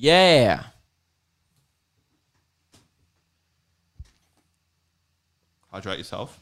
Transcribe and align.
Yeah. 0.00 0.62
Hydrate 5.72 5.98
yourself. 5.98 6.38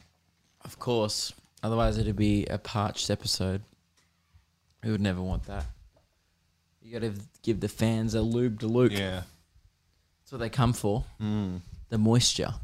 Of 0.63 0.79
course. 0.79 1.33
Otherwise, 1.63 1.97
it'd 1.97 2.17
be 2.17 2.45
a 2.47 2.59
parched 2.59 3.09
episode. 3.09 3.63
We 4.85 4.91
would 4.91 5.01
never 5.01 5.23
want 5.23 5.47
that. 5.47 5.65
You 6.83 6.93
got 6.93 7.07
to 7.07 7.15
give 7.43 7.61
the 7.61 7.69
fans 7.69 8.15
a 8.15 8.21
lube 8.21 8.61
to 8.61 8.67
Luke. 8.67 8.93
Yeah. 8.93 9.23
That's 10.21 10.33
what 10.33 10.39
they 10.39 10.51
come 10.51 10.75
for. 10.75 11.07
Mm. 11.19 11.61
The 11.89 11.97
moisture. 11.97 12.55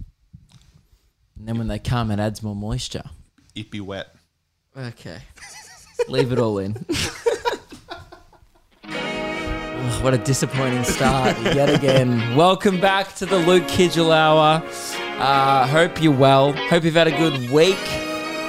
And 1.39 1.49
then 1.49 1.57
when 1.57 1.69
they 1.69 1.79
come, 1.79 2.11
it 2.11 2.21
adds 2.21 2.43
more 2.43 2.55
moisture. 2.55 3.05
It 3.55 3.71
be 3.71 3.81
wet. 3.81 4.15
Okay. 4.77 5.21
Leave 6.09 6.33
it 6.33 6.39
all 6.39 6.59
in. 6.59 6.85
What 10.03 10.15
a 10.15 10.19
disappointing 10.19 10.83
start 10.83 11.41
yet 11.55 11.73
again. 11.73 12.35
Welcome 12.35 12.81
back 12.81 13.15
to 13.15 13.25
the 13.25 13.39
Luke 13.39 13.63
Kidgell 13.69 14.13
Hour. 14.13 14.61
Uh, 15.21 15.65
hope 15.69 16.03
you're 16.03 16.13
well. 16.13 16.53
Hope 16.53 16.83
you've 16.83 16.95
had 16.95 17.07
a 17.07 17.17
good 17.17 17.51
week. 17.53 17.79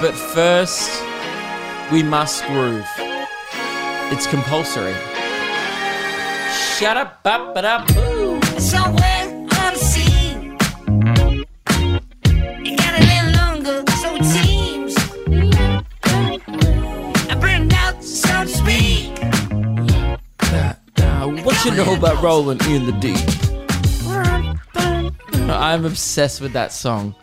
But 0.00 0.14
first, 0.14 1.00
we 1.92 2.02
must 2.02 2.44
groove. 2.46 2.84
It's 4.10 4.26
compulsory. 4.26 4.94
Shut 6.76 6.96
up, 6.96 7.20
up, 7.24 7.54
but 7.54 7.64
up. 7.64 7.88
Ooh. 7.98 8.40
What 21.64 21.78
you 21.78 21.82
know 21.82 21.94
about 21.94 22.22
rolling 22.22 22.60
in 22.66 22.84
the 22.84 22.92
deep? 22.92 23.16
I'm 25.50 25.86
obsessed 25.86 26.42
with 26.42 26.52
that 26.52 26.74
song. 26.74 27.14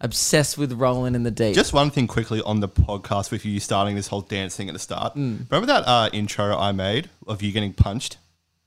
Obsessed 0.00 0.56
with 0.56 0.72
rolling 0.72 1.14
in 1.14 1.22
the 1.22 1.30
deep. 1.30 1.54
Just 1.54 1.74
one 1.74 1.90
thing 1.90 2.06
quickly 2.06 2.40
on 2.40 2.60
the 2.60 2.68
podcast 2.68 3.30
with 3.30 3.44
you 3.44 3.60
starting 3.60 3.96
this 3.96 4.06
whole 4.06 4.22
dance 4.22 4.56
thing 4.56 4.70
at 4.70 4.72
the 4.72 4.78
start. 4.78 5.16
Remember 5.16 5.66
that 5.66 5.86
uh, 5.86 6.08
intro 6.14 6.56
I 6.56 6.72
made 6.72 7.10
of 7.26 7.42
you 7.42 7.52
getting 7.52 7.74
punched? 7.74 8.16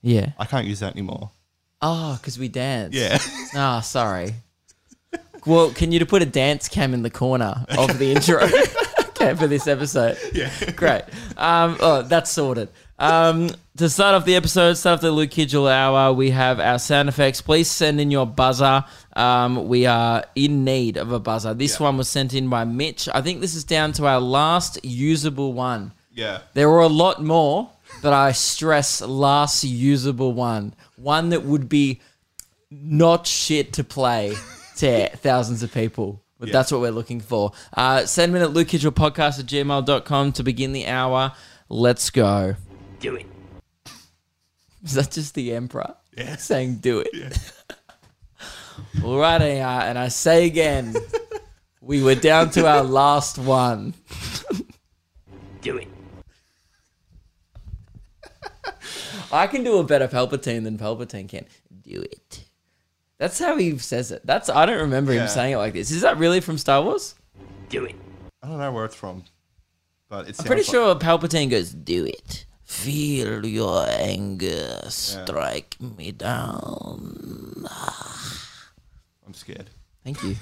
yeah. 0.04 0.34
I 0.38 0.46
can't 0.46 0.68
use 0.68 0.82
that 0.82 0.94
anymore. 0.94 1.32
Oh, 1.82 2.16
because 2.22 2.38
we 2.38 2.48
dance. 2.48 2.94
Yeah. 2.94 3.18
Ah, 3.56 3.80
sorry. 3.80 4.36
Well, 5.48 5.72
can 5.72 5.92
you 5.92 6.06
put 6.06 6.22
a 6.22 6.28
dance 6.28 6.70
cam 6.70 6.94
in 6.94 7.02
the 7.02 7.10
corner 7.10 7.66
of 7.76 7.98
the 7.98 8.12
intro? 8.12 8.44
okay, 9.10 9.34
for 9.34 9.48
this 9.48 9.66
episode. 9.66 10.16
Yeah. 10.32 10.52
Great. 10.76 11.02
Um, 11.38 11.78
oh, 11.80 12.04
that's 12.04 12.30
sorted. 12.30 12.70
Um, 13.00 13.50
to 13.78 13.90
start 13.90 14.14
off 14.16 14.24
the 14.26 14.36
episode, 14.36 14.74
start 14.76 14.96
off 14.96 15.02
the 15.02 15.12
Luke 15.12 15.32
Kidgell 15.32 15.70
hour, 15.72 16.14
we 16.14 16.30
have 16.30 16.60
our 16.60 16.78
sound 16.80 17.10
effects. 17.10 17.42
Please 17.42 17.70
send 17.70 18.00
in 18.00 18.12
your 18.12 18.26
buzzer. 18.28 18.86
Um, 19.16 19.68
we 19.68 19.86
are 19.86 20.24
in 20.36 20.64
need 20.64 20.98
of 20.98 21.12
a 21.12 21.20
buzzer. 21.20 21.54
This 21.54 21.80
Yeah. 21.80 21.88
one 21.88 21.98
was 21.98 22.08
sent 22.08 22.34
in 22.34 22.50
by 22.50 22.66
Mitch. 22.66 23.10
I 23.14 23.22
think 23.22 23.42
this 23.42 23.56
is 23.56 23.64
down 23.64 23.92
to 23.94 24.06
our 24.06 24.20
last 24.22 24.80
usable 24.84 25.54
one. 25.54 25.92
Yeah. 26.14 26.40
There 26.54 26.70
were 26.70 26.82
a 26.82 26.88
lot 26.88 27.24
more, 27.24 27.70
but 28.04 28.14
I 28.14 28.32
stress 28.32 29.02
last 29.02 29.64
usable 29.64 30.32
one. 30.34 30.74
One 30.96 31.30
that 31.30 31.44
would 31.44 31.68
be 31.68 32.00
not 32.70 33.26
shit 33.26 33.74
to 33.74 33.84
play 33.84 34.36
to 34.78 35.10
thousands 35.18 35.64
of 35.64 35.74
people. 35.74 36.22
But 36.40 36.52
that's 36.52 36.72
what 36.74 36.82
we're 36.82 36.92
looking 36.92 37.22
for. 37.22 37.54
Uh, 37.76 38.06
send 38.06 38.34
me 38.34 38.40
at 38.42 38.50
lukekidgelpodcast 38.50 39.40
at 39.40 39.46
gmail.com 39.46 40.32
to 40.34 40.44
begin 40.44 40.74
the 40.74 40.88
hour. 40.88 41.32
Let's 41.70 42.10
go. 42.10 42.56
Do 43.04 43.16
it. 43.16 43.26
Is 44.82 44.94
that 44.94 45.12
just 45.12 45.36
the 45.36 45.54
emperor 45.54 45.96
Yeah. 46.18 46.38
saying 46.38 46.76
do 46.76 47.00
it? 47.06 47.38
All 49.04 49.18
right, 49.18 49.42
and 49.42 50.00
I 50.00 50.08
say 50.08 50.46
again, 50.46 50.96
we 51.82 52.02
were 52.02 52.16
down 52.16 52.50
to 52.52 52.66
our 52.66 52.82
last 52.82 53.38
one. 53.38 53.94
Do 55.62 55.76
it. 55.80 55.88
I 59.34 59.48
can 59.48 59.66
do 59.66 59.80
a 59.80 59.84
better 59.84 60.08
Palpatine 60.08 60.64
than 60.64 60.78
Palpatine 60.78 61.28
can. 61.28 61.46
Do 61.82 62.02
it. 62.02 62.46
That's 63.18 63.38
how 63.38 63.58
he 63.58 63.78
says 63.80 64.12
it. 64.12 64.26
That's 64.26 64.48
I 64.48 64.66
don't 64.66 64.80
remember 64.80 65.14
Yeah. 65.14 65.24
him 65.24 65.28
saying 65.28 65.54
it 65.56 65.58
like 65.58 65.74
this. 65.74 65.92
Is 65.92 66.02
that 66.04 66.18
really 66.18 66.40
from 66.40 66.58
Star 66.58 66.82
Wars? 66.82 67.16
Do 67.68 67.84
it. 67.84 67.96
I 68.42 68.48
don't 68.48 68.60
know 68.60 68.72
where 68.72 68.86
it's 68.86 68.96
from, 68.96 69.26
but 70.08 70.30
it's 70.30 70.40
I'm 70.40 70.46
pretty 70.46 70.64
sure 70.64 70.96
Palpatine 70.96 71.50
goes, 71.50 71.72
"Do 71.72 72.06
it. 72.06 72.46
Feel 72.74 73.46
your 73.46 73.86
anger 73.88 74.82
strike 74.90 75.78
me 75.80 76.12
down." 76.12 77.66
I'm 79.26 79.34
scared. 79.34 79.70
Thank 80.04 80.24
you. 80.24 80.36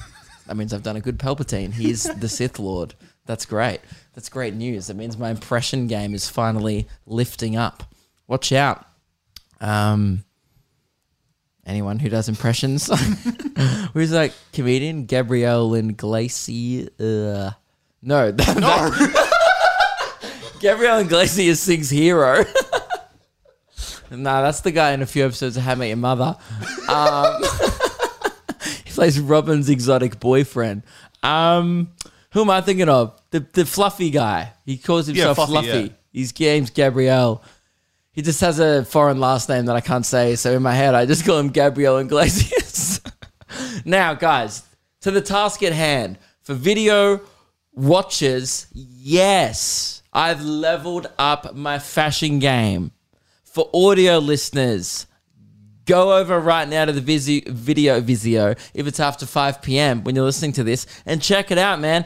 That 0.47 0.55
means 0.57 0.73
I've 0.73 0.83
done 0.83 0.95
a 0.95 1.01
good 1.01 1.19
Palpatine. 1.19 1.73
He's 1.73 2.03
the 2.03 2.27
Sith 2.27 2.57
Lord. 2.57 2.95
That's 3.25 3.45
great. 3.45 3.79
That's 4.15 4.27
great 4.29 4.53
news. 4.55 4.87
That 4.87 4.95
means 4.97 5.17
my 5.17 5.29
impression 5.29 5.87
game 5.87 6.13
is 6.15 6.27
finally 6.29 6.87
lifting 7.05 7.55
up. 7.55 7.83
Watch 8.27 8.51
out. 8.51 8.85
Um, 9.59 10.23
anyone 11.65 11.99
who 11.99 12.09
does 12.09 12.27
impressions. 12.27 12.87
Who's 13.93 14.09
that 14.09 14.33
comedian? 14.51 15.05
Gabrielle 15.05 15.75
Glacy. 15.91 16.87
Uh, 16.99 17.51
no, 18.01 18.31
that, 18.31 18.55
that- 18.57 19.30
Gabrielle 20.61 20.99
Iglesias 20.99 21.59
sings 21.59 21.89
Hero. 21.89 22.45
nah, 24.11 24.43
that's 24.43 24.61
the 24.61 24.71
guy 24.71 24.91
in 24.91 25.01
a 25.01 25.07
few 25.07 25.25
episodes 25.25 25.57
of 25.57 25.63
How 25.63 25.71
I 25.71 25.75
Met 25.75 25.87
Your 25.87 25.97
Mother. 25.97 26.37
Um, 26.87 27.41
he 28.85 28.91
plays 28.91 29.19
Robin's 29.19 29.69
exotic 29.69 30.19
boyfriend. 30.19 30.83
Um, 31.23 31.93
who 32.33 32.41
am 32.41 32.51
I 32.51 32.61
thinking 32.61 32.89
of? 32.89 33.19
The 33.31 33.39
the 33.39 33.65
fluffy 33.65 34.11
guy. 34.11 34.53
He 34.63 34.77
calls 34.77 35.07
himself 35.07 35.37
Fluffy, 35.37 35.51
Fluffy. 35.51 35.95
yeah. 36.11 36.21
His 36.21 36.39
name's 36.39 36.69
Gabrielle. 36.69 37.43
He 38.11 38.21
just 38.21 38.41
has 38.41 38.59
a 38.59 38.85
foreign 38.85 39.19
last 39.19 39.49
name 39.49 39.65
that 39.65 39.75
I 39.75 39.81
can't 39.81 40.05
say, 40.05 40.35
so 40.35 40.51
in 40.51 40.61
my 40.61 40.75
head 40.75 40.93
I 40.93 41.07
just 41.07 41.25
call 41.25 41.39
him 41.39 41.49
Gabrielle 41.49 41.97
Iglesias. 41.97 43.01
now, 43.85 44.13
guys, 44.13 44.61
to 45.01 45.09
the 45.09 45.21
task 45.21 45.63
at 45.63 45.73
hand. 45.73 46.19
For 46.43 46.53
video 46.53 47.21
watchers, 47.73 48.67
yes, 48.73 50.00
I've 50.13 50.41
leveled 50.41 51.07
up 51.17 51.55
my 51.55 51.79
fashion 51.79 52.39
game. 52.39 52.91
For 53.43 53.69
audio 53.73 54.17
listeners, 54.17 55.07
go 55.85 56.17
over 56.17 56.39
right 56.39 56.67
now 56.67 56.85
to 56.85 56.91
the 56.91 56.99
video 56.99 58.01
Vizio 58.01 58.57
if 58.73 58.87
it's 58.87 58.99
after 58.99 59.25
5 59.25 59.61
p.m. 59.61 60.03
when 60.03 60.15
you're 60.15 60.25
listening 60.25 60.53
to 60.53 60.63
this 60.63 60.85
and 61.05 61.21
check 61.21 61.51
it 61.51 61.57
out, 61.57 61.79
man. 61.79 62.05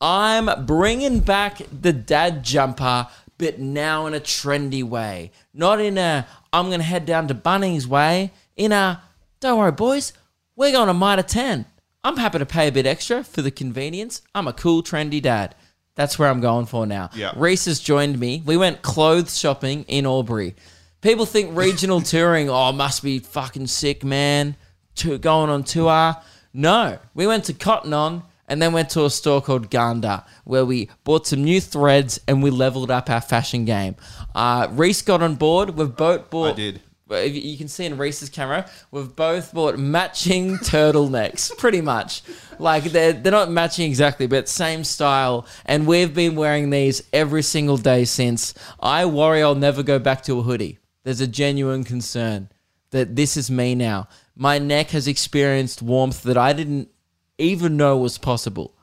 I'm 0.00 0.66
bringing 0.66 1.20
back 1.20 1.62
the 1.72 1.92
dad 1.92 2.42
jumper, 2.42 3.06
but 3.38 3.60
now 3.60 4.06
in 4.06 4.14
a 4.14 4.20
trendy 4.20 4.82
way. 4.82 5.30
Not 5.52 5.80
in 5.80 5.96
a 5.96 6.26
I'm 6.52 6.66
going 6.66 6.80
to 6.80 6.84
head 6.84 7.06
down 7.06 7.28
to 7.28 7.34
Bunnings 7.34 7.86
way. 7.86 8.32
In 8.56 8.72
a 8.72 9.02
don't 9.40 9.58
worry, 9.58 9.72
boys, 9.72 10.12
we're 10.56 10.72
going 10.72 10.88
to 10.88 10.94
Mitre 10.94 11.22
10. 11.22 11.66
I'm 12.02 12.16
happy 12.16 12.38
to 12.38 12.46
pay 12.46 12.68
a 12.68 12.72
bit 12.72 12.86
extra 12.86 13.22
for 13.22 13.42
the 13.42 13.50
convenience. 13.50 14.22
I'm 14.34 14.48
a 14.48 14.52
cool, 14.52 14.82
trendy 14.82 15.22
dad. 15.22 15.54
That's 15.96 16.18
where 16.18 16.28
I'm 16.28 16.40
going 16.40 16.66
for 16.66 16.86
now. 16.86 17.10
Yeah. 17.14 17.32
Reese 17.36 17.66
has 17.66 17.78
joined 17.80 18.18
me. 18.18 18.42
We 18.44 18.56
went 18.56 18.82
clothes 18.82 19.38
shopping 19.38 19.84
in 19.84 20.06
Albury. 20.06 20.56
People 21.00 21.26
think 21.26 21.56
regional 21.56 22.00
touring, 22.14 22.50
oh, 22.50 22.72
must 22.72 23.02
be 23.02 23.20
fucking 23.20 23.68
sick, 23.68 24.04
man. 24.04 24.56
To 24.96 25.18
going 25.18 25.50
on 25.50 25.64
tour. 25.64 26.16
No, 26.52 26.98
we 27.14 27.26
went 27.26 27.44
to 27.44 27.52
Cotton 27.52 27.92
On 27.92 28.22
and 28.46 28.60
then 28.62 28.72
went 28.72 28.90
to 28.90 29.04
a 29.04 29.10
store 29.10 29.42
called 29.42 29.70
Ganda 29.70 30.24
where 30.44 30.64
we 30.64 30.88
bought 31.02 31.26
some 31.26 31.42
new 31.42 31.60
threads 31.60 32.20
and 32.28 32.42
we 32.42 32.50
leveled 32.50 32.90
up 32.90 33.10
our 33.10 33.20
fashion 33.20 33.64
game. 33.64 33.96
Uh, 34.34 34.68
Reese 34.70 35.02
got 35.02 35.22
on 35.22 35.34
board. 35.34 35.70
We've 35.70 35.94
both 35.94 36.30
bought. 36.30 36.52
I 36.52 36.56
did. 36.56 36.80
Well, 37.06 37.22
if 37.22 37.34
You 37.34 37.58
can 37.58 37.68
see 37.68 37.84
in 37.84 37.98
Reese's 37.98 38.30
camera, 38.30 38.68
we've 38.90 39.14
both 39.14 39.52
bought 39.52 39.78
matching 39.78 40.56
turtlenecks, 40.58 41.56
pretty 41.58 41.82
much. 41.82 42.22
Like 42.58 42.84
they're 42.84 43.12
they're 43.12 43.30
not 43.32 43.50
matching 43.50 43.86
exactly, 43.88 44.26
but 44.26 44.48
same 44.48 44.84
style. 44.84 45.46
And 45.66 45.86
we've 45.86 46.14
been 46.14 46.34
wearing 46.34 46.70
these 46.70 47.02
every 47.12 47.42
single 47.42 47.76
day 47.76 48.04
since. 48.06 48.54
I 48.80 49.04
worry 49.04 49.42
I'll 49.42 49.54
never 49.54 49.82
go 49.82 49.98
back 49.98 50.22
to 50.24 50.38
a 50.38 50.42
hoodie. 50.42 50.78
There's 51.02 51.20
a 51.20 51.26
genuine 51.26 51.84
concern 51.84 52.48
that 52.90 53.16
this 53.16 53.36
is 53.36 53.50
me 53.50 53.74
now. 53.74 54.08
My 54.34 54.58
neck 54.58 54.90
has 54.90 55.06
experienced 55.06 55.82
warmth 55.82 56.22
that 56.22 56.38
I 56.38 56.54
didn't 56.54 56.88
even 57.36 57.76
know 57.76 57.98
was 57.98 58.16
possible. 58.16 58.74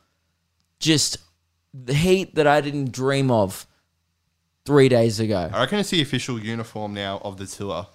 Just 0.79 1.17
the 1.73 1.93
heat 1.93 2.35
that 2.35 2.45
I 2.45 2.61
didn't 2.61 2.91
dream 2.91 3.31
of 3.31 3.65
three 4.65 4.89
days 4.89 5.19
ago. 5.19 5.49
I 5.51 5.61
reckon 5.61 5.79
it's 5.79 5.89
the 5.89 6.01
official 6.01 6.39
uniform 6.39 6.93
now 6.93 7.19
of 7.23 7.37
the 7.37 7.47
tour. 7.47 7.87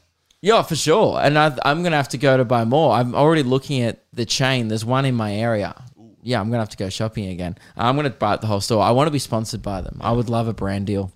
Yeah, 0.47 0.63
for 0.63 0.77
sure. 0.77 1.19
And 1.21 1.37
I, 1.37 1.59
I'm 1.65 1.83
going 1.83 1.91
to 1.91 1.97
have 1.97 2.11
to 2.11 2.19
go 2.19 2.37
to 2.37 2.45
buy 2.45 2.65
more. 2.65 2.93
I'm 2.93 3.17
already 3.17 3.43
looking 3.43 3.83
at 3.83 4.05
the 4.13 4.25
chain. 4.25 4.69
There's 4.69 4.85
one 4.85 5.05
in 5.05 5.17
my 5.17 5.35
area. 5.35 5.75
Yeah, 6.23 6.41
I'm 6.41 6.47
going 6.51 6.59
to 6.59 6.61
have 6.61 6.69
to 6.69 6.77
go 6.77 6.89
shopping 6.89 7.27
again. 7.31 7.59
I'm 7.77 7.97
going 7.97 8.05
to 8.05 8.17
buy 8.17 8.37
the 8.37 8.47
whole 8.47 8.61
store. 8.61 8.81
I 8.81 8.93
want 8.93 9.09
to 9.09 9.11
be 9.11 9.19
sponsored 9.19 9.61
by 9.61 9.81
them. 9.81 9.99
I 10.01 10.13
would 10.13 10.29
love 10.29 10.47
a 10.47 10.53
brand 10.53 10.87
deal 10.87 11.11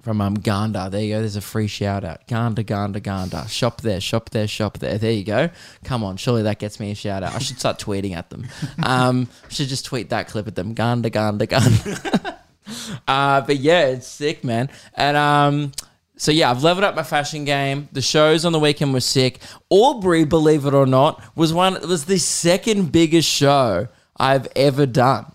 from 0.00 0.22
um 0.22 0.32
Ganda. 0.32 0.88
There 0.88 1.02
you 1.02 1.12
go. 1.12 1.18
There's 1.18 1.36
a 1.36 1.42
free 1.42 1.66
shout 1.66 2.04
out. 2.04 2.26
Ganda, 2.26 2.62
Ganda, 2.62 3.00
Ganda. 3.00 3.46
Shop 3.48 3.82
there, 3.82 4.00
shop 4.00 4.30
there, 4.30 4.46
shop 4.46 4.78
there. 4.78 4.96
There 4.96 5.12
you 5.12 5.24
go. 5.24 5.50
Come 5.84 6.02
on, 6.02 6.16
surely 6.16 6.44
that 6.44 6.58
gets 6.58 6.80
me 6.80 6.90
a 6.90 6.94
shout 6.94 7.22
out. 7.22 7.34
I 7.34 7.40
should 7.40 7.58
start 7.58 7.78
tweeting 7.78 8.16
at 8.16 8.30
them. 8.30 8.46
Um, 8.82 9.28
should 9.50 9.68
just 9.68 9.84
tweet 9.84 10.08
that 10.08 10.28
clip 10.28 10.48
at 10.48 10.54
them. 10.54 10.72
Ganda, 10.72 11.10
Ganda, 11.10 11.44
Ganda. 11.46 12.38
uh, 13.08 13.42
but 13.42 13.56
yeah, 13.58 13.88
it's 13.88 14.06
sick, 14.06 14.42
man. 14.42 14.70
And 14.94 15.16
um, 15.18 15.72
so 16.16 16.30
yeah, 16.30 16.50
I've 16.50 16.62
leveled 16.62 16.84
up 16.84 16.94
my 16.94 17.02
fashion 17.02 17.44
game. 17.44 17.88
The 17.92 18.02
shows 18.02 18.44
on 18.44 18.52
the 18.52 18.60
weekend 18.60 18.92
were 18.92 19.00
sick. 19.00 19.40
Albury, 19.72 20.24
believe 20.24 20.64
it 20.64 20.74
or 20.74 20.86
not, 20.86 21.22
was 21.36 21.52
one 21.52 21.74
was 21.88 22.04
the 22.04 22.18
second 22.18 22.92
biggest 22.92 23.28
show 23.28 23.88
I've 24.16 24.46
ever 24.54 24.86
done. 24.86 25.26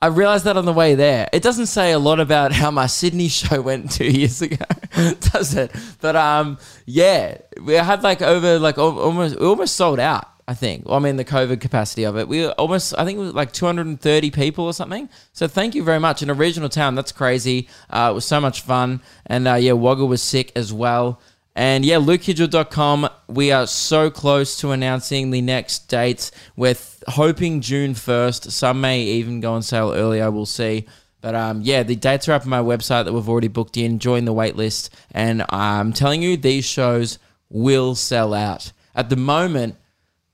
I 0.00 0.06
realized 0.06 0.44
that 0.44 0.56
on 0.56 0.64
the 0.64 0.72
way 0.72 0.94
there. 0.94 1.28
It 1.32 1.42
doesn't 1.42 1.66
say 1.66 1.90
a 1.90 1.98
lot 1.98 2.20
about 2.20 2.52
how 2.52 2.70
my 2.70 2.86
Sydney 2.86 3.28
show 3.28 3.60
went 3.60 3.90
two 3.90 4.06
years 4.06 4.40
ago, 4.40 4.64
does 5.32 5.54
it? 5.54 5.74
But 6.00 6.16
um, 6.16 6.58
yeah, 6.86 7.38
we 7.60 7.74
had 7.74 8.02
like 8.02 8.22
over 8.22 8.58
like 8.58 8.78
almost 8.78 9.36
almost 9.36 9.76
sold 9.76 10.00
out. 10.00 10.28
I 10.48 10.54
think. 10.54 10.86
Well, 10.86 10.96
I 10.96 10.98
mean, 10.98 11.16
the 11.16 11.26
COVID 11.26 11.60
capacity 11.60 12.04
of 12.04 12.16
it. 12.16 12.26
We 12.26 12.40
were 12.40 12.52
almost, 12.52 12.94
I 12.96 13.04
think 13.04 13.18
it 13.18 13.20
was 13.20 13.34
like 13.34 13.52
230 13.52 14.30
people 14.30 14.64
or 14.64 14.72
something. 14.72 15.10
So 15.34 15.46
thank 15.46 15.74
you 15.74 15.84
very 15.84 16.00
much. 16.00 16.22
In 16.22 16.30
a 16.30 16.34
regional 16.34 16.70
town, 16.70 16.94
that's 16.94 17.12
crazy. 17.12 17.68
Uh, 17.90 18.08
it 18.10 18.14
was 18.14 18.24
so 18.24 18.40
much 18.40 18.62
fun. 18.62 19.02
And 19.26 19.46
uh, 19.46 19.56
yeah, 19.56 19.72
Wagga 19.72 20.06
was 20.06 20.22
sick 20.22 20.50
as 20.56 20.72
well. 20.72 21.20
And 21.54 21.84
yeah, 21.84 21.96
lukekidgell.com. 21.96 23.10
We 23.26 23.52
are 23.52 23.66
so 23.66 24.10
close 24.10 24.58
to 24.60 24.70
announcing 24.70 25.32
the 25.32 25.42
next 25.42 25.80
dates. 25.88 26.30
We're 26.56 26.72
th- 26.72 27.04
hoping 27.08 27.60
June 27.60 27.92
1st. 27.92 28.50
Some 28.50 28.80
may 28.80 29.02
even 29.02 29.40
go 29.40 29.52
on 29.52 29.60
sale 29.60 29.92
earlier. 29.92 30.30
We'll 30.30 30.46
see. 30.46 30.86
But 31.20 31.34
um, 31.34 31.60
yeah, 31.60 31.82
the 31.82 31.94
dates 31.94 32.26
are 32.26 32.32
up 32.32 32.44
on 32.44 32.48
my 32.48 32.62
website 32.62 33.04
that 33.04 33.12
we've 33.12 33.28
already 33.28 33.48
booked 33.48 33.76
in. 33.76 33.98
Join 33.98 34.24
the 34.24 34.32
wait 34.32 34.56
list. 34.56 34.88
And 35.10 35.44
I'm 35.50 35.92
telling 35.92 36.22
you, 36.22 36.38
these 36.38 36.64
shows 36.64 37.18
will 37.50 37.94
sell 37.94 38.32
out. 38.32 38.72
At 38.94 39.10
the 39.10 39.16
moment, 39.16 39.76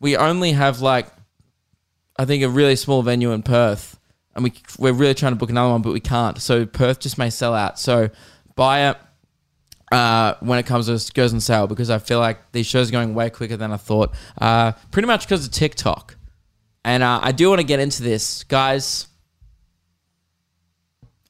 we 0.04 0.18
only 0.18 0.52
have 0.52 0.82
like, 0.82 1.06
I 2.18 2.26
think, 2.26 2.42
a 2.42 2.48
really 2.50 2.76
small 2.76 3.02
venue 3.02 3.32
in 3.32 3.42
Perth. 3.42 3.98
And 4.34 4.44
we, 4.44 4.52
we're 4.78 4.92
really 4.92 5.14
trying 5.14 5.32
to 5.32 5.36
book 5.36 5.48
another 5.48 5.72
one, 5.72 5.80
but 5.80 5.94
we 5.94 6.00
can't. 6.00 6.38
So 6.42 6.66
Perth 6.66 7.00
just 7.00 7.16
may 7.16 7.30
sell 7.30 7.54
out. 7.54 7.78
So 7.78 8.10
buy 8.54 8.90
it 8.90 8.98
uh, 9.90 10.34
when 10.40 10.58
it 10.58 10.66
comes 10.66 10.88
to 10.88 11.12
goes 11.14 11.32
on 11.32 11.40
sale 11.40 11.66
because 11.66 11.88
I 11.88 11.98
feel 11.98 12.18
like 12.18 12.52
these 12.52 12.66
shows 12.66 12.90
are 12.90 12.92
going 12.92 13.14
way 13.14 13.30
quicker 13.30 13.56
than 13.56 13.72
I 13.72 13.78
thought. 13.78 14.14
Uh, 14.38 14.72
pretty 14.90 15.06
much 15.06 15.24
because 15.24 15.46
of 15.46 15.52
TikTok. 15.52 16.16
And 16.84 17.02
uh, 17.02 17.20
I 17.22 17.32
do 17.32 17.48
want 17.48 17.62
to 17.62 17.66
get 17.66 17.80
into 17.80 18.02
this, 18.02 18.44
guys. 18.44 19.08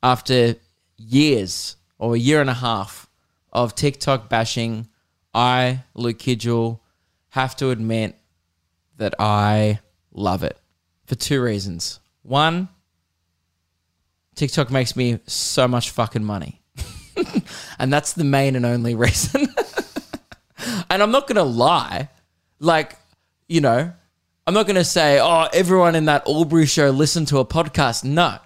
After 0.03 0.57
years 0.97 1.77
or 1.97 2.17
a 2.17 2.19
year 2.19 2.41
and 2.41 2.51
a 2.51 2.55
half 2.55 3.09
of 3.53 3.77
TikTok 3.77 4.29
bashing, 4.29 4.89
I, 5.33 5.85
Luke 5.95 6.19
Kidgell, 6.19 6.81
have 7.29 7.55
to 7.59 7.71
admit 7.71 8.19
that 8.97 9.15
I 9.19 9.81
love 10.13 10.43
it 10.43 10.59
for 11.07 11.15
two 11.15 11.43
reasons. 11.43 12.01
One, 12.23 12.69
TikTok 14.35 14.71
makes 14.71 14.97
me 14.97 15.21
so 15.27 15.69
much 15.69 15.91
fucking 15.91 16.25
money. 16.25 16.63
and 17.79 17.93
that's 17.93 18.13
the 18.13 18.25
main 18.25 18.57
and 18.57 18.67
only 18.67 18.95
reason. 18.95 19.47
and 20.91 21.03
I'm 21.03 21.11
not 21.11 21.27
going 21.27 21.37
to 21.37 21.43
lie. 21.43 22.09
Like, 22.59 22.97
you 23.49 23.61
know, 23.61 23.93
I'm 24.47 24.55
not 24.55 24.67
going 24.67 24.77
to 24.77 24.85
say, 24.85 25.21
oh, 25.21 25.49
everyone 25.53 25.95
in 25.95 26.07
that 26.07 26.27
Albury 26.27 26.67
show 26.67 26.91
listened 26.91 27.29
to 27.29 27.39
a 27.39 27.45
podcast. 27.45 28.05
No. 28.05 28.39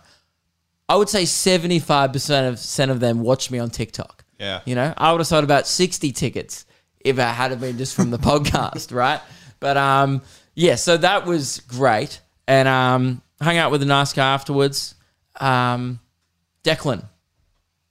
I 0.88 0.96
would 0.96 1.08
say 1.08 1.24
75% 1.24 2.48
of, 2.48 2.90
of 2.90 3.00
them 3.00 3.20
watch 3.20 3.50
me 3.50 3.58
on 3.58 3.70
TikTok. 3.70 4.24
Yeah. 4.38 4.60
You 4.64 4.74
know, 4.74 4.94
I 4.96 5.12
would 5.12 5.20
have 5.20 5.26
sold 5.26 5.44
about 5.44 5.66
60 5.66 6.12
tickets 6.12 6.64
if 7.00 7.18
it 7.18 7.22
had 7.22 7.60
been 7.60 7.78
just 7.78 7.94
from 7.94 8.10
the 8.10 8.18
podcast, 8.18 8.94
right? 8.94 9.20
But 9.60 9.76
um, 9.76 10.22
yeah, 10.54 10.76
so 10.76 10.96
that 10.96 11.26
was 11.26 11.60
great. 11.60 12.20
And 12.46 12.68
um, 12.68 13.22
hung 13.40 13.56
out 13.56 13.70
with 13.70 13.82
a 13.82 13.86
nice 13.86 14.12
guy 14.12 14.32
afterwards. 14.32 14.94
Um, 15.40 16.00
Declan. 16.64 17.04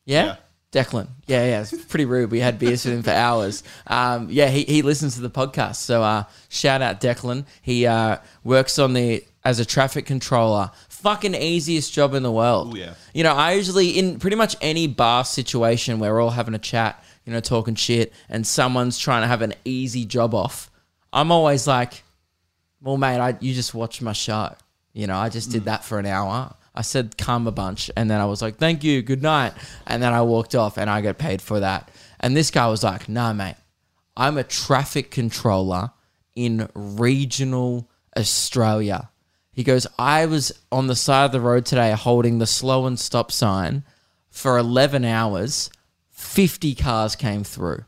Yeah? 0.06 0.26
Yeah. 0.26 0.36
Declan. 0.72 1.08
Yeah, 1.28 1.46
yeah. 1.46 1.62
It's 1.62 1.86
pretty 1.86 2.06
rude. 2.06 2.32
We 2.32 2.40
had 2.40 2.60
beers 2.60 2.86
with 2.86 2.94
him 2.94 3.04
for 3.04 3.12
hours. 3.12 3.64
Um, 3.88 4.28
yeah, 4.30 4.48
he, 4.50 4.64
he 4.64 4.82
listens 4.82 5.16
to 5.16 5.22
the 5.22 5.30
podcast. 5.30 5.76
So 5.78 6.04
uh, 6.04 6.24
shout 6.50 6.82
out 6.82 7.02
Declan. 7.02 7.46
He 7.62 7.86
uh, 7.86 8.18
works 8.44 8.78
on 8.80 8.94
the 8.94 9.24
as 9.44 9.60
a 9.62 9.66
traffic 9.66 10.06
controller. 10.06 10.72
Fucking 10.90 11.34
easiest 11.34 11.94
job 11.94 12.14
in 12.14 12.24
the 12.24 12.32
world. 12.32 12.76
Ooh, 12.76 12.80
yeah. 12.80 12.96
You 13.14 13.24
know, 13.24 13.34
I 13.34 13.54
usually 13.54 13.92
in 13.92 14.20
pretty 14.20 14.36
much 14.36 14.58
any 14.62 14.88
bar 14.88 15.24
situation 15.24 16.00
where 16.00 16.14
we're 16.14 16.22
all 16.22 16.32
having 16.32 16.54
a 16.54 16.60
chat, 16.60 17.02
you 17.26 17.32
know, 17.32 17.40
talking 17.40 17.76
shit, 17.76 18.12
and 18.28 18.46
someone's 18.46 18.98
trying 18.98 19.22
to 19.22 19.28
have 19.28 19.42
an 19.42 19.54
easy 19.64 20.06
job 20.06 20.36
off, 20.36 20.70
I'm 21.12 21.32
always 21.32 21.68
like, 21.68 22.04
well, 22.82 22.98
mate, 22.98 23.20
I, 23.20 23.38
you 23.40 23.54
just 23.54 23.74
watched 23.74 24.02
my 24.02 24.14
show. 24.14 24.56
You 24.94 25.08
know, 25.08 25.18
I 25.18 25.30
just 25.30 25.52
did 25.52 25.64
mm. 25.64 25.66
that 25.66 25.84
for 25.84 26.00
an 26.00 26.06
hour. 26.06 26.54
I 26.74 26.82
said 26.82 27.18
come 27.18 27.48
a 27.48 27.52
bunch, 27.52 27.90
and 27.98 28.10
then 28.10 28.22
I 28.22 28.26
was 28.26 28.42
like, 28.42 28.58
thank 28.58 28.84
you, 28.84 29.02
good 29.02 29.24
night. 29.24 29.54
And 29.88 30.02
then 30.02 30.14
I 30.14 30.22
walked 30.22 30.54
off, 30.54 30.78
and 30.78 30.90
I 30.90 31.02
got 31.02 31.18
paid 31.18 31.42
for 31.42 31.60
that. 31.60 31.90
And 32.20 32.36
this 32.36 32.52
guy 32.52 32.68
was 32.68 32.84
like, 32.84 33.10
nah, 33.10 33.34
mate, 33.34 33.56
I'm 34.16 34.38
a 34.38 34.44
traffic 34.44 35.10
controller 35.12 35.92
in 36.36 36.70
regional 36.74 37.90
Australia. 38.16 39.10
He 39.52 39.64
goes, 39.64 39.88
I 39.98 40.28
was 40.28 40.52
on 40.72 40.86
the 40.86 40.96
side 40.96 41.26
of 41.26 41.32
the 41.32 41.42
road 41.42 41.66
today 41.66 41.92
holding 41.94 42.38
the 42.38 42.46
slow 42.46 42.86
and 42.86 43.00
stop 43.00 43.32
sign 43.32 43.84
for 44.30 44.58
11 44.58 45.04
hours. 45.04 45.72
50 46.12 46.76
cars 46.76 47.16
came 47.16 47.44
through. 47.44 47.86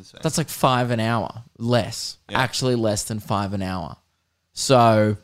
That's 0.00 0.10
insane. 0.12 0.20
That's 0.22 0.38
like 0.38 0.48
five 0.48 0.90
an 0.90 1.00
hour 1.00 1.44
less. 1.58 2.18
Yeah. 2.28 2.40
Actually, 2.40 2.74
less 2.74 3.04
than 3.04 3.20
five 3.20 3.52
an 3.52 3.62
hour. 3.62 3.96
So, 4.52 5.16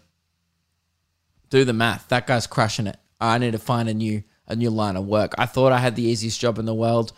do 1.51 1.65
the 1.65 1.73
math. 1.73 2.09
That 2.09 2.27
guy's 2.27 2.47
crushing 2.47 2.87
it. 2.87 2.97
I 3.21 3.39
need 3.39 3.53
to 3.53 3.59
find 3.59 3.89
a 3.89 3.95
new 3.95 4.23
a 4.47 4.55
new 4.55 4.71
line 4.71 4.97
of 4.97 5.07
work. 5.07 5.35
I 5.39 5.47
thought 5.47 5.73
I 5.73 5.79
had 5.79 5.97
the 5.97 6.03
easiest 6.03 6.39
job 6.39 6.59
in 6.59 6.67
the 6.67 6.75
world, 6.75 7.13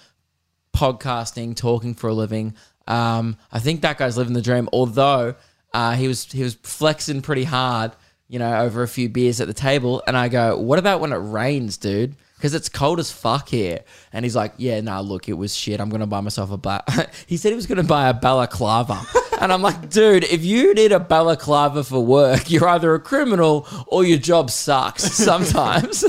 podcasting, 0.74 1.54
talking 1.56 1.94
for 1.94 2.08
a 2.08 2.14
living. 2.14 2.54
Um, 2.86 3.36
I 3.52 3.58
think 3.58 3.82
that 3.82 3.98
guy's 3.98 4.16
living 4.16 4.32
the 4.32 4.40
dream. 4.40 4.68
Although 4.72 5.34
uh, 5.74 5.94
he 5.94 6.08
was 6.08 6.30
he 6.30 6.42
was 6.42 6.54
flexing 6.54 7.22
pretty 7.22 7.44
hard, 7.44 7.92
you 8.28 8.38
know, 8.38 8.60
over 8.60 8.82
a 8.82 8.88
few 8.88 9.08
beers 9.08 9.40
at 9.40 9.46
the 9.46 9.54
table. 9.54 10.02
And 10.06 10.16
I 10.16 10.28
go, 10.28 10.58
"What 10.58 10.78
about 10.78 11.00
when 11.00 11.12
it 11.12 11.16
rains, 11.16 11.76
dude?" 11.76 12.16
Because 12.38 12.54
it's 12.54 12.68
cold 12.68 13.00
as 13.00 13.10
fuck 13.10 13.48
here. 13.48 13.80
And 14.12 14.24
he's 14.24 14.36
like, 14.36 14.54
"Yeah, 14.56 14.80
nah, 14.80 15.00
look, 15.00 15.28
it 15.28 15.32
was 15.32 15.54
shit. 15.54 15.80
I'm 15.80 15.90
gonna 15.90 16.06
buy 16.06 16.20
myself 16.20 16.52
a 16.52 16.56
ba-. 16.56 16.84
he 17.26 17.36
said 17.36 17.50
he 17.50 17.56
was 17.56 17.66
gonna 17.66 17.82
buy 17.82 18.08
a 18.08 18.14
balaclava." 18.14 19.00
and 19.40 19.52
I'm 19.52 19.60
like, 19.62 19.90
"Dude, 19.90 20.24
if 20.24 20.44
you 20.44 20.72
need 20.74 20.92
a 20.92 21.00
balaclava 21.00 21.84
for 21.84 22.04
work, 22.04 22.50
you're 22.50 22.68
either 22.68 22.94
a 22.94 23.00
criminal 23.00 23.66
or 23.88 24.04
your 24.04 24.18
job 24.18 24.50
sucks 24.50 25.02
sometimes." 25.02 26.04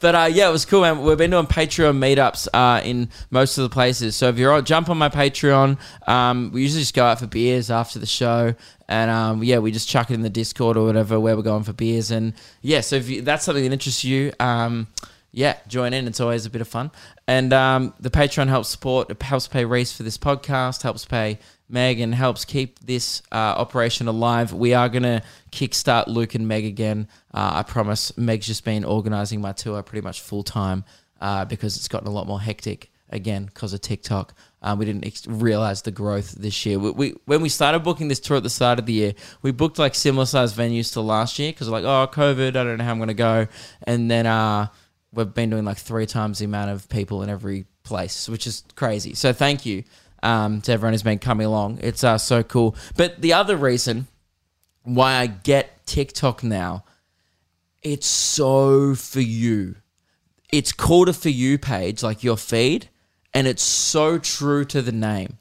but 0.00 0.14
uh, 0.14 0.28
yeah, 0.30 0.48
it 0.48 0.52
was 0.52 0.64
cool, 0.64 0.82
man. 0.82 1.02
We've 1.02 1.18
been 1.18 1.32
doing 1.32 1.46
Patreon 1.46 1.98
meetups 1.98 2.48
uh, 2.54 2.80
in 2.84 3.08
most 3.30 3.58
of 3.58 3.62
the 3.62 3.70
places. 3.70 4.14
So 4.14 4.28
if 4.28 4.38
you're 4.38 4.52
on, 4.52 4.64
jump 4.64 4.88
on 4.88 4.98
my 4.98 5.08
Patreon. 5.08 5.78
Um, 6.06 6.50
we 6.52 6.62
usually 6.62 6.82
just 6.82 6.94
go 6.94 7.04
out 7.04 7.18
for 7.18 7.26
beers 7.26 7.70
after 7.70 7.98
the 7.98 8.06
show. 8.06 8.54
And 8.88 9.10
um, 9.10 9.42
yeah, 9.42 9.58
we 9.58 9.72
just 9.72 9.88
chuck 9.88 10.10
it 10.10 10.14
in 10.14 10.22
the 10.22 10.30
Discord 10.30 10.76
or 10.76 10.86
whatever 10.86 11.18
where 11.18 11.36
we're 11.36 11.42
going 11.42 11.64
for 11.64 11.72
beers. 11.72 12.10
And 12.10 12.34
yeah, 12.62 12.80
so 12.80 12.96
if 12.96 13.08
you, 13.08 13.22
that's 13.22 13.44
something 13.44 13.64
that 13.64 13.72
interests 13.72 14.04
you, 14.04 14.32
um, 14.38 14.86
yeah, 15.32 15.58
join 15.68 15.92
in. 15.92 16.06
It's 16.06 16.20
always 16.20 16.46
a 16.46 16.50
bit 16.50 16.60
of 16.60 16.68
fun. 16.68 16.90
And 17.26 17.52
um, 17.52 17.94
the 18.00 18.10
Patreon 18.10 18.48
helps 18.48 18.68
support, 18.68 19.10
it 19.10 19.20
helps 19.22 19.48
pay 19.48 19.64
Reese 19.64 19.92
for 19.92 20.02
this 20.02 20.18
podcast, 20.18 20.82
helps 20.82 21.04
pay 21.04 21.38
Meg, 21.68 22.00
and 22.00 22.14
helps 22.14 22.44
keep 22.44 22.78
this 22.78 23.22
uh, 23.32 23.34
operation 23.34 24.08
alive. 24.08 24.52
We 24.52 24.72
are 24.72 24.88
going 24.88 25.02
to 25.02 25.22
kickstart 25.50 26.06
Luke 26.06 26.34
and 26.34 26.46
Meg 26.46 26.64
again. 26.64 27.08
Uh, 27.34 27.50
I 27.54 27.62
promise. 27.64 28.16
Meg's 28.16 28.46
just 28.46 28.64
been 28.64 28.84
organizing 28.84 29.40
my 29.40 29.52
tour 29.52 29.82
pretty 29.82 30.02
much 30.02 30.20
full 30.20 30.42
time 30.42 30.84
uh, 31.20 31.44
because 31.44 31.76
it's 31.76 31.88
gotten 31.88 32.08
a 32.08 32.12
lot 32.12 32.26
more 32.26 32.40
hectic 32.40 32.90
again 33.10 33.46
because 33.46 33.72
of 33.72 33.80
TikTok. 33.80 34.34
Um, 34.62 34.78
we 34.78 34.84
didn't 34.84 35.06
ex- 35.06 35.26
realize 35.26 35.82
the 35.82 35.90
growth 35.90 36.32
this 36.32 36.66
year. 36.66 36.78
We, 36.78 36.90
we 36.90 37.14
when 37.24 37.40
we 37.40 37.48
started 37.48 37.80
booking 37.80 38.08
this 38.08 38.20
tour 38.20 38.38
at 38.38 38.42
the 38.42 38.50
start 38.50 38.78
of 38.78 38.86
the 38.86 38.92
year, 38.92 39.14
we 39.42 39.52
booked 39.52 39.78
like 39.78 39.94
similar 39.94 40.26
sized 40.26 40.56
venues 40.56 40.92
to 40.94 41.00
last 41.00 41.38
year 41.38 41.52
because 41.52 41.68
like 41.68 41.84
oh 41.84 42.08
COVID, 42.12 42.48
I 42.48 42.64
don't 42.64 42.78
know 42.78 42.84
how 42.84 42.90
I'm 42.90 42.98
gonna 42.98 43.14
go, 43.14 43.46
and 43.82 44.10
then 44.10 44.26
uh, 44.26 44.68
we've 45.12 45.32
been 45.32 45.50
doing 45.50 45.64
like 45.64 45.78
three 45.78 46.06
times 46.06 46.38
the 46.38 46.44
amount 46.44 46.70
of 46.70 46.88
people 46.88 47.22
in 47.22 47.30
every 47.30 47.66
place, 47.82 48.28
which 48.28 48.46
is 48.46 48.64
crazy. 48.74 49.14
So 49.14 49.32
thank 49.32 49.64
you 49.64 49.84
um, 50.22 50.60
to 50.62 50.72
everyone 50.72 50.92
who's 50.92 51.02
been 51.02 51.18
coming 51.18 51.46
along. 51.46 51.78
It's 51.82 52.04
uh, 52.04 52.18
so 52.18 52.42
cool. 52.42 52.76
But 52.96 53.20
the 53.20 53.32
other 53.32 53.56
reason 53.56 54.08
why 54.82 55.14
I 55.14 55.26
get 55.26 55.86
TikTok 55.86 56.42
now, 56.42 56.84
it's 57.82 58.06
so 58.06 58.94
for 58.94 59.20
you 59.20 59.76
it's 60.50 60.72
called 60.72 61.08
a 61.08 61.12
for 61.12 61.28
you 61.28 61.58
page, 61.58 62.02
like 62.02 62.22
your 62.22 62.36
feed, 62.36 62.88
and 63.34 63.46
it's 63.46 63.62
so 63.62 64.18
true 64.18 64.64
to 64.66 64.82
the 64.82 64.92
name. 64.92 65.38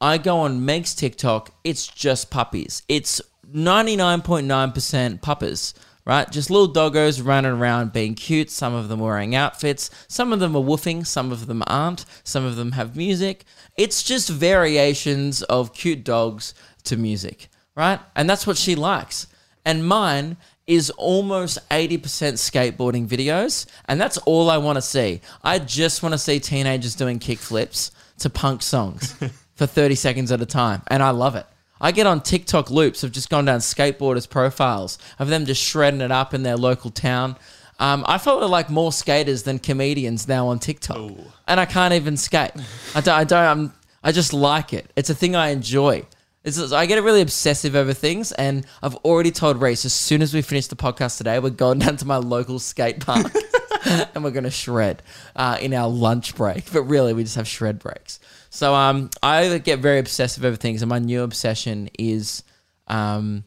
I 0.00 0.18
go 0.18 0.40
on 0.40 0.64
Meg's 0.64 0.94
TikTok, 0.94 1.52
it's 1.62 1.86
just 1.86 2.30
puppies. 2.30 2.82
It's 2.88 3.20
99.9% 3.54 5.20
puppies, 5.20 5.74
right? 6.10 6.28
Just 6.28 6.50
little 6.50 6.74
doggos 6.74 7.24
running 7.24 7.52
around 7.52 7.92
being 7.92 8.16
cute. 8.16 8.50
Some 8.50 8.74
of 8.74 8.88
them 8.88 8.98
wearing 8.98 9.36
outfits. 9.36 9.90
Some 10.08 10.32
of 10.32 10.40
them 10.40 10.56
are 10.56 10.62
woofing. 10.62 11.06
Some 11.06 11.30
of 11.30 11.46
them 11.46 11.62
aren't. 11.68 12.04
Some 12.24 12.44
of 12.44 12.56
them 12.56 12.72
have 12.72 12.96
music. 12.96 13.44
It's 13.76 14.02
just 14.02 14.28
variations 14.28 15.44
of 15.44 15.72
cute 15.72 16.02
dogs 16.02 16.52
to 16.82 16.96
music, 16.96 17.46
right? 17.76 18.00
And 18.16 18.28
that's 18.28 18.44
what 18.44 18.56
she 18.56 18.74
likes. 18.74 19.28
And 19.64 19.86
mine 19.86 20.36
is 20.66 20.90
almost 20.90 21.58
80% 21.68 22.00
skateboarding 22.00 23.06
videos. 23.06 23.66
And 23.84 24.00
that's 24.00 24.18
all 24.18 24.50
I 24.50 24.58
want 24.58 24.78
to 24.78 24.82
see. 24.82 25.20
I 25.44 25.60
just 25.60 26.02
want 26.02 26.14
to 26.14 26.18
see 26.18 26.40
teenagers 26.40 26.96
doing 26.96 27.20
kickflips 27.20 27.92
to 28.18 28.30
punk 28.30 28.62
songs 28.62 29.12
for 29.54 29.66
30 29.68 29.94
seconds 29.94 30.32
at 30.32 30.42
a 30.42 30.46
time. 30.46 30.82
And 30.88 31.04
I 31.04 31.10
love 31.10 31.36
it. 31.36 31.46
I 31.80 31.92
get 31.92 32.06
on 32.06 32.20
TikTok 32.20 32.70
loops 32.70 33.02
of 33.02 33.12
just 33.12 33.30
gone 33.30 33.46
down 33.46 33.60
skateboarders' 33.60 34.28
profiles 34.28 34.98
of 35.18 35.28
them 35.28 35.46
just 35.46 35.62
shredding 35.62 36.00
it 36.00 36.10
up 36.12 36.34
in 36.34 36.42
their 36.42 36.56
local 36.56 36.90
town. 36.90 37.36
Um, 37.78 38.04
I 38.06 38.18
follow 38.18 38.46
like 38.46 38.68
more 38.68 38.92
skaters 38.92 39.44
than 39.44 39.58
comedians 39.58 40.28
now 40.28 40.48
on 40.48 40.58
TikTok, 40.58 41.12
and 41.48 41.58
I 41.58 41.64
can't 41.64 41.94
even 41.94 42.16
skate. 42.18 42.50
I 42.94 43.00
don't. 43.00 43.14
I 43.14 43.24
don't. 43.24 43.44
I'm, 43.44 43.74
I 44.04 44.12
just 44.12 44.34
like 44.34 44.74
it. 44.74 44.92
It's 44.96 45.08
a 45.08 45.14
thing 45.14 45.34
I 45.34 45.48
enjoy. 45.48 46.04
It's, 46.44 46.72
I 46.72 46.86
get 46.86 47.02
really 47.02 47.22
obsessive 47.22 47.74
over 47.74 47.94
things, 47.94 48.32
and 48.32 48.66
I've 48.82 48.96
already 48.96 49.30
told 49.30 49.60
Reese 49.62 49.86
as 49.86 49.94
soon 49.94 50.20
as 50.20 50.34
we 50.34 50.42
finish 50.42 50.66
the 50.66 50.76
podcast 50.76 51.16
today, 51.16 51.38
we're 51.38 51.50
going 51.50 51.78
down 51.80 51.96
to 51.96 52.04
my 52.06 52.16
local 52.16 52.58
skate 52.58 53.00
park 53.00 53.32
and 54.14 54.24
we're 54.24 54.30
going 54.30 54.44
to 54.44 54.50
shred 54.50 55.02
uh, 55.36 55.58
in 55.60 55.74
our 55.74 55.88
lunch 55.88 56.34
break. 56.34 56.72
But 56.72 56.82
really, 56.82 57.12
we 57.12 57.22
just 57.22 57.36
have 57.36 57.48
shred 57.48 57.78
breaks. 57.78 58.20
So 58.50 58.74
um, 58.74 59.10
I 59.22 59.58
get 59.58 59.78
very 59.78 59.98
obsessive 59.98 60.44
over 60.44 60.56
things, 60.56 60.82
and 60.82 60.88
my 60.88 60.98
new 60.98 61.22
obsession 61.22 61.88
is 61.98 62.42
um, 62.88 63.44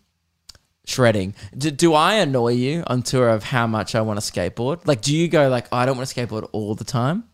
shredding. 0.85 1.35
Do, 1.57 1.71
do 1.71 1.93
I 1.93 2.15
annoy 2.15 2.53
you 2.53 2.83
on 2.87 3.03
tour 3.03 3.29
of 3.29 3.43
how 3.43 3.67
much 3.67 3.95
I 3.95 4.01
want 4.01 4.21
to 4.21 4.31
skateboard? 4.31 4.87
Like, 4.87 5.01
do 5.01 5.15
you 5.15 5.27
go 5.27 5.49
like, 5.49 5.67
oh, 5.71 5.77
I 5.77 5.85
don't 5.85 5.97
want 5.97 6.09
to 6.09 6.15
skateboard 6.15 6.47
all 6.51 6.75
the 6.75 6.83
time? 6.85 7.25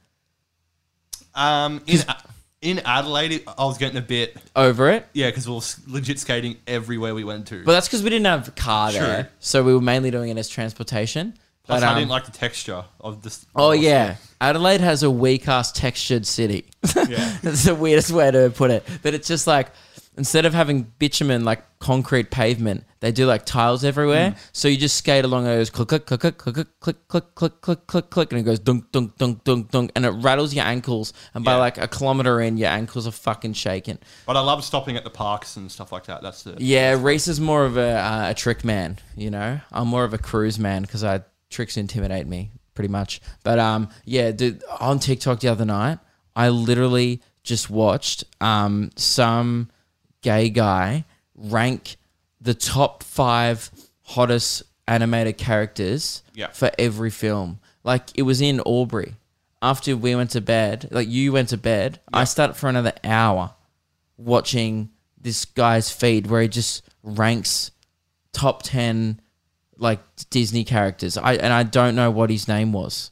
Um, 1.35 1.81
in, 1.85 1.99
in 2.61 2.79
Adelaide, 2.79 3.43
I 3.47 3.65
was 3.65 3.77
getting 3.77 3.97
a 3.97 4.01
bit 4.01 4.35
Over 4.55 4.89
it? 4.89 5.07
yeah 5.13 5.29
because 5.29 5.47
we 5.47 5.53
were 5.55 5.93
legit 5.93 6.19
skating 6.19 6.57
everywhere 6.67 7.15
we 7.15 7.23
went 7.23 7.47
to. 7.47 7.63
But 7.63 7.73
that's 7.73 7.87
because 7.87 8.03
we 8.03 8.09
didn't 8.09 8.25
have 8.25 8.47
a 8.47 8.51
car 8.51 8.91
True. 8.91 8.99
there, 8.99 9.29
so 9.39 9.63
we 9.63 9.73
were 9.73 9.81
mainly 9.81 10.11
doing 10.11 10.29
it 10.29 10.37
as 10.37 10.49
transportation. 10.49 11.35
Plus, 11.69 11.83
I 11.83 11.89
um, 11.91 11.99
didn't 11.99 12.09
like 12.09 12.25
the 12.25 12.31
texture 12.31 12.83
of 12.99 13.21
this. 13.21 13.45
Oh 13.55 13.71
yeah, 13.71 14.15
Adelaide 14.41 14.81
has 14.81 15.03
a 15.03 15.11
weak 15.11 15.47
ass 15.47 15.71
textured 15.71 16.25
city. 16.25 16.65
Yeah. 16.95 17.37
That's 17.43 17.65
the 17.65 17.75
weirdest 17.75 18.09
way 18.11 18.31
to 18.31 18.49
put 18.49 18.71
it. 18.71 18.83
But 19.03 19.13
it's 19.13 19.27
just 19.27 19.45
like 19.45 19.67
instead 20.17 20.45
of 20.45 20.53
having 20.53 20.91
bitumen 20.97 21.45
like 21.45 21.63
concrete 21.79 22.31
pavement, 22.31 22.85
they 23.01 23.11
do 23.11 23.25
like 23.25 23.45
tiles 23.45 23.83
everywhere. 23.85 24.35
So 24.51 24.67
you 24.67 24.77
just 24.77 24.95
skate 24.95 25.23
along 25.25 25.45
and 25.45 25.53
it 25.53 25.57
goes 25.57 25.69
click 25.69 25.87
click 25.87 26.05
click 26.05 26.19
click 26.19 26.37
click 26.45 26.67
click 26.79 27.07
click 27.07 27.35
click 27.35 27.61
click 27.61 27.87
click 27.87 28.09
click 28.09 28.31
and 28.31 28.41
it 28.41 28.43
goes 28.43 28.59
dunk 28.59 28.91
dunk 28.91 29.15
dunk 29.17 29.43
dunk 29.43 29.69
dunk 29.71 29.91
and 29.95 30.05
it 30.05 30.09
rattles 30.09 30.53
your 30.53 30.65
ankles 30.65 31.13
and 31.35 31.45
by 31.45 31.51
Yeah. 31.53 31.57
like 31.57 31.77
a 31.77 31.87
kilometer 31.87 32.41
in 32.41 32.57
your 32.57 32.69
ankles 32.69 33.05
are 33.07 33.11
fucking 33.11 33.53
shaking. 33.53 33.99
But 34.25 34.37
I 34.37 34.41
love 34.41 34.63
stopping 34.63 34.97
at 34.97 35.03
the 35.03 35.09
parks 35.09 35.55
and 35.55 35.71
stuff 35.71 35.91
like 35.91 36.05
that. 36.07 36.21
That's 36.23 36.43
the 36.43 36.55
Yeah, 36.57 36.97
Reese 36.99 37.27
is 37.27 37.39
more 37.39 37.63
of 37.65 37.77
a 37.77 37.91
uh, 37.91 38.29
a 38.31 38.33
trick 38.33 38.63
man. 38.65 38.97
You 39.15 39.29
know, 39.29 39.59
I'm 39.71 39.87
more 39.87 40.03
of 40.03 40.13
a 40.13 40.17
cruise 40.19 40.57
man 40.59 40.81
because 40.81 41.03
I 41.03 41.21
tricks 41.49 41.77
intimidate 41.77 42.27
me 42.27 42.51
pretty 42.73 42.89
much. 42.89 43.21
But 43.43 43.59
um, 43.59 43.89
yeah, 44.05 44.31
dude, 44.31 44.63
on 44.79 44.99
TikTok 44.99 45.39
the 45.41 45.47
other 45.49 45.65
night, 45.65 45.99
I 46.35 46.49
literally 46.49 47.21
just 47.43 47.69
watched 47.69 48.23
um 48.41 48.91
some 48.95 49.69
gay 50.21 50.49
guy 50.49 51.05
rank 51.35 51.95
the 52.41 52.53
top 52.53 53.03
five 53.03 53.69
hottest 54.03 54.63
animated 54.87 55.37
characters 55.37 56.23
Yeah. 56.33 56.47
for 56.47 56.71
every 56.79 57.09
film. 57.09 57.59
Like 57.83 58.09
it 58.15 58.23
was 58.23 58.41
in 58.41 58.61
Albury. 58.65 59.15
After 59.61 59.95
we 59.97 60.15
went 60.15 60.31
to 60.31 60.41
bed, 60.41 60.87
like 60.91 61.09
you 61.09 61.33
went 61.33 61.49
to 61.49 61.57
bed, 61.57 61.99
I 62.13 62.23
started 62.23 62.53
for 62.53 62.69
another 62.69 62.93
hour 63.03 63.55
watching 64.17 64.89
this 65.19 65.45
guy's 65.45 65.91
feed 65.91 66.27
where 66.27 66.41
he 66.41 66.47
just 66.47 66.81
ranks 67.03 67.71
top 68.31 68.63
10 68.63 69.19
like 69.79 69.99
Disney 70.29 70.63
characters. 70.63 71.17
I 71.17 71.35
and 71.35 71.51
I 71.51 71.63
don't 71.63 71.95
know 71.95 72.11
what 72.11 72.29
his 72.29 72.47
name 72.47 72.71
was. 72.73 73.11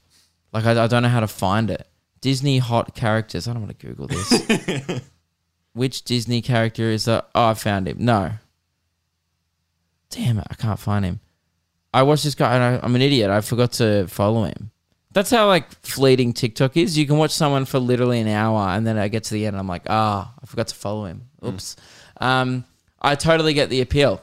Like 0.53 0.65
I, 0.65 0.83
I 0.83 0.87
don't 0.87 1.03
know 1.03 1.09
how 1.09 1.21
to 1.21 1.27
find 1.27 1.71
it. 1.71 1.87
Disney 2.21 2.59
hot 2.59 2.93
characters. 2.93 3.47
I 3.47 3.53
don't 3.53 3.63
want 3.63 3.79
to 3.79 3.87
Google 3.87 4.07
this. 4.07 5.01
Which 5.73 6.03
Disney 6.03 6.41
character 6.41 6.83
is 6.83 7.05
that? 7.05 7.29
Oh, 7.33 7.49
I 7.49 7.53
found 7.53 7.87
him. 7.87 7.97
No. 7.99 8.31
Damn 10.09 10.39
it, 10.39 10.47
I 10.49 10.55
can't 10.55 10.79
find 10.79 11.05
him. 11.05 11.19
I 11.93 12.03
watched 12.03 12.23
this 12.23 12.35
guy 12.35 12.55
and 12.55 12.63
I, 12.63 12.79
I'm 12.83 12.95
an 12.95 13.01
idiot. 13.01 13.29
I 13.29 13.41
forgot 13.41 13.73
to 13.73 14.07
follow 14.07 14.43
him. 14.43 14.71
That's 15.11 15.31
how 15.31 15.47
like 15.47 15.71
fleeting 15.81 16.33
TikTok 16.33 16.77
is. 16.77 16.97
You 16.97 17.05
can 17.07 17.17
watch 17.17 17.31
someone 17.31 17.65
for 17.65 17.79
literally 17.79 18.19
an 18.19 18.27
hour 18.27 18.69
and 18.69 18.85
then 18.85 18.97
I 18.97 19.07
get 19.07 19.23
to 19.25 19.33
the 19.33 19.45
end 19.45 19.55
and 19.55 19.59
I'm 19.59 19.67
like, 19.67 19.83
ah, 19.87 20.33
I 20.41 20.45
forgot 20.45 20.67
to 20.67 20.75
follow 20.75 21.05
him. 21.05 21.23
Oops. 21.45 21.75
Um, 22.19 22.65
I 23.01 23.15
totally 23.15 23.53
get 23.53 23.69
the 23.69 23.81
appeal. 23.81 24.21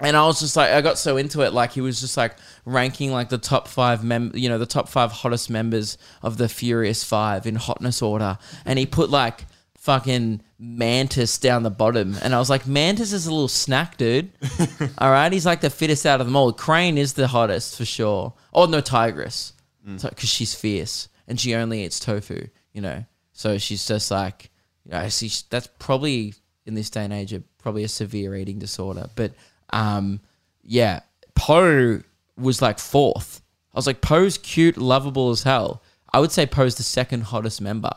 And 0.00 0.16
I 0.16 0.26
was 0.26 0.40
just 0.40 0.56
like, 0.56 0.70
I 0.70 0.80
got 0.80 0.98
so 0.98 1.16
into 1.16 1.42
it. 1.42 1.52
Like 1.52 1.72
he 1.72 1.80
was 1.80 2.00
just 2.00 2.16
like 2.16 2.36
ranking 2.64 3.12
like 3.12 3.28
the 3.28 3.38
top 3.38 3.68
five 3.68 4.02
mem, 4.02 4.32
you 4.34 4.48
know, 4.48 4.58
the 4.58 4.66
top 4.66 4.88
five 4.88 5.12
hottest 5.12 5.50
members 5.50 5.98
of 6.22 6.36
the 6.36 6.48
Furious 6.48 7.04
Five 7.04 7.46
in 7.46 7.56
hotness 7.56 8.02
order. 8.02 8.38
And 8.64 8.78
he 8.78 8.86
put 8.86 9.10
like 9.10 9.46
fucking 9.78 10.42
Mantis 10.58 11.38
down 11.38 11.62
the 11.62 11.70
bottom. 11.70 12.16
And 12.22 12.34
I 12.34 12.38
was 12.38 12.50
like, 12.50 12.66
Mantis 12.66 13.12
is 13.12 13.26
a 13.26 13.30
little 13.30 13.48
snack, 13.48 13.96
dude. 13.96 14.30
all 14.98 15.10
right, 15.10 15.32
he's 15.32 15.46
like 15.46 15.60
the 15.60 15.70
fittest 15.70 16.06
out 16.06 16.20
of 16.20 16.26
them 16.26 16.36
all. 16.36 16.52
Crane 16.52 16.98
is 16.98 17.14
the 17.14 17.26
hottest 17.26 17.76
for 17.76 17.84
sure. 17.84 18.34
Oh 18.52 18.66
no, 18.66 18.80
Tigress, 18.80 19.52
mm. 19.86 20.02
because 20.08 20.28
she's 20.28 20.54
fierce 20.54 21.08
and 21.28 21.38
she 21.38 21.54
only 21.54 21.84
eats 21.84 22.00
tofu. 22.00 22.46
You 22.72 22.82
know, 22.82 23.04
so 23.32 23.58
she's 23.58 23.86
just 23.86 24.10
like, 24.10 24.50
you 24.84 24.92
know, 24.92 24.98
I 24.98 25.08
see 25.08 25.30
that's 25.50 25.68
probably 25.78 26.34
in 26.66 26.74
this 26.74 26.90
day 26.90 27.04
and 27.04 27.12
age 27.12 27.34
probably 27.58 27.84
a 27.84 27.88
severe 27.88 28.36
eating 28.36 28.58
disorder. 28.58 29.08
But 29.14 29.32
um, 29.72 30.20
yeah, 30.62 31.00
Po 31.34 32.00
was 32.36 32.62
like 32.62 32.78
fourth. 32.78 33.42
I 33.74 33.78
was 33.78 33.86
like, 33.86 34.00
Po's 34.00 34.38
cute, 34.38 34.76
lovable 34.76 35.30
as 35.30 35.42
hell. 35.42 35.82
I 36.12 36.20
would 36.20 36.32
say 36.32 36.46
Po's 36.46 36.74
the 36.74 36.82
second 36.82 37.22
hottest 37.22 37.60
member. 37.60 37.92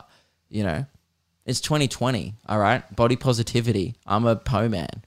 You 0.48 0.62
know, 0.62 0.86
it's 1.46 1.60
2020. 1.60 2.34
All 2.48 2.58
right, 2.58 2.94
body 2.94 3.16
positivity. 3.16 3.94
I'm 4.06 4.26
a 4.26 4.36
Po 4.36 4.68
man. 4.68 5.04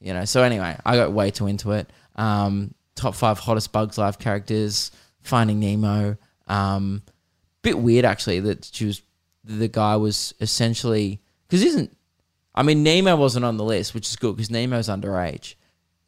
You 0.00 0.14
know. 0.14 0.24
So 0.24 0.42
anyway, 0.42 0.76
I 0.84 0.96
got 0.96 1.12
way 1.12 1.30
too 1.30 1.46
into 1.46 1.72
it. 1.72 1.90
Um, 2.16 2.74
top 2.94 3.14
five 3.14 3.38
hottest 3.38 3.72
Bugs 3.72 3.98
Life 3.98 4.18
characters. 4.18 4.90
Finding 5.22 5.60
Nemo. 5.60 6.16
Um, 6.46 7.02
bit 7.62 7.78
weird 7.78 8.04
actually 8.04 8.40
that 8.40 8.70
she 8.72 8.86
was 8.86 9.02
the 9.44 9.68
guy 9.68 9.96
was 9.96 10.34
essentially 10.40 11.20
because 11.46 11.62
isn't 11.62 11.96
I 12.54 12.62
mean 12.62 12.82
Nemo 12.82 13.16
wasn't 13.16 13.44
on 13.44 13.56
the 13.56 13.64
list, 13.64 13.94
which 13.94 14.06
is 14.08 14.16
good 14.16 14.36
because 14.36 14.50
Nemo's 14.50 14.88
underage. 14.88 15.54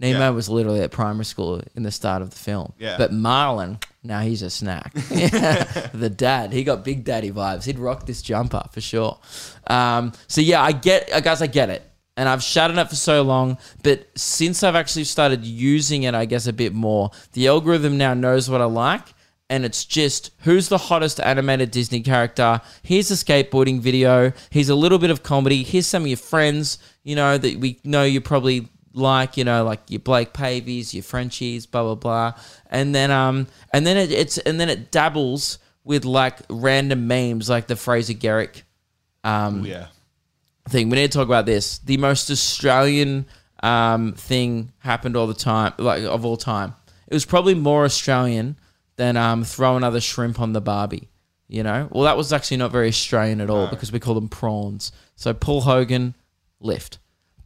Nemo 0.01 0.19
Yeah. 0.19 0.31
was 0.31 0.49
literally 0.49 0.81
at 0.81 0.91
primary 0.91 1.25
school 1.27 1.61
in 1.77 1.83
the 1.83 1.91
start 1.93 2.23
of 2.23 2.31
the 2.31 2.37
film. 2.37 2.73
Yeah. 2.79 2.97
But 2.99 3.13
Marlin, 3.13 3.79
now 4.03 4.21
he's 4.21 4.43
a 4.43 4.51
snack. 4.51 4.93
the 4.95 6.13
dad, 6.15 6.53
he 6.53 6.65
got 6.65 6.85
big 6.85 7.05
daddy 7.05 7.31
vibes. 7.31 7.65
He'd 7.65 7.79
rock 7.79 8.07
this 8.07 8.23
jumper 8.23 8.63
for 8.73 8.81
sure. 8.81 9.19
Um, 9.67 10.13
so 10.27 10.41
yeah, 10.41 10.63
I 10.63 10.73
get, 10.73 11.13
uh, 11.13 11.21
guys, 11.21 11.43
I 11.43 11.47
get 11.47 11.71
it. 11.71 11.83
And 12.17 12.29
I've 12.29 12.43
shouted 12.43 12.77
it 12.77 12.89
for 12.89 12.97
so 12.97 13.23
long, 13.23 13.57
but 13.83 14.07
since 14.15 14.63
I've 14.63 14.75
actually 14.77 15.05
started 15.05 15.45
using 15.45 16.03
it, 16.03 16.15
I 16.15 16.25
guess 16.27 16.47
a 16.47 16.53
bit 16.53 16.75
more, 16.75 17.11
the 17.33 17.47
algorithm 17.49 17.97
now 17.97 18.13
knows 18.15 18.51
what 18.51 18.61
I 18.61 18.65
like 18.65 19.07
and 19.49 19.65
it's 19.65 19.85
just 19.85 20.31
who's 20.41 20.69
the 20.69 20.77
hottest 20.79 21.19
animated 21.21 21.71
Disney 21.71 22.01
character. 22.01 22.61
Here's 22.83 23.11
a 23.11 23.15
skateboarding 23.15 23.81
video. 23.81 24.33
Here's 24.51 24.69
a 24.69 24.75
little 24.75 24.99
bit 24.99 25.11
of 25.11 25.23
comedy. 25.23 25.63
Here's 25.63 25.87
some 25.87 26.03
of 26.03 26.09
your 26.09 26.17
friends, 26.19 26.79
you 27.05 27.17
know, 27.17 27.37
that 27.39 27.59
we 27.59 27.81
know 27.85 28.05
you 28.05 28.21
probably 28.21 28.69
like, 28.93 29.37
you 29.37 29.45
know, 29.45 29.65
like 29.65 29.81
your 29.89 30.01
Blake 30.01 30.33
Paveys, 30.33 30.93
your 30.95 31.03
Frenchies, 31.03 31.67
blah 31.67 31.83
blah 31.83 31.95
blah. 31.95 32.41
And 32.67 32.95
then 32.95 33.11
um 33.11 33.47
and 33.73 33.87
then 33.87 33.97
it, 33.97 34.11
it's 34.11 34.39
and 34.39 34.61
then 34.61 34.69
it 34.69 34.91
dabbles 34.91 35.59
with 35.85 36.05
like 36.05 36.39
random 36.49 37.07
memes 37.07 37.49
like 37.49 37.67
the 37.67 37.77
Fraser 37.77 38.15
Gehrig 38.15 38.63
um 39.25 39.65
yeah. 39.65 39.87
thing. 40.69 40.91
We 40.91 40.97
need 40.97 41.13
to 41.13 41.19
talk 41.19 41.27
about 41.27 41.47
this. 41.47 41.79
The 41.79 41.97
most 41.97 42.31
Australian 42.31 43.27
um, 43.63 44.13
thing 44.15 44.73
happened 44.79 45.17
all 45.17 45.27
the 45.27 45.35
time, 45.35 45.73
like 45.79 46.03
of 46.03 46.25
all 46.25 46.37
time. 46.37 46.75
It 47.07 47.15
was 47.15 47.25
probably 47.25 47.55
more 47.55 47.85
Australian 47.85 48.57
than 48.97 49.17
um, 49.17 49.45
throw 49.45 49.77
another 49.77 50.01
shrimp 50.01 50.41
on 50.41 50.53
the 50.53 50.61
Barbie. 50.61 51.09
You 51.49 51.65
know, 51.65 51.89
well, 51.91 52.05
that 52.05 52.17
was 52.17 52.33
actually 52.33 52.59
not 52.59 52.71
very 52.71 52.89
Australian 52.89 53.41
at 53.41 53.51
all 53.51 53.67
because 53.67 53.91
we 53.91 53.99
call 53.99 54.15
them 54.15 54.29
prawns. 54.29 54.93
So 55.17 55.35
Paul 55.35 55.63
Hogan, 55.63 56.15
lift, 56.61 56.99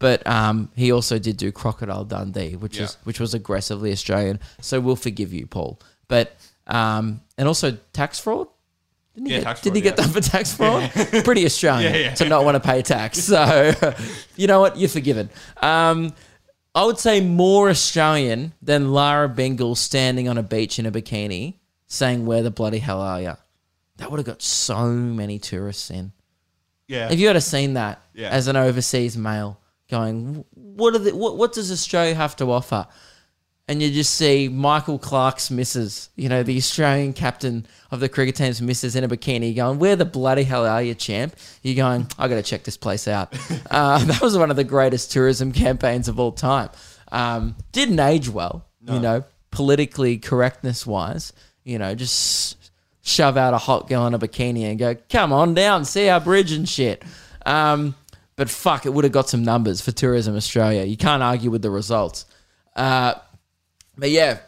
but 0.04 0.26
um, 0.26 0.68
he 0.76 0.92
also 0.92 1.18
did 1.18 1.38
do 1.38 1.50
Crocodile 1.50 2.04
Dundee, 2.04 2.56
which 2.56 2.76
Yeah. 2.76 2.84
is 2.84 2.98
which 3.04 3.18
was 3.18 3.32
aggressively 3.32 3.90
Australian. 3.90 4.38
So 4.60 4.78
we'll 4.78 4.96
forgive 4.96 5.32
you, 5.32 5.46
Paul. 5.46 5.80
But 6.08 6.36
um, 6.66 7.22
and 7.38 7.48
also 7.48 7.78
tax 7.94 8.18
fraud. 8.18 8.48
Didn't 9.14 9.28
he, 9.28 9.34
get, 9.36 9.44
tax 9.44 9.60
did 9.62 9.70
fraud, 9.70 9.76
he 9.76 9.80
get 9.80 9.96
done 9.96 10.10
for 10.10 10.20
tax 10.20 10.54
fraud? 10.54 10.90
Pretty 11.24 11.46
Australian 11.46 11.94
Yeah, 11.94 12.00
yeah. 12.00 12.14
to 12.16 12.28
not 12.28 12.44
want 12.44 12.56
to 12.56 12.60
pay 12.60 12.82
tax. 12.82 13.18
So, 13.32 13.72
you 14.36 14.46
know 14.46 14.60
what? 14.60 14.76
You're 14.76 14.90
forgiven. 14.90 15.30
Um, 15.62 16.12
I 16.74 16.84
would 16.84 16.98
say 16.98 17.22
more 17.22 17.70
Australian 17.70 18.52
than 18.60 18.92
Lara 18.92 19.28
Bingle 19.30 19.74
standing 19.74 20.28
on 20.28 20.36
a 20.36 20.42
beach 20.42 20.78
in 20.78 20.84
a 20.84 20.92
bikini 20.92 21.54
saying, 21.86 22.26
Where 22.26 22.42
the 22.42 22.50
bloody 22.50 22.80
hell 22.80 23.00
are 23.00 23.22
you? 23.22 23.36
That 23.96 24.10
would 24.10 24.18
have 24.18 24.26
got 24.26 24.42
so 24.42 24.88
many 24.90 25.38
tourists 25.38 25.90
in. 25.90 26.12
Yeah. 26.88 27.10
If 27.10 27.18
you 27.18 27.28
had 27.28 27.42
seen 27.42 27.72
that 27.74 28.02
Yeah. 28.12 28.28
as 28.28 28.48
an 28.48 28.56
overseas 28.56 29.16
male 29.16 29.58
going, 29.88 30.44
what, 30.54 30.94
are 30.94 30.98
the, 30.98 31.14
what, 31.14 31.36
what 31.36 31.52
does 31.52 31.70
Australia 31.70 32.14
have 32.14 32.36
to 32.36 32.50
offer? 32.50 32.86
And 33.66 33.80
you 33.80 33.90
just 33.90 34.14
see 34.14 34.48
Michael 34.48 34.98
Clarke's 34.98 35.50
missus, 35.50 36.10
you 36.16 36.28
know, 36.28 36.42
the 36.42 36.56
Australian 36.58 37.14
captain 37.14 37.66
of 37.90 38.00
the 38.00 38.10
cricket 38.10 38.36
team's 38.36 38.60
missus 38.60 38.94
in 38.94 39.04
a 39.04 39.08
bikini 39.08 39.56
going, 39.56 39.78
Where 39.78 39.96
the 39.96 40.04
bloody 40.04 40.42
hell 40.42 40.66
are 40.66 40.82
you, 40.82 40.94
champ? 40.94 41.34
You're 41.62 41.76
going, 41.76 42.06
I 42.18 42.28
got 42.28 42.34
to 42.34 42.42
check 42.42 42.64
this 42.64 42.76
place 42.76 43.08
out. 43.08 43.34
uh, 43.70 44.04
that 44.04 44.20
was 44.20 44.36
one 44.36 44.50
of 44.50 44.56
the 44.56 44.64
greatest 44.64 45.12
tourism 45.12 45.50
campaigns 45.50 46.08
of 46.08 46.20
all 46.20 46.32
time. 46.32 46.68
Um, 47.10 47.56
didn't 47.72 48.00
age 48.00 48.28
well, 48.28 48.66
you 48.86 48.98
know, 48.98 49.24
politically 49.50 50.18
correctness 50.18 50.86
wise, 50.86 51.32
you 51.62 51.78
know, 51.78 51.94
just 51.94 52.70
shove 53.00 53.36
out 53.36 53.54
a 53.54 53.58
hot 53.58 53.88
girl 53.88 54.06
in 54.06 54.14
a 54.14 54.18
bikini 54.18 54.64
and 54.64 54.78
go, 54.78 54.96
come 55.08 55.32
on 55.32 55.54
down, 55.54 55.84
see 55.84 56.08
our 56.08 56.20
bridge 56.20 56.52
and 56.52 56.68
shit. 56.68 57.02
Um, 57.46 57.94
but 58.36 58.50
fuck, 58.50 58.86
it 58.86 58.90
would 58.90 59.04
have 59.04 59.12
got 59.12 59.28
some 59.28 59.44
numbers 59.44 59.80
for 59.80 59.92
Tourism 59.92 60.36
Australia. 60.36 60.84
You 60.84 60.96
can't 60.96 61.22
argue 61.22 61.50
with 61.50 61.62
the 61.62 61.70
results. 61.70 62.26
Uh, 62.74 63.14
but 63.96 64.10
yeah, 64.10 64.38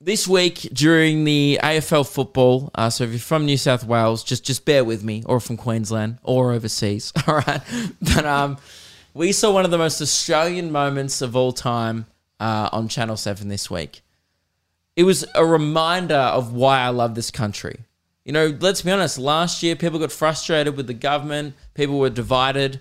this 0.00 0.26
week 0.26 0.68
during 0.72 1.24
the 1.24 1.58
AFL 1.62 2.10
football, 2.10 2.70
uh, 2.74 2.88
so 2.88 3.04
if 3.04 3.10
you're 3.10 3.18
from 3.18 3.44
New 3.44 3.56
South 3.56 3.84
Wales, 3.84 4.24
just 4.24 4.44
just 4.44 4.64
bear 4.64 4.84
with 4.84 5.04
me, 5.04 5.22
or 5.26 5.40
from 5.40 5.56
Queensland, 5.56 6.18
or 6.22 6.52
overseas, 6.52 7.12
all 7.26 7.42
right. 7.46 7.60
But 8.00 8.24
um, 8.24 8.58
we 9.12 9.32
saw 9.32 9.52
one 9.52 9.64
of 9.64 9.70
the 9.70 9.78
most 9.78 10.00
Australian 10.00 10.70
moments 10.70 11.20
of 11.20 11.34
all 11.36 11.52
time 11.52 12.06
uh, 12.38 12.68
on 12.72 12.88
Channel 12.88 13.16
Seven 13.16 13.48
this 13.48 13.70
week. 13.70 14.02
It 14.96 15.04
was 15.04 15.24
a 15.34 15.44
reminder 15.44 16.14
of 16.14 16.52
why 16.52 16.80
I 16.80 16.88
love 16.88 17.14
this 17.14 17.30
country. 17.30 17.80
You 18.24 18.32
know, 18.32 18.56
let's 18.60 18.82
be 18.82 18.90
honest. 18.90 19.18
Last 19.18 19.62
year, 19.62 19.76
people 19.76 19.98
got 19.98 20.12
frustrated 20.12 20.76
with 20.76 20.86
the 20.86 20.94
government. 20.94 21.54
People 21.74 21.98
were 21.98 22.10
divided. 22.10 22.80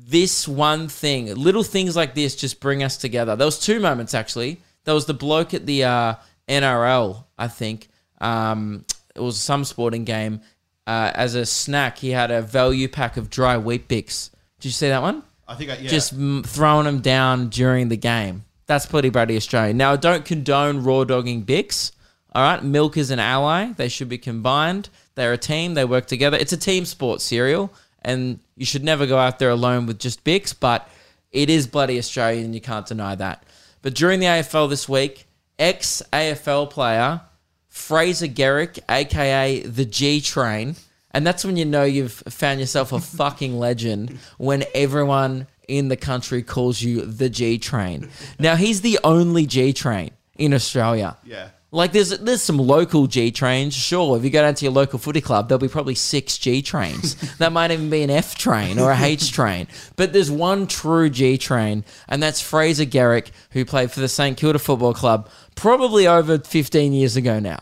This 0.00 0.46
one 0.46 0.88
thing, 0.88 1.34
little 1.34 1.62
things 1.62 1.96
like 1.96 2.14
this, 2.14 2.36
just 2.36 2.60
bring 2.60 2.82
us 2.82 2.96
together. 2.96 3.36
There 3.36 3.46
was 3.46 3.58
two 3.58 3.80
moments 3.80 4.14
actually. 4.14 4.60
There 4.84 4.94
was 4.94 5.06
the 5.06 5.14
bloke 5.14 5.52
at 5.54 5.66
the 5.66 5.84
uh, 5.84 6.14
NRL, 6.48 7.24
I 7.36 7.48
think. 7.48 7.88
Um, 8.20 8.84
it 9.14 9.20
was 9.20 9.38
some 9.38 9.64
sporting 9.64 10.04
game. 10.04 10.40
Uh, 10.86 11.12
as 11.14 11.34
a 11.34 11.44
snack, 11.44 11.98
he 11.98 12.10
had 12.10 12.30
a 12.30 12.40
value 12.40 12.88
pack 12.88 13.18
of 13.18 13.28
dry 13.28 13.58
Weet-Bix. 13.58 14.30
Did 14.58 14.68
you 14.68 14.70
see 14.70 14.88
that 14.88 15.02
one? 15.02 15.22
I 15.46 15.54
think 15.54 15.70
I, 15.70 15.76
yeah. 15.76 15.88
just 15.90 16.14
m- 16.14 16.42
throwing 16.42 16.84
them 16.86 17.00
down 17.00 17.48
during 17.48 17.88
the 17.88 17.96
game. 17.96 18.44
That's 18.66 18.86
pretty 18.86 19.10
bloody 19.10 19.36
Australian. 19.36 19.76
Now, 19.76 19.92
I 19.92 19.96
don't 19.96 20.24
condone 20.24 20.84
raw 20.84 21.04
dogging 21.04 21.44
Bix. 21.44 21.92
All 22.34 22.42
right, 22.42 22.62
milk 22.62 22.96
is 22.96 23.10
an 23.10 23.18
ally. 23.18 23.72
They 23.72 23.88
should 23.88 24.08
be 24.08 24.18
combined. 24.18 24.88
They're 25.14 25.32
a 25.32 25.38
team. 25.38 25.74
They 25.74 25.84
work 25.84 26.06
together. 26.06 26.36
It's 26.36 26.52
a 26.52 26.58
team 26.58 26.84
sport 26.84 27.20
cereal, 27.20 27.72
and 28.02 28.40
you 28.56 28.66
should 28.66 28.84
never 28.84 29.06
go 29.06 29.18
out 29.18 29.38
there 29.38 29.50
alone 29.50 29.86
with 29.86 29.98
just 29.98 30.24
Bix. 30.24 30.54
But 30.58 30.88
it 31.32 31.50
is 31.50 31.66
bloody 31.66 31.98
Australian. 31.98 32.46
And 32.46 32.54
you 32.54 32.60
can't 32.60 32.86
deny 32.86 33.14
that. 33.14 33.44
But 33.82 33.94
during 33.94 34.20
the 34.20 34.26
AFL 34.26 34.68
this 34.68 34.88
week, 34.88 35.26
ex 35.58 36.02
AFL 36.12 36.70
player 36.70 37.20
Fraser 37.68 38.26
Gehrig, 38.26 38.78
aka 38.88 39.60
the 39.62 39.84
G 39.84 40.20
Train. 40.20 40.76
And 41.12 41.26
that's 41.26 41.44
when 41.44 41.56
you 41.56 41.64
know 41.64 41.84
you've 41.84 42.12
found 42.12 42.60
yourself 42.60 42.92
a 42.92 43.00
fucking 43.00 43.58
legend 43.58 44.18
when 44.36 44.64
everyone 44.74 45.46
in 45.66 45.88
the 45.88 45.96
country 45.96 46.42
calls 46.42 46.82
you 46.82 47.02
the 47.02 47.28
G 47.28 47.58
Train. 47.58 48.10
Now, 48.38 48.56
he's 48.56 48.80
the 48.80 48.98
only 49.04 49.46
G 49.46 49.72
Train 49.72 50.10
in 50.36 50.52
Australia. 50.54 51.16
Yeah. 51.24 51.50
Like 51.70 51.92
there's 51.92 52.18
there's 52.18 52.40
some 52.40 52.56
local 52.56 53.06
G 53.06 53.30
trains, 53.30 53.74
sure. 53.74 54.16
If 54.16 54.24
you 54.24 54.30
go 54.30 54.40
down 54.40 54.54
to 54.54 54.64
your 54.64 54.72
local 54.72 54.98
footy 54.98 55.20
club, 55.20 55.48
there'll 55.48 55.58
be 55.60 55.68
probably 55.68 55.94
six 55.94 56.38
G 56.38 56.62
trains. 56.62 57.14
that 57.38 57.52
might 57.52 57.70
even 57.70 57.90
be 57.90 58.02
an 58.02 58.08
F 58.08 58.36
train 58.36 58.78
or 58.78 58.90
a 58.90 58.98
H 58.98 59.32
train. 59.32 59.66
But 59.96 60.14
there's 60.14 60.30
one 60.30 60.66
true 60.66 61.10
G 61.10 61.36
train, 61.36 61.84
and 62.08 62.22
that's 62.22 62.40
Fraser 62.40 62.86
Gehrig, 62.86 63.30
who 63.50 63.66
played 63.66 63.90
for 63.90 64.00
the 64.00 64.08
St 64.08 64.36
Kilda 64.38 64.58
Football 64.58 64.94
Club 64.94 65.28
probably 65.56 66.06
over 66.06 66.38
15 66.38 66.92
years 66.94 67.16
ago 67.16 67.38
now. 67.38 67.58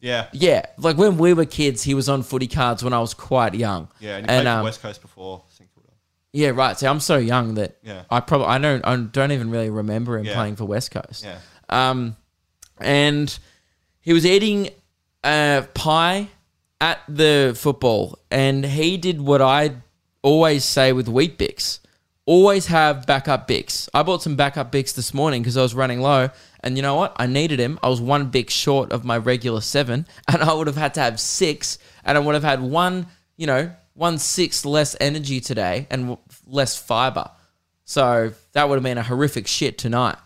yeah. 0.00 0.26
Yeah, 0.34 0.66
like 0.76 0.98
when 0.98 1.16
we 1.16 1.32
were 1.32 1.46
kids, 1.46 1.82
he 1.82 1.94
was 1.94 2.10
on 2.10 2.22
footy 2.22 2.46
cards 2.46 2.84
when 2.84 2.92
I 2.92 3.00
was 3.00 3.14
quite 3.14 3.54
young. 3.54 3.88
Yeah. 4.00 4.16
And 4.18 4.26
he 4.26 4.34
played 4.36 4.46
um, 4.46 4.60
for 4.60 4.64
West 4.64 4.82
Coast 4.82 5.00
before 5.00 5.44
St 5.48 5.68
Kilda. 5.74 5.92
yeah, 6.34 6.50
right. 6.50 6.78
So 6.78 6.90
I'm 6.90 7.00
so 7.00 7.16
young 7.16 7.54
that 7.54 7.78
Yeah. 7.82 8.02
I 8.10 8.20
probably 8.20 8.48
I 8.48 8.58
don't 8.58 8.84
I 8.84 8.96
don't 8.96 9.32
even 9.32 9.48
really 9.50 9.70
remember 9.70 10.18
him 10.18 10.26
Yeah. 10.26 10.34
playing 10.34 10.56
for 10.56 10.66
West 10.66 10.90
Coast. 10.90 11.24
Yeah. 11.24 11.38
Um, 11.70 12.16
and 12.80 13.38
he 14.00 14.12
was 14.12 14.24
eating 14.24 14.70
a 15.24 15.66
pie 15.74 16.28
at 16.80 17.00
the 17.08 17.54
football, 17.56 18.18
and 18.30 18.64
he 18.64 18.96
did 18.96 19.20
what 19.20 19.42
I 19.42 19.76
always 20.22 20.64
say 20.64 20.92
with 20.92 21.08
Weet-Bix: 21.08 21.80
always 22.24 22.66
have 22.66 23.06
backup 23.06 23.48
bix. 23.48 23.88
I 23.94 24.02
bought 24.02 24.22
some 24.22 24.36
backup 24.36 24.70
bix 24.70 24.94
this 24.94 25.14
morning 25.14 25.42
because 25.42 25.56
I 25.56 25.62
was 25.62 25.74
running 25.74 26.00
low, 26.00 26.28
and 26.60 26.76
you 26.76 26.82
know 26.82 26.94
what? 26.94 27.14
I 27.16 27.26
needed 27.26 27.58
him. 27.58 27.78
I 27.82 27.88
was 27.88 28.00
one 28.00 28.30
bix 28.30 28.50
short 28.50 28.92
of 28.92 29.04
my 29.04 29.18
regular 29.18 29.60
seven, 29.60 30.06
and 30.28 30.42
I 30.42 30.52
would 30.52 30.66
have 30.66 30.76
had 30.76 30.94
to 30.94 31.00
have 31.00 31.18
six, 31.18 31.78
and 32.04 32.16
I 32.16 32.20
would 32.20 32.34
have 32.34 32.44
had 32.44 32.60
one, 32.60 33.06
you 33.36 33.46
know, 33.46 33.72
one 33.94 34.18
sixth 34.18 34.64
less 34.64 34.94
energy 35.00 35.40
today 35.40 35.86
and 35.90 36.18
less 36.46 36.76
fiber. 36.76 37.30
So 37.84 38.32
that 38.52 38.68
would 38.68 38.76
have 38.76 38.82
been 38.84 38.98
a 38.98 39.02
horrific 39.02 39.46
shit 39.46 39.78
tonight 39.78 40.16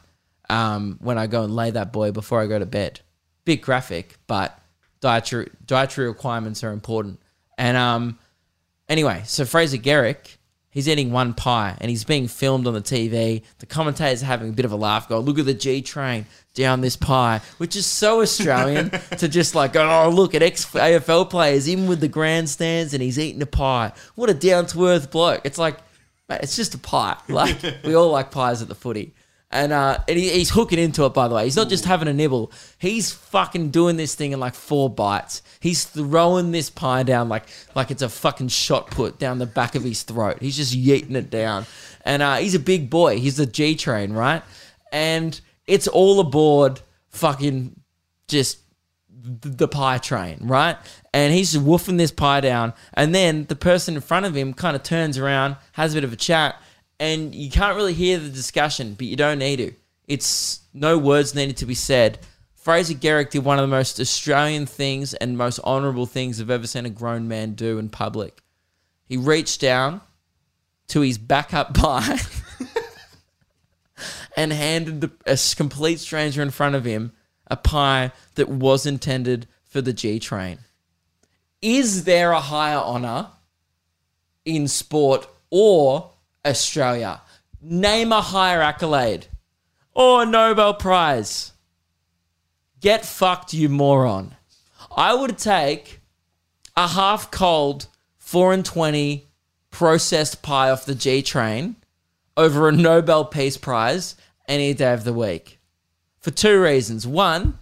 um, 0.48 0.98
when 1.00 1.18
I 1.18 1.26
go 1.26 1.44
and 1.44 1.54
lay 1.54 1.70
that 1.70 1.92
boy 1.92 2.12
before 2.12 2.40
I 2.40 2.46
go 2.46 2.58
to 2.58 2.66
bed. 2.66 3.00
Bit 3.44 3.62
graphic, 3.62 4.16
but 4.26 4.58
dietary 5.00 5.50
dietary 5.66 6.08
requirements 6.08 6.62
are 6.64 6.72
important. 6.72 7.20
And 7.58 7.76
um, 7.76 8.18
anyway, 8.88 9.22
so 9.26 9.44
Fraser 9.44 9.76
Gehrig, 9.76 10.36
he's 10.70 10.88
eating 10.88 11.12
one 11.12 11.34
pie 11.34 11.76
and 11.80 11.90
he's 11.90 12.04
being 12.04 12.28
filmed 12.28 12.66
on 12.66 12.74
the 12.74 12.80
TV. 12.80 13.42
The 13.58 13.66
commentators 13.66 14.22
are 14.22 14.26
having 14.26 14.50
a 14.50 14.52
bit 14.52 14.64
of 14.64 14.72
a 14.72 14.76
laugh, 14.76 15.08
go, 15.08 15.18
look 15.20 15.38
at 15.38 15.44
the 15.44 15.54
G 15.54 15.82
train 15.82 16.26
down 16.54 16.80
this 16.80 16.96
pie, 16.96 17.40
which 17.58 17.76
is 17.76 17.86
so 17.86 18.20
Australian 18.22 18.90
to 19.18 19.28
just 19.28 19.54
like, 19.54 19.76
oh, 19.76 20.10
look 20.12 20.34
at 20.34 20.42
ex 20.42 20.64
AFL 20.66 21.28
players 21.28 21.68
in 21.68 21.86
with 21.86 22.00
the 22.00 22.08
grandstands 22.08 22.94
and 22.94 23.02
he's 23.02 23.18
eating 23.18 23.42
a 23.42 23.46
pie. 23.46 23.92
What 24.14 24.30
a 24.30 24.34
down 24.34 24.66
to 24.68 24.86
earth 24.86 25.10
bloke. 25.10 25.42
It's 25.44 25.58
like, 25.58 25.78
mate, 26.28 26.40
it's 26.42 26.56
just 26.56 26.74
a 26.74 26.78
pie. 26.78 27.16
Like, 27.28 27.58
we 27.84 27.94
all 27.94 28.10
like 28.10 28.30
pies 28.30 28.62
at 28.62 28.68
the 28.68 28.74
footy. 28.74 29.14
And, 29.52 29.72
uh, 29.72 29.98
and 30.08 30.18
he, 30.18 30.30
he's 30.30 30.48
hooking 30.48 30.78
into 30.78 31.04
it, 31.04 31.12
by 31.12 31.28
the 31.28 31.34
way. 31.34 31.44
He's 31.44 31.56
not 31.56 31.68
just 31.68 31.84
having 31.84 32.08
a 32.08 32.12
nibble. 32.14 32.50
He's 32.78 33.12
fucking 33.12 33.70
doing 33.70 33.96
this 33.98 34.14
thing 34.14 34.32
in 34.32 34.40
like 34.40 34.54
four 34.54 34.88
bites. 34.88 35.42
He's 35.60 35.84
throwing 35.84 36.52
this 36.52 36.70
pie 36.70 37.02
down 37.02 37.28
like 37.28 37.44
like 37.74 37.90
it's 37.90 38.02
a 38.02 38.08
fucking 38.08 38.48
shot 38.48 38.90
put 38.90 39.18
down 39.18 39.38
the 39.38 39.46
back 39.46 39.74
of 39.74 39.84
his 39.84 40.02
throat. 40.02 40.38
He's 40.40 40.56
just 40.56 40.74
yeeting 40.74 41.14
it 41.14 41.28
down. 41.28 41.66
And 42.04 42.22
uh, 42.22 42.36
he's 42.36 42.54
a 42.54 42.60
big 42.60 42.88
boy. 42.88 43.18
He's 43.18 43.38
a 43.38 43.46
G 43.46 43.76
train, 43.76 44.14
right? 44.14 44.42
And 44.90 45.38
it's 45.66 45.86
all 45.86 46.18
aboard 46.18 46.80
fucking 47.10 47.78
just 48.28 48.58
the 49.22 49.68
pie 49.68 49.98
train, 49.98 50.38
right? 50.42 50.76
And 51.14 51.32
he's 51.32 51.52
just 51.52 51.64
woofing 51.64 51.98
this 51.98 52.10
pie 52.10 52.40
down. 52.40 52.72
And 52.94 53.14
then 53.14 53.44
the 53.44 53.56
person 53.56 53.94
in 53.94 54.00
front 54.00 54.26
of 54.26 54.34
him 54.34 54.54
kind 54.54 54.74
of 54.74 54.82
turns 54.82 55.18
around, 55.18 55.56
has 55.72 55.92
a 55.92 55.96
bit 55.96 56.04
of 56.04 56.12
a 56.12 56.16
chat, 56.16 56.56
and 57.02 57.34
you 57.34 57.50
can't 57.50 57.74
really 57.74 57.94
hear 57.94 58.16
the 58.16 58.28
discussion, 58.28 58.94
but 58.94 59.08
you 59.08 59.16
don't 59.16 59.40
need 59.40 59.56
to. 59.56 59.72
It's 60.06 60.60
no 60.72 60.96
words 60.96 61.34
needed 61.34 61.56
to 61.56 61.66
be 61.66 61.74
said. 61.74 62.20
Fraser 62.54 62.94
Gehrig 62.94 63.30
did 63.30 63.44
one 63.44 63.58
of 63.58 63.64
the 63.64 63.76
most 63.76 63.98
Australian 63.98 64.66
things 64.66 65.12
and 65.12 65.36
most 65.36 65.58
honourable 65.64 66.06
things 66.06 66.40
I've 66.40 66.48
ever 66.48 66.68
seen 66.68 66.86
a 66.86 66.90
grown 66.90 67.26
man 67.26 67.54
do 67.54 67.78
in 67.78 67.88
public. 67.88 68.44
He 69.04 69.16
reached 69.16 69.60
down 69.60 70.00
to 70.88 71.00
his 71.00 71.18
backup 71.18 71.74
pie 71.74 72.20
and 74.36 74.52
handed 74.52 75.00
the, 75.00 75.10
a 75.26 75.36
complete 75.56 75.98
stranger 75.98 76.40
in 76.40 76.50
front 76.50 76.76
of 76.76 76.84
him 76.84 77.10
a 77.48 77.56
pie 77.56 78.12
that 78.36 78.48
was 78.48 78.86
intended 78.86 79.48
for 79.64 79.80
the 79.80 79.92
G 79.92 80.20
train. 80.20 80.60
Is 81.60 82.04
there 82.04 82.30
a 82.30 82.40
higher 82.40 82.78
honour 82.78 83.30
in 84.44 84.68
sport 84.68 85.26
or 85.50 86.11
Australia? 86.44 87.22
Name 87.60 88.12
a 88.12 88.20
higher 88.20 88.60
accolade 88.60 89.26
or 89.94 90.26
Nobel 90.26 90.74
Prize. 90.74 91.52
Get 92.80 93.04
fucked, 93.04 93.54
you 93.54 93.68
moron. 93.68 94.34
I 94.96 95.14
would 95.14 95.38
take 95.38 96.00
a 96.76 96.88
half 96.88 97.30
cold 97.30 97.86
4 98.18 98.52
and 98.52 98.64
20 98.64 99.26
processed 99.70 100.42
pie 100.42 100.70
off 100.70 100.84
the 100.84 100.94
G 100.94 101.22
train 101.22 101.76
over 102.36 102.68
a 102.68 102.72
Nobel 102.72 103.24
Peace 103.24 103.56
Prize 103.56 104.16
any 104.48 104.74
day 104.74 104.92
of 104.92 105.04
the 105.04 105.12
week. 105.12 105.60
For 106.18 106.30
two 106.30 106.60
reasons. 106.62 107.06
One, 107.06 107.58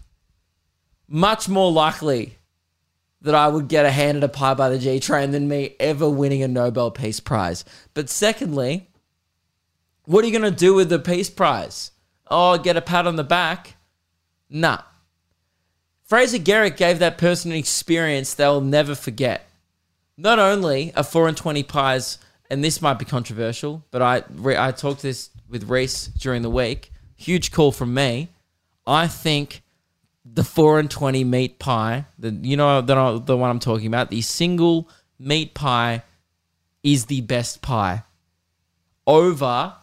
much 1.08 1.48
more 1.48 1.72
likely 1.72 2.38
that 3.22 3.34
I 3.34 3.48
would 3.48 3.68
get 3.68 3.84
a 3.86 3.90
handed 3.90 4.24
a 4.24 4.28
pie 4.28 4.54
by 4.54 4.68
the 4.70 4.78
G 4.78 4.98
train 5.00 5.30
than 5.30 5.48
me 5.48 5.76
ever 5.78 6.08
winning 6.08 6.42
a 6.42 6.48
Nobel 6.48 6.90
Peace 6.90 7.20
Prize. 7.20 7.64
But 7.94 8.08
secondly, 8.08 8.88
What 10.04 10.24
are 10.24 10.28
you 10.28 10.38
going 10.38 10.50
to 10.50 10.58
do 10.58 10.74
with 10.74 10.88
the 10.88 10.98
Peace 10.98 11.30
Prize? 11.30 11.92
Oh, 12.30 12.56
get 12.58 12.76
a 12.76 12.80
pat 12.80 13.06
on 13.06 13.16
the 13.16 13.24
back? 13.24 13.76
Nah. 14.48 14.82
Fraser 16.04 16.38
Gehrig 16.38 16.76
gave 16.76 16.98
that 16.98 17.18
person 17.18 17.52
an 17.52 17.58
experience 17.58 18.34
they'll 18.34 18.60
never 18.60 18.94
forget. 18.94 19.48
Not 20.16 20.38
only 20.38 20.92
are 20.96 21.04
4 21.04 21.28
and 21.28 21.36
20 21.36 21.62
pies, 21.62 22.18
and 22.50 22.64
this 22.64 22.82
might 22.82 22.98
be 22.98 23.04
controversial, 23.04 23.84
but 23.90 24.02
I, 24.02 24.24
I 24.58 24.72
talked 24.72 25.02
this 25.02 25.30
with 25.48 25.68
Reese 25.70 26.06
during 26.06 26.42
the 26.42 26.50
week. 26.50 26.90
Huge 27.16 27.52
call 27.52 27.70
from 27.70 27.94
me. 27.94 28.28
I 28.86 29.06
think 29.06 29.62
the 30.32 30.44
4 30.44 30.80
and 30.80 30.90
20 30.90 31.24
meat 31.24 31.58
pie, 31.58 32.06
the, 32.18 32.30
you 32.30 32.56
know 32.56 32.80
the, 32.80 33.18
the 33.24 33.36
one 33.36 33.50
I'm 33.50 33.58
talking 33.58 33.86
about, 33.86 34.10
the 34.10 34.20
single 34.20 34.88
meat 35.18 35.54
pie 35.54 36.02
is 36.82 37.06
the 37.06 37.20
best 37.22 37.62
pie. 37.62 38.04
Over 39.06 39.74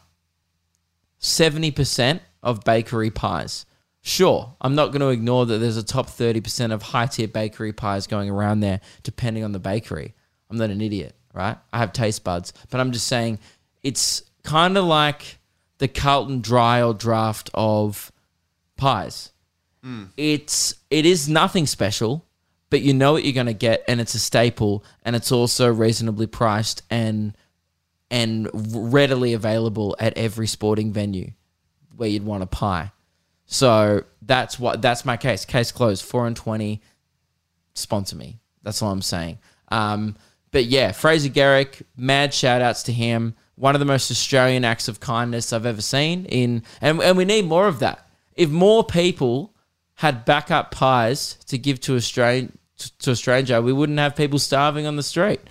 70% 1.20 2.20
of 2.44 2.64
bakery 2.64 3.12
pies. 3.12 3.66
Sure, 4.02 4.56
I'm 4.62 4.76
not 4.76 4.88
going 4.88 5.02
to 5.02 5.10
ignore 5.10 5.46
that 5.46 5.58
there's 5.58 5.76
a 5.76 5.84
top 5.84 6.08
30% 6.08 6.72
of 6.72 6.82
high 6.82 7.08
tier 7.08 7.28
bakery 7.28 7.74
pies 7.74 8.08
going 8.08 8.30
around 8.30 8.62
there, 8.62 8.80
depending 9.04 9.44
on 9.44 9.52
the 9.52 9.60
bakery. 9.60 10.14
I'm 10.50 10.58
not 10.58 10.70
an 10.70 10.80
idiot, 10.80 11.16
right? 11.34 11.58
I 11.74 11.80
have 11.80 11.92
taste 11.92 12.24
buds, 12.24 12.54
but 12.70 12.80
I'm 12.80 12.94
just 12.94 13.08
saying 13.08 13.40
it's 13.84 14.24
kind 14.44 14.78
of 14.78 14.86
like 14.86 15.40
the 15.80 15.90
Carlton 15.90 16.40
dry 16.40 16.82
or 16.82 16.94
Draught 16.94 17.50
of 17.54 18.12
pies. 18.78 19.32
It's 20.18 20.76
it 20.90 21.06
is 21.06 21.30
nothing 21.30 21.66
special, 21.66 22.26
but 22.70 22.82
you 22.82 22.94
know 22.94 23.14
what 23.14 23.24
you're 23.24 23.34
going 23.34 23.48
to 23.48 23.54
get, 23.54 23.84
and 23.88 24.02
it's 24.02 24.16
a 24.16 24.20
staple, 24.20 24.84
and 25.04 25.16
it's 25.16 25.32
also 25.32 25.72
reasonably 25.72 26.28
priced 26.28 26.82
and 26.90 27.36
and 28.10 28.50
readily 28.54 29.34
available 29.34 29.96
at 30.00 30.18
every 30.18 30.48
sporting 30.48 30.94
venue 30.94 31.32
where 31.96 32.10
you'd 32.10 32.24
want 32.24 32.44
a 32.44 32.48
pie. 32.48 32.92
So 33.46 34.04
that's 34.22 34.60
what 34.60 34.82
that's 34.82 35.06
my 35.06 35.18
case. 35.18 35.46
Case 35.46 35.72
closed. 35.72 36.04
Four 36.04 36.28
and 36.28 36.36
twenty. 36.36 36.82
Sponsor 37.74 38.16
me. 38.16 38.40
That's 38.64 38.82
all 38.82 38.92
I'm 38.92 39.02
saying. 39.02 39.40
Um, 39.70 40.16
but 40.52 40.66
yeah, 40.66 40.92
Fraser 40.92 41.30
Gehrig, 41.30 41.82
mad 41.96 42.34
shout 42.34 42.62
outs 42.62 42.84
to 42.84 42.92
him. 42.92 43.36
One 43.56 43.76
of 43.76 43.80
the 43.80 43.86
most 43.86 44.12
Australian 44.12 44.66
acts 44.66 44.88
of 44.88 45.00
kindness 45.00 45.54
I've 45.54 45.66
ever 45.66 45.82
seen. 45.82 46.26
In 46.26 46.64
and, 46.82 47.02
and 47.02 47.18
we 47.18 47.26
need 47.26 47.46
more 47.46 47.68
of 47.68 47.80
that. 47.80 48.10
If 48.36 48.50
more 48.50 48.84
people 48.84 49.54
had 49.98 50.26
backup 50.26 50.70
pies 50.70 51.38
to 51.48 51.58
give 51.58 51.82
to 51.82 51.96
a 51.96 52.02
stranger, 52.02 52.54
to 53.00 53.12
a 53.12 53.16
stranger, 53.16 53.62
we 53.62 53.74
wouldn't 53.74 53.98
have 53.98 54.16
people 54.16 54.38
starving 54.38 54.86
on 54.86 54.96
the 54.96 55.04
street. 55.04 55.42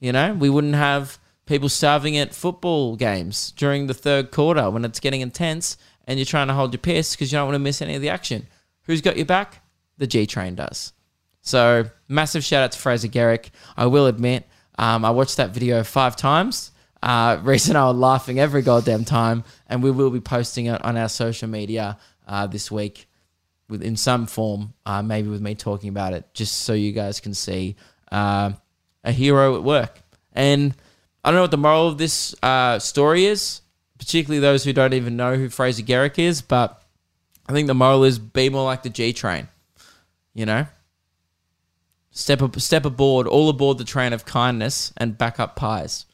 You 0.00 0.12
know, 0.12 0.32
we 0.32 0.48
wouldn't 0.48 0.74
have 0.74 1.18
people 1.44 1.68
starving 1.68 2.16
at 2.16 2.34
football 2.34 2.96
games 2.96 3.52
during 3.52 3.86
the 3.86 3.94
third 3.94 4.30
quarter 4.30 4.70
when 4.70 4.86
it's 4.86 4.98
getting 4.98 5.20
intense 5.20 5.76
and 6.06 6.18
you're 6.18 6.24
trying 6.24 6.48
to 6.48 6.54
hold 6.54 6.72
your 6.72 6.78
piss 6.78 7.14
because 7.14 7.30
you 7.30 7.36
don't 7.36 7.46
want 7.46 7.54
to 7.54 7.60
miss 7.60 7.82
any 7.82 7.94
of 7.94 8.00
the 8.00 8.08
action. 8.08 8.46
Who's 8.84 9.02
got 9.02 9.16
your 9.18 9.26
back? 9.26 9.62
The 9.98 10.06
G 10.06 10.26
Train 10.26 10.54
does. 10.54 10.94
So 11.42 11.84
massive 12.08 12.42
shout 12.42 12.64
out 12.64 12.72
to 12.72 12.78
Fraser 12.78 13.08
Gehrig. 13.08 13.50
I 13.76 13.86
will 13.86 14.06
admit, 14.06 14.48
um, 14.78 15.04
I 15.04 15.10
watched 15.10 15.36
that 15.36 15.50
video 15.50 15.84
five 15.84 16.16
times. 16.16 16.70
Uh, 17.02 17.38
Reese 17.42 17.68
and 17.68 17.76
I 17.76 17.88
were 17.88 17.92
laughing 17.92 18.40
every 18.40 18.62
goddamn 18.62 19.04
time, 19.04 19.44
and 19.68 19.82
we 19.82 19.90
will 19.90 20.10
be 20.10 20.20
posting 20.20 20.66
it 20.66 20.82
on 20.82 20.96
our 20.96 21.10
social 21.10 21.48
media 21.48 21.98
uh, 22.26 22.46
this 22.46 22.70
week 22.70 23.06
in 23.80 23.96
some 23.96 24.26
form, 24.26 24.74
uh, 24.84 25.02
maybe 25.02 25.28
with 25.28 25.40
me 25.40 25.54
talking 25.54 25.88
about 25.88 26.12
it, 26.12 26.34
just 26.34 26.60
so 26.60 26.72
you 26.72 26.92
guys 26.92 27.20
can 27.20 27.32
see 27.32 27.76
uh, 28.10 28.52
a 29.04 29.12
hero 29.12 29.56
at 29.56 29.62
work. 29.62 30.00
And 30.32 30.74
I 31.24 31.30
don't 31.30 31.36
know 31.36 31.42
what 31.42 31.50
the 31.50 31.56
moral 31.56 31.88
of 31.88 31.98
this 31.98 32.34
uh, 32.42 32.78
story 32.78 33.26
is, 33.26 33.62
particularly 33.98 34.40
those 34.40 34.64
who 34.64 34.72
don't 34.72 34.94
even 34.94 35.16
know 35.16 35.36
who 35.36 35.48
Fraser 35.48 35.82
Gehrig 35.82 36.18
is, 36.18 36.42
but 36.42 36.82
I 37.46 37.52
think 37.52 37.68
the 37.68 37.74
moral 37.74 38.04
is 38.04 38.18
be 38.18 38.48
more 38.48 38.64
like 38.64 38.82
the 38.82 38.90
G 38.90 39.12
train. 39.12 39.48
You 40.34 40.46
know, 40.46 40.66
step 42.10 42.42
ab- 42.42 42.60
step 42.60 42.84
aboard, 42.84 43.26
all 43.26 43.48
aboard 43.48 43.78
the 43.78 43.84
train 43.84 44.12
of 44.12 44.24
kindness 44.24 44.92
and 44.96 45.16
back 45.16 45.38
up 45.38 45.56
pies. 45.56 46.06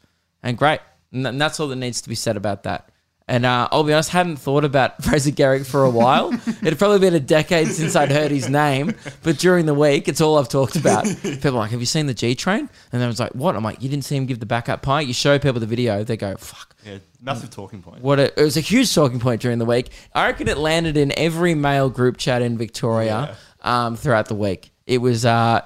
And 0.43 0.57
great, 0.57 0.81
and 1.11 1.41
that's 1.41 1.59
all 1.59 1.67
that 1.69 1.75
needs 1.77 2.01
to 2.01 2.09
be 2.09 2.15
said 2.15 2.37
about 2.37 2.63
that. 2.63 2.89
And 3.29 3.45
uh, 3.45 3.69
I'll 3.71 3.83
be 3.83 3.93
honest, 3.93 4.09
hadn't 4.09 4.37
thought 4.37 4.65
about 4.65 5.03
Fraser 5.03 5.29
Gehrig 5.29 5.63
for 5.63 5.83
a 5.83 5.89
while. 5.89 6.33
It'd 6.63 6.79
probably 6.79 6.97
been 6.97 7.13
a 7.13 7.19
decade 7.19 7.67
since 7.67 7.95
I'd 7.95 8.11
heard 8.11 8.31
his 8.31 8.49
name, 8.49 8.95
but 9.21 9.37
during 9.37 9.67
the 9.67 9.75
week, 9.75 10.07
it's 10.07 10.19
all 10.19 10.39
I've 10.39 10.49
talked 10.49 10.75
about. 10.75 11.05
People 11.21 11.49
are 11.49 11.59
like, 11.59 11.69
"Have 11.69 11.79
you 11.79 11.85
seen 11.85 12.07
the 12.07 12.15
G 12.15 12.33
Train?" 12.33 12.61
And 12.61 12.69
then 12.91 13.03
I 13.03 13.07
was 13.07 13.19
like, 13.19 13.33
"What?" 13.35 13.55
I'm 13.55 13.63
like, 13.63 13.83
"You 13.83 13.87
didn't 13.87 14.05
see 14.05 14.15
him 14.15 14.25
give 14.25 14.39
the 14.39 14.47
backup 14.47 14.81
pie." 14.81 15.01
You 15.01 15.13
show 15.13 15.37
people 15.37 15.59
the 15.59 15.67
video, 15.67 16.03
they 16.03 16.17
go, 16.17 16.35
"Fuck." 16.37 16.75
Yeah, 16.83 16.97
massive 17.21 17.51
talking 17.51 17.83
point. 17.83 18.01
What 18.01 18.17
a, 18.17 18.39
it 18.39 18.43
was 18.43 18.57
a 18.57 18.61
huge 18.61 18.93
talking 18.95 19.19
point 19.19 19.41
during 19.41 19.59
the 19.59 19.65
week. 19.65 19.91
I 20.15 20.25
reckon 20.25 20.47
it 20.47 20.57
landed 20.57 20.97
in 20.97 21.13
every 21.15 21.53
male 21.53 21.91
group 21.91 22.17
chat 22.17 22.41
in 22.41 22.57
Victoria 22.57 23.37
um, 23.61 23.95
throughout 23.95 24.25
the 24.25 24.35
week. 24.35 24.71
It 24.87 24.99
was 24.99 25.23
uh, 25.23 25.61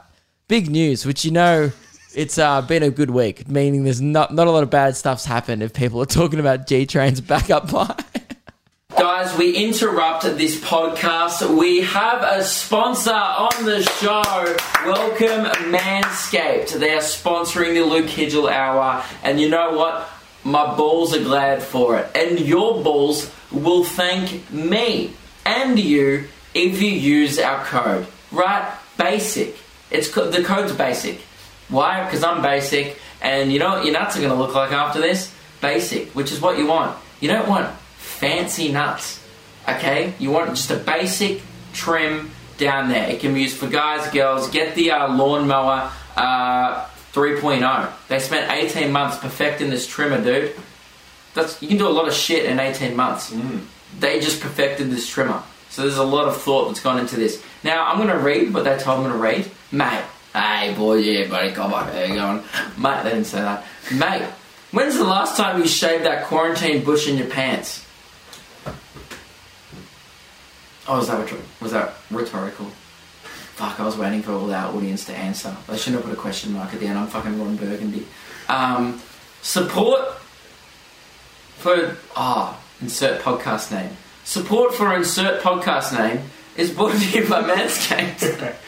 big 0.49 0.69
news, 0.69 1.05
which 1.05 1.23
you 1.23 1.31
know 1.31 1.71
it's 2.15 2.37
uh, 2.37 2.61
been 2.61 2.83
a 2.83 2.89
good 2.89 3.09
week, 3.09 3.47
meaning 3.47 3.83
there's 3.83 4.01
not 4.01 4.33
not 4.33 4.47
a 4.47 4.51
lot 4.51 4.63
of 4.63 4.69
bad 4.69 4.95
stuff's 4.95 5.25
happened 5.25 5.63
if 5.63 5.73
people 5.73 6.01
are 6.01 6.05
talking 6.05 6.39
about 6.39 6.67
G 6.67 6.85
Train's 6.85 7.21
backup 7.21 7.69
pie. 7.69 7.95
Guys, 8.97 9.35
we 9.37 9.55
interrupt 9.55 10.23
this 10.23 10.59
podcast. 10.63 11.57
We 11.57 11.81
have 11.81 12.21
a 12.21 12.43
sponsor 12.43 13.11
on 13.11 13.65
the 13.65 13.81
show. 13.81 14.21
Welcome 14.85 15.45
Manscaped. 15.71 16.73
They 16.79 16.93
are 16.93 16.99
sponsoring 17.01 17.73
the 17.73 17.81
Luke 17.81 18.05
Kidgell 18.05 18.51
Hour. 18.51 19.03
And 19.23 19.41
you 19.41 19.49
know 19.49 19.75
what? 19.75 20.07
My 20.43 20.75
balls 20.75 21.15
are 21.15 21.23
glad 21.23 21.63
for 21.63 21.97
it. 21.97 22.11
And 22.15 22.39
your 22.39 22.83
balls 22.83 23.31
will 23.51 23.83
thank 23.83 24.51
me 24.51 25.11
and 25.45 25.79
you 25.79 26.27
if 26.53 26.79
you 26.81 26.89
use 26.91 27.39
our 27.39 27.65
code. 27.65 28.05
Right? 28.31 28.71
Basic. 28.97 29.57
It's 29.89 30.07
co- 30.07 30.29
The 30.29 30.43
code's 30.43 30.71
basic. 30.73 31.19
Why? 31.69 32.03
Because 32.03 32.23
I'm 32.23 32.41
basic. 32.41 32.97
And 33.21 33.51
you 33.51 33.59
know 33.59 33.69
what 33.69 33.85
your 33.85 33.93
nuts 33.93 34.17
are 34.17 34.19
going 34.19 34.31
to 34.31 34.37
look 34.37 34.53
like 34.53 34.71
after 34.71 34.99
this? 34.99 35.33
Basic, 35.61 36.09
which 36.09 36.31
is 36.31 36.41
what 36.41 36.57
you 36.57 36.67
want. 36.67 36.97
You 37.19 37.29
don't 37.29 37.47
want 37.47 37.73
fancy 37.97 38.71
nuts. 38.71 39.23
Okay? 39.67 40.13
You 40.19 40.31
want 40.31 40.49
just 40.51 40.71
a 40.71 40.77
basic 40.77 41.41
trim 41.73 42.31
down 42.57 42.89
there. 42.89 43.09
It 43.09 43.19
can 43.19 43.33
be 43.33 43.41
used 43.41 43.57
for 43.57 43.67
guys, 43.67 44.09
girls. 44.11 44.49
Get 44.49 44.75
the 44.75 44.91
uh, 44.91 45.15
lawnmower 45.15 45.91
uh, 46.15 46.85
3.0. 47.13 47.91
They 48.07 48.19
spent 48.19 48.51
18 48.51 48.91
months 48.91 49.17
perfecting 49.17 49.69
this 49.69 49.87
trimmer, 49.87 50.23
dude. 50.23 50.55
That's 51.33 51.61
you 51.61 51.67
can 51.67 51.77
do 51.77 51.87
a 51.87 51.89
lot 51.89 52.07
of 52.07 52.13
shit 52.13 52.45
in 52.45 52.59
18 52.59 52.95
months. 52.95 53.35
They 53.99 54.19
just 54.19 54.41
perfected 54.41 54.91
this 54.91 55.07
trimmer. 55.07 55.41
So 55.69 55.81
there's 55.81 55.97
a 55.97 56.03
lot 56.03 56.27
of 56.27 56.39
thought 56.39 56.67
that's 56.67 56.79
gone 56.79 56.99
into 56.99 57.15
this. 57.15 57.43
Now 57.63 57.85
I'm 57.87 57.97
gonna 57.97 58.19
read 58.19 58.53
what 58.53 58.63
they 58.65 58.77
told 58.77 59.03
me 59.03 59.11
to 59.11 59.17
read. 59.17 59.49
Mate, 59.71 60.03
hey 60.33 60.73
boy, 60.75 60.95
yeah, 60.95 61.27
buddy, 61.27 61.51
come 61.51 61.73
on, 61.73 61.87
how 61.87 62.03
you 62.03 62.15
going? 62.15 62.43
Mate, 62.77 63.03
they 63.03 63.09
didn't 63.11 63.25
say 63.25 63.41
that. 63.41 63.65
Mate, 63.93 64.27
when's 64.71 64.95
the 64.97 65.03
last 65.03 65.37
time 65.37 65.59
you 65.59 65.67
shaved 65.67 66.05
that 66.05 66.25
quarantine 66.25 66.83
bush 66.83 67.07
in 67.07 67.17
your 67.17 67.27
pants? 67.27 67.85
Oh, 70.87 70.97
was 70.97 71.07
that 71.07 71.33
was 71.61 71.71
that 71.71 71.93
rhetorical? 72.11 72.65
Fuck, 73.55 73.79
I 73.79 73.85
was 73.85 73.95
waiting 73.95 74.21
for 74.21 74.33
all 74.33 74.51
our 74.51 74.75
audience 74.75 75.05
to 75.05 75.13
answer. 75.13 75.55
They 75.67 75.77
shouldn't 75.77 76.01
have 76.01 76.11
put 76.11 76.17
a 76.17 76.21
question 76.21 76.53
mark 76.53 76.73
at 76.73 76.79
the 76.79 76.87
end. 76.87 76.97
I'm 76.97 77.07
fucking 77.07 77.39
Ron 77.39 77.55
Burgundy. 77.55 78.05
Um, 78.49 78.99
support 79.41 80.17
for 81.57 81.95
ah 82.15 82.59
insert 82.81 83.21
podcast 83.21 83.71
name. 83.71 83.95
Support 84.25 84.73
for 84.73 84.93
insert 84.95 85.41
podcast 85.41 85.97
name 85.97 86.23
is 86.57 86.71
brought 86.71 86.93
to 86.93 87.09
you 87.09 87.29
by 87.29 87.41
Manscaped. 87.43 88.55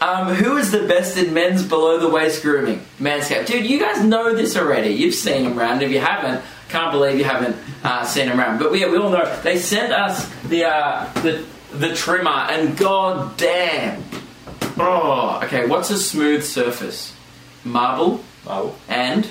um, 0.00 0.34
who 0.34 0.56
is 0.56 0.70
the 0.70 0.86
best 0.86 1.16
in 1.16 1.32
men's 1.32 1.62
below 1.62 1.98
the 1.98 2.08
waist 2.08 2.42
grooming? 2.42 2.84
Manscaped, 2.98 3.46
dude. 3.46 3.66
You 3.66 3.78
guys 3.78 4.04
know 4.04 4.34
this 4.34 4.56
already. 4.56 4.90
You've 4.90 5.14
seen 5.14 5.44
them 5.44 5.58
around. 5.58 5.82
If 5.82 5.90
you 5.90 6.00
haven't, 6.00 6.44
can't 6.68 6.92
believe 6.92 7.18
you 7.18 7.24
haven't 7.24 7.56
uh, 7.84 8.04
seen 8.04 8.28
them 8.28 8.38
around. 8.38 8.58
But 8.58 8.72
we, 8.72 8.84
we 8.84 8.96
all 8.98 9.10
know 9.10 9.40
they 9.42 9.58
sent 9.58 9.92
us 9.92 10.28
the 10.44 10.64
uh, 10.64 11.12
the 11.22 11.44
the 11.72 11.94
trimmer, 11.94 12.30
and 12.30 12.76
god 12.76 13.36
damn. 13.36 14.02
Oh, 14.78 15.40
okay. 15.44 15.66
What's 15.66 15.90
a 15.90 15.98
smooth 15.98 16.44
surface? 16.44 17.14
Marble 17.64 18.22
Oh, 18.46 18.76
and 18.88 19.28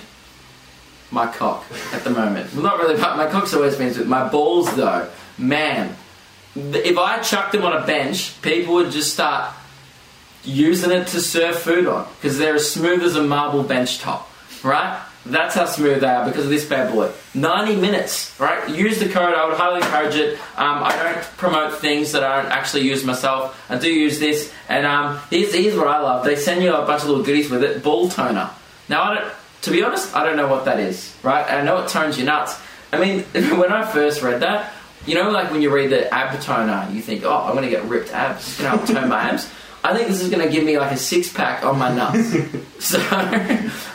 my 1.10 1.28
cock 1.28 1.65
at 1.93 2.04
the 2.04 2.10
moment. 2.10 2.54
Well, 2.54 2.63
not 2.63 2.80
really, 2.80 2.99
but 2.99 3.15
my 3.15 3.28
cock's 3.28 3.54
always 3.54 3.75
been 3.75 3.93
smooth. 3.93 4.08
My 4.08 4.28
balls, 4.28 4.75
though, 4.75 5.10
man. 5.38 5.95
If 6.56 6.97
I 6.97 7.19
chucked 7.19 7.51
them 7.51 7.63
on 7.63 7.82
a 7.82 7.86
bench, 7.86 8.41
people 8.41 8.75
would 8.75 8.91
just 8.91 9.13
start 9.13 9.54
using 10.45 10.91
it 10.91 11.08
to 11.08 11.21
serve 11.21 11.58
food 11.58 11.88
on 11.88 12.08
because 12.15 12.38
they're 12.38 12.55
as 12.55 12.71
smooth 12.71 13.03
as 13.03 13.15
a 13.15 13.23
marble 13.23 13.63
bench 13.63 13.99
top, 13.99 14.29
right? 14.63 15.01
That's 15.25 15.55
how 15.55 15.65
smooth 15.65 16.01
they 16.01 16.08
are 16.08 16.25
because 16.25 16.43
of 16.43 16.51
this 16.51 16.65
bad 16.65 16.93
boy. 16.93 17.12
90 17.34 17.77
minutes, 17.77 18.39
right? 18.39 18.69
Use 18.69 18.99
the 18.99 19.10
code. 19.10 19.34
I 19.34 19.47
would 19.47 19.58
highly 19.58 19.77
encourage 19.77 20.15
it. 20.15 20.36
Um, 20.55 20.84
I 20.84 20.95
don't 21.01 21.23
promote 21.38 21.79
things 21.79 22.12
that 22.12 22.23
I 22.23 22.43
don't 22.43 22.51
actually 22.51 22.84
use 22.84 23.03
myself. 23.03 23.60
I 23.67 23.79
do 23.79 23.91
use 23.91 24.19
this. 24.19 24.53
And 24.69 24.86
um, 24.86 25.19
here's, 25.31 25.51
here's 25.53 25.75
what 25.75 25.88
I 25.88 25.99
love. 25.99 26.25
They 26.25 26.36
send 26.36 26.62
you 26.62 26.75
a 26.75 26.86
bunch 26.86 27.01
of 27.01 27.10
little 27.10 27.23
goodies 27.23 27.49
with 27.49 27.63
it. 27.63 27.81
Ball 27.81 28.08
toner. 28.08 28.51
Now, 28.88 29.01
I 29.01 29.15
don't, 29.15 29.34
to 29.63 29.71
be 29.71 29.81
honest, 29.81 30.15
I 30.15 30.23
don't 30.23 30.38
know 30.38 30.47
what 30.47 30.65
that 30.65 30.79
is, 30.79 31.15
right? 31.23 31.51
I 31.51 31.63
know 31.63 31.79
it 31.79 31.88
tones 31.88 32.17
your 32.17 32.27
nuts. 32.27 32.60
I 32.93 32.99
mean, 32.99 33.21
when 33.60 33.71
I 33.71 33.84
first 33.84 34.21
read 34.21 34.41
that, 34.41 34.73
you 35.08 35.15
know, 35.15 35.31
like 35.31 35.49
when 35.49 35.63
you 35.63 35.73
read 35.73 35.89
the 35.89 36.12
ab 36.13 36.39
toner, 36.41 36.88
you 36.91 37.01
think, 37.01 37.23
oh, 37.23 37.36
I'm 37.36 37.53
going 37.53 37.63
to 37.63 37.69
get 37.69 37.84
ripped 37.86 38.12
abs. 38.12 38.60
Going 38.60 38.71
to 38.71 38.77
help 38.77 38.89
tone 38.89 39.10
my 39.10 39.21
abs. 39.21 39.51
I 39.86 39.93
think 39.95 40.08
this 40.08 40.19
is 40.19 40.32
going 40.32 40.43
to 40.43 40.52
give 40.52 40.63
me 40.63 40.80
like 40.80 40.91
a 40.91 40.98
six 40.98 41.32
pack 41.32 41.63
on 41.63 41.78
my 41.78 41.93
nuts. 41.93 42.36
so, 42.80 43.00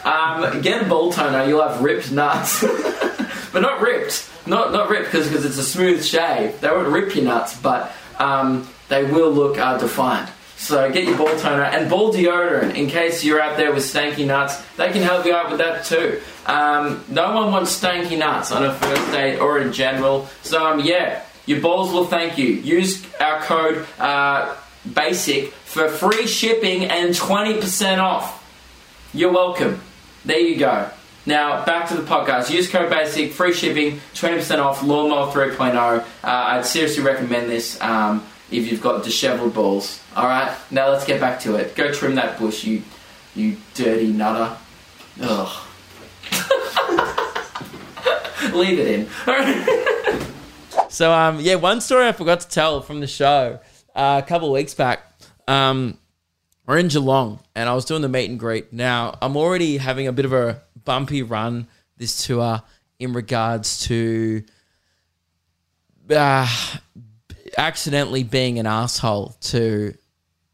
um, 0.04 0.60
get 0.62 0.82
a 0.82 0.88
ball 0.88 1.12
toner, 1.12 1.44
you'll 1.48 1.66
have 1.66 1.82
ripped 1.82 2.12
nuts. 2.12 2.62
but 3.52 3.60
not 3.60 3.80
ripped. 3.80 4.30
Not 4.46 4.72
not 4.72 4.88
ripped 4.88 5.06
because 5.06 5.44
it's 5.44 5.58
a 5.58 5.64
smooth 5.64 6.04
shave. 6.04 6.60
They 6.60 6.68
won't 6.68 6.86
rip 6.86 7.16
your 7.16 7.24
nuts, 7.24 7.58
but 7.58 7.92
um, 8.20 8.68
they 8.88 9.02
will 9.02 9.32
look 9.32 9.58
uh, 9.58 9.78
defined. 9.78 10.30
So 10.56 10.92
get 10.92 11.08
your 11.08 11.18
ball 11.18 11.36
toner 11.38 11.64
and 11.64 11.90
ball 11.90 12.12
deodorant 12.12 12.76
in 12.76 12.86
case 12.86 13.24
you're 13.24 13.40
out 13.40 13.56
there 13.56 13.72
with 13.72 13.82
stanky 13.82 14.24
nuts. 14.24 14.62
They 14.76 14.92
can 14.92 15.02
help 15.02 15.26
you 15.26 15.34
out 15.34 15.50
with 15.50 15.58
that 15.58 15.86
too. 15.86 16.20
Um, 16.46 17.04
no 17.08 17.34
one 17.34 17.50
wants 17.50 17.80
stanky 17.80 18.16
nuts 18.16 18.52
on 18.52 18.64
a 18.64 18.72
first 18.74 19.10
date 19.10 19.38
or 19.38 19.58
in 19.58 19.72
general. 19.72 20.28
So 20.42 20.64
um, 20.64 20.78
yeah, 20.78 21.24
your 21.46 21.60
balls 21.60 21.92
will 21.92 22.04
thank 22.04 22.38
you. 22.38 22.46
Use 22.46 23.04
our 23.20 23.40
code 23.40 23.86
uh, 23.98 24.54
BASIC 24.86 25.52
for 25.70 25.88
free 25.88 26.26
shipping 26.26 26.86
and 26.86 27.14
20% 27.14 27.98
off. 27.98 28.44
You're 29.14 29.30
welcome. 29.30 29.80
There 30.24 30.40
you 30.40 30.56
go. 30.56 30.90
Now, 31.26 31.64
back 31.64 31.88
to 31.90 31.94
the 31.94 32.02
podcast. 32.02 32.50
Use 32.50 32.68
code 32.68 32.90
BASIC, 32.90 33.30
free 33.30 33.52
shipping, 33.52 34.00
20% 34.14 34.58
off, 34.58 34.82
Lawnmower 34.82 35.30
3.0. 35.30 35.76
Uh, 35.76 36.04
I'd 36.24 36.66
seriously 36.66 37.04
recommend 37.04 37.48
this 37.48 37.80
um, 37.80 38.26
if 38.50 38.68
you've 38.68 38.80
got 38.80 39.04
disheveled 39.04 39.54
balls. 39.54 40.02
Alright, 40.16 40.50
now 40.72 40.90
let's 40.90 41.04
get 41.04 41.20
back 41.20 41.38
to 41.40 41.54
it. 41.54 41.76
Go 41.76 41.92
trim 41.92 42.16
that 42.16 42.36
bush, 42.36 42.64
you, 42.64 42.82
you 43.36 43.56
dirty 43.74 44.12
nutter. 44.12 44.56
Ugh. 45.20 45.66
Leave 48.52 48.80
it 48.80 48.88
in. 48.88 49.08
so, 50.88 51.12
um, 51.12 51.38
yeah, 51.38 51.54
one 51.54 51.80
story 51.80 52.08
I 52.08 52.12
forgot 52.12 52.40
to 52.40 52.48
tell 52.48 52.80
from 52.80 52.98
the 52.98 53.06
show 53.06 53.60
uh, 53.94 54.20
a 54.24 54.26
couple 54.26 54.50
weeks 54.50 54.74
back. 54.74 55.09
Um, 55.50 55.98
we're 56.64 56.78
in 56.78 56.86
Geelong 56.86 57.40
and 57.56 57.68
I 57.68 57.74
was 57.74 57.84
doing 57.84 58.02
the 58.02 58.08
meet 58.08 58.30
and 58.30 58.38
greet. 58.38 58.72
Now, 58.72 59.18
I'm 59.20 59.36
already 59.36 59.78
having 59.78 60.06
a 60.06 60.12
bit 60.12 60.24
of 60.24 60.32
a 60.32 60.62
bumpy 60.84 61.24
run 61.24 61.66
this 61.96 62.24
tour 62.24 62.62
in 63.00 63.12
regards 63.14 63.84
to 63.88 64.44
uh, 66.08 66.46
accidentally 67.58 68.22
being 68.22 68.60
an 68.60 68.68
asshole 68.68 69.34
to 69.40 69.92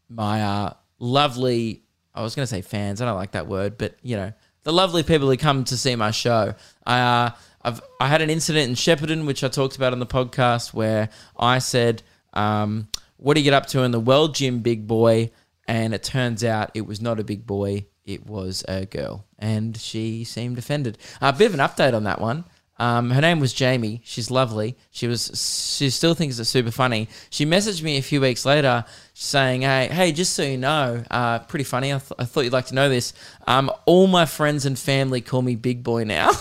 my 0.09 0.41
uh, 0.41 0.73
lovely, 0.97 1.83
I 2.15 2.23
was 2.23 2.33
going 2.33 2.47
to 2.47 2.49
say 2.49 2.63
fans, 2.63 2.99
I 2.99 3.05
don't 3.05 3.17
like 3.17 3.33
that 3.33 3.45
word, 3.45 3.77
but 3.77 3.97
you 4.01 4.15
know, 4.15 4.33
the 4.63 4.73
lovely 4.73 5.03
people 5.03 5.29
who 5.29 5.37
come 5.37 5.63
to 5.65 5.77
see 5.77 5.95
my 5.95 6.09
show. 6.09 6.55
I, 6.87 6.99
uh, 6.99 7.29
I've, 7.61 7.81
I 7.99 8.07
had 8.07 8.23
an 8.23 8.31
incident 8.31 8.67
in 8.67 8.73
Shepparton, 8.73 9.27
which 9.27 9.43
I 9.43 9.47
talked 9.47 9.75
about 9.75 9.93
on 9.93 9.99
the 9.99 10.07
podcast, 10.07 10.73
where 10.73 11.09
I 11.37 11.59
said, 11.59 12.01
um, 12.33 12.87
What 13.17 13.33
do 13.33 13.41
you 13.41 13.43
get 13.43 13.53
up 13.53 13.65
to 13.67 13.83
in 13.83 13.91
the 13.91 13.99
world 13.99 14.35
gym, 14.35 14.59
big 14.59 14.87
boy? 14.87 15.31
And 15.67 15.93
it 15.93 16.03
turns 16.03 16.43
out 16.43 16.71
it 16.73 16.87
was 16.87 17.01
not 17.01 17.19
a 17.19 17.23
big 17.23 17.45
boy, 17.45 17.87
it 18.05 18.25
was 18.25 18.63
a 18.67 18.85
girl. 18.85 19.25
And 19.37 19.75
she 19.75 20.23
seemed 20.23 20.57
offended. 20.57 20.97
A 21.21 21.33
bit 21.33 21.47
of 21.47 21.53
an 21.53 21.59
update 21.59 21.93
on 21.93 22.05
that 22.05 22.21
one. 22.21 22.45
Um, 22.79 23.09
her 23.09 23.21
name 23.21 23.39
was 23.39 23.53
Jamie. 23.53 24.01
She's 24.03 24.29
lovely. 24.29 24.77
She 24.91 25.07
was. 25.07 25.75
She 25.77 25.89
still 25.89 26.13
thinks 26.13 26.37
it's 26.37 26.49
super 26.49 26.71
funny. 26.71 27.09
She 27.31 27.45
messaged 27.45 27.81
me 27.81 27.97
a 27.97 28.03
few 28.03 28.21
weeks 28.21 28.45
later 28.45 28.85
saying, 29.13 29.63
"Hey, 29.63 29.87
hey, 29.91 30.11
just 30.11 30.33
so 30.33 30.43
you 30.43 30.57
know, 30.57 31.03
uh, 31.09 31.39
pretty 31.39 31.63
funny. 31.63 31.91
I, 31.91 31.97
th- 31.97 32.13
I 32.19 32.25
thought 32.25 32.41
you'd 32.41 32.53
like 32.53 32.67
to 32.67 32.75
know 32.75 32.87
this. 32.87 33.13
Um, 33.47 33.71
all 33.85 34.05
my 34.05 34.25
friends 34.27 34.65
and 34.65 34.77
family 34.77 35.21
call 35.21 35.41
me 35.41 35.55
Big 35.55 35.83
Boy 35.83 36.03
now. 36.03 36.31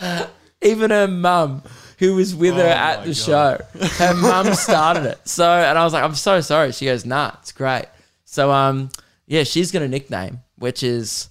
Even 0.62 0.90
her 0.90 1.06
mum, 1.06 1.62
who 1.98 2.14
was 2.16 2.34
with 2.34 2.54
her 2.54 2.62
Oh 2.62 2.66
at 2.66 3.00
the 3.04 3.10
God. 3.10 3.16
show, 3.16 3.58
her 4.04 4.14
mum 4.14 4.54
started 4.54 5.04
it. 5.04 5.18
So, 5.28 5.44
and 5.48 5.78
I 5.78 5.84
was 5.84 5.92
like, 5.92 6.02
I'm 6.04 6.14
so 6.14 6.40
sorry. 6.40 6.72
She 6.72 6.86
goes, 6.86 7.04
Nah, 7.04 7.32
it's 7.40 7.52
great. 7.52 7.86
So, 8.24 8.50
um, 8.50 8.90
yeah, 9.26 9.44
she's 9.44 9.70
got 9.72 9.82
a 9.82 9.88
nickname, 9.88 10.40
which 10.58 10.82
is 10.82 11.28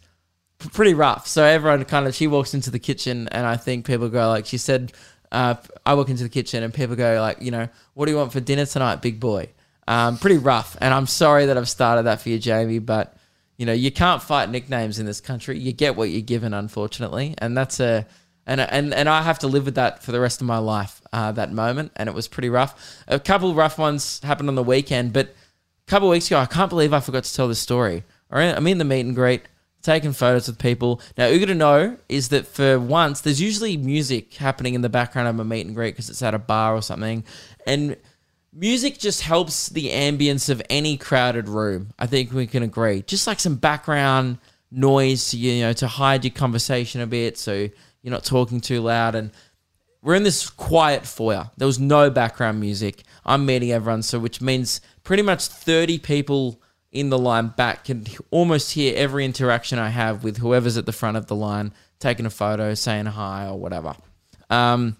pretty 0.71 0.93
rough. 0.93 1.27
So 1.27 1.43
everyone 1.43 1.83
kind 1.85 2.07
of 2.07 2.15
she 2.15 2.27
walks 2.27 2.53
into 2.53 2.71
the 2.71 2.79
kitchen, 2.79 3.27
and 3.29 3.45
I 3.45 3.57
think 3.57 3.85
people 3.85 4.09
go 4.09 4.27
like 4.29 4.45
she 4.45 4.57
said. 4.57 4.93
Uh, 5.31 5.55
I 5.83 5.95
walk 5.95 6.09
into 6.09 6.21
the 6.21 6.29
kitchen 6.29 6.61
and 6.61 6.71
people 6.71 6.95
go 6.95 7.19
like, 7.19 7.41
you 7.41 7.49
know, 7.49 7.67
what 7.95 8.05
do 8.05 8.11
you 8.11 8.17
want 8.19 8.31
for 8.31 8.39
dinner 8.39 8.67
tonight, 8.67 9.01
big 9.01 9.19
boy? 9.19 9.49
Um, 9.87 10.19
pretty 10.19 10.37
rough, 10.37 10.77
and 10.79 10.93
I'm 10.93 11.07
sorry 11.07 11.47
that 11.47 11.57
I've 11.57 11.67
started 11.67 12.03
that 12.03 12.21
for 12.21 12.29
you, 12.29 12.37
Jamie, 12.37 12.77
but 12.77 13.17
you 13.57 13.65
know 13.65 13.73
you 13.73 13.91
can't 13.91 14.21
fight 14.21 14.49
nicknames 14.51 14.99
in 14.99 15.07
this 15.07 15.19
country. 15.21 15.57
You 15.57 15.73
get 15.73 15.95
what 15.95 16.09
you're 16.11 16.21
given, 16.21 16.53
unfortunately, 16.53 17.33
and 17.39 17.57
that's 17.57 17.79
a 17.79 18.05
and 18.45 18.61
and 18.61 18.93
and 18.93 19.07
I 19.07 19.21
have 19.21 19.39
to 19.39 19.47
live 19.47 19.65
with 19.65 19.75
that 19.75 20.03
for 20.03 20.11
the 20.11 20.19
rest 20.19 20.41
of 20.41 20.47
my 20.47 20.57
life. 20.57 21.01
Uh, 21.11 21.31
that 21.31 21.51
moment, 21.51 21.91
and 21.95 22.09
it 22.09 22.15
was 22.15 22.27
pretty 22.27 22.49
rough. 22.49 23.03
A 23.07 23.19
couple 23.19 23.53
rough 23.53 23.77
ones 23.77 24.19
happened 24.23 24.49
on 24.49 24.55
the 24.55 24.63
weekend, 24.63 25.13
but 25.13 25.27
a 25.27 25.89
couple 25.89 26.09
weeks 26.09 26.27
ago, 26.27 26.39
I 26.39 26.45
can't 26.47 26.69
believe 26.69 26.91
I 26.93 26.99
forgot 26.99 27.23
to 27.25 27.33
tell 27.33 27.47
this 27.47 27.59
story. 27.59 28.03
All 28.31 28.39
right, 28.39 28.55
I'm 28.55 28.65
in 28.65 28.79
the 28.79 28.85
meet 28.85 29.05
and 29.05 29.13
greet, 29.13 29.43
taking 29.83 30.11
photos 30.11 30.47
with 30.47 30.57
people. 30.57 31.01
Now, 31.17 31.27
you 31.27 31.39
got 31.39 31.47
to 31.47 31.55
know 31.55 31.97
is 32.09 32.29
that 32.29 32.47
for 32.47 32.79
once, 32.79 33.21
there's 33.21 33.39
usually 33.39 33.77
music 33.77 34.33
happening 34.33 34.73
in 34.73 34.81
the 34.81 34.89
background 34.89 35.27
of 35.27 35.39
a 35.39 35.45
meet 35.45 35.67
and 35.67 35.75
greet 35.75 35.91
because 35.91 36.09
it's 36.09 36.23
at 36.23 36.33
a 36.33 36.39
bar 36.39 36.75
or 36.75 36.81
something, 36.81 37.23
and 37.67 37.95
music 38.51 38.97
just 38.97 39.21
helps 39.21 39.69
the 39.69 39.89
ambience 39.89 40.49
of 40.49 40.61
any 40.69 40.97
crowded 40.97 41.47
room. 41.47 41.89
I 41.99 42.07
think 42.07 42.33
we 42.33 42.47
can 42.47 42.63
agree. 42.63 43.03
Just 43.03 43.27
like 43.27 43.39
some 43.39 43.55
background 43.55 44.39
noise 44.71 45.35
you 45.35 45.61
know 45.61 45.73
to 45.73 45.87
hide 45.87 46.23
your 46.23 46.33
conversation 46.33 47.01
a 47.01 47.07
bit, 47.07 47.37
so 47.37 47.69
you're 48.03 48.11
not 48.11 48.23
talking 48.23 48.61
too 48.61 48.81
loud 48.81 49.15
and 49.15 49.31
we're 50.03 50.15
in 50.15 50.23
this 50.23 50.49
quiet 50.49 51.05
foyer. 51.05 51.49
There 51.57 51.65
was 51.65 51.79
no 51.79 52.09
background 52.09 52.59
music. 52.59 53.03
I'm 53.25 53.45
meeting 53.45 53.71
everyone, 53.71 54.03
so 54.03 54.19
which 54.19 54.41
means 54.41 54.81
pretty 55.03 55.23
much 55.23 55.47
30 55.47 55.97
people 55.99 56.61
in 56.91 57.09
the 57.09 57.17
line 57.17 57.47
back 57.47 57.85
can 57.85 58.05
almost 58.29 58.73
hear 58.73 58.93
every 58.95 59.25
interaction 59.25 59.79
I 59.79 59.89
have 59.89 60.23
with 60.23 60.37
whoever's 60.37 60.77
at 60.77 60.85
the 60.85 60.91
front 60.91 61.17
of 61.17 61.27
the 61.27 61.35
line, 61.35 61.73
taking 61.99 62.25
a 62.25 62.29
photo, 62.29 62.73
saying 62.73 63.05
hi 63.05 63.47
or 63.47 63.57
whatever. 63.57 63.95
Um, 64.49 64.97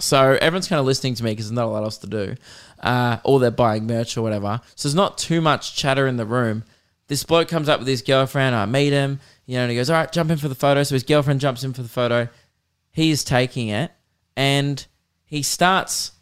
so 0.00 0.36
everyone's 0.40 0.68
kind 0.68 0.80
of 0.80 0.86
listening 0.86 1.14
to 1.16 1.24
me 1.24 1.32
because 1.32 1.46
there's 1.46 1.54
not 1.54 1.66
a 1.66 1.70
lot 1.70 1.84
else 1.84 1.98
to 1.98 2.06
do, 2.08 2.34
uh, 2.82 3.18
or 3.22 3.38
they're 3.38 3.50
buying 3.50 3.86
merch 3.86 4.16
or 4.16 4.22
whatever. 4.22 4.60
So 4.74 4.88
there's 4.88 4.96
not 4.96 5.18
too 5.18 5.40
much 5.40 5.76
chatter 5.76 6.06
in 6.06 6.16
the 6.16 6.26
room. 6.26 6.64
This 7.06 7.22
bloke 7.22 7.48
comes 7.48 7.68
up 7.68 7.78
with 7.78 7.88
his 7.88 8.02
girlfriend. 8.02 8.56
I 8.56 8.64
meet 8.66 8.92
him, 8.92 9.20
you 9.46 9.56
know, 9.56 9.62
and 9.62 9.70
he 9.70 9.76
goes, 9.76 9.90
"All 9.90 9.96
right, 9.96 10.10
jump 10.10 10.30
in 10.30 10.38
for 10.38 10.48
the 10.48 10.54
photo." 10.54 10.82
So 10.82 10.94
his 10.94 11.02
girlfriend 11.02 11.40
jumps 11.40 11.64
in 11.64 11.72
for 11.72 11.82
the 11.82 11.88
photo. 11.88 12.28
He's 12.90 13.24
taking 13.24 13.68
it, 13.68 13.90
and 14.36 14.84
he 15.24 15.42
starts 15.42 16.12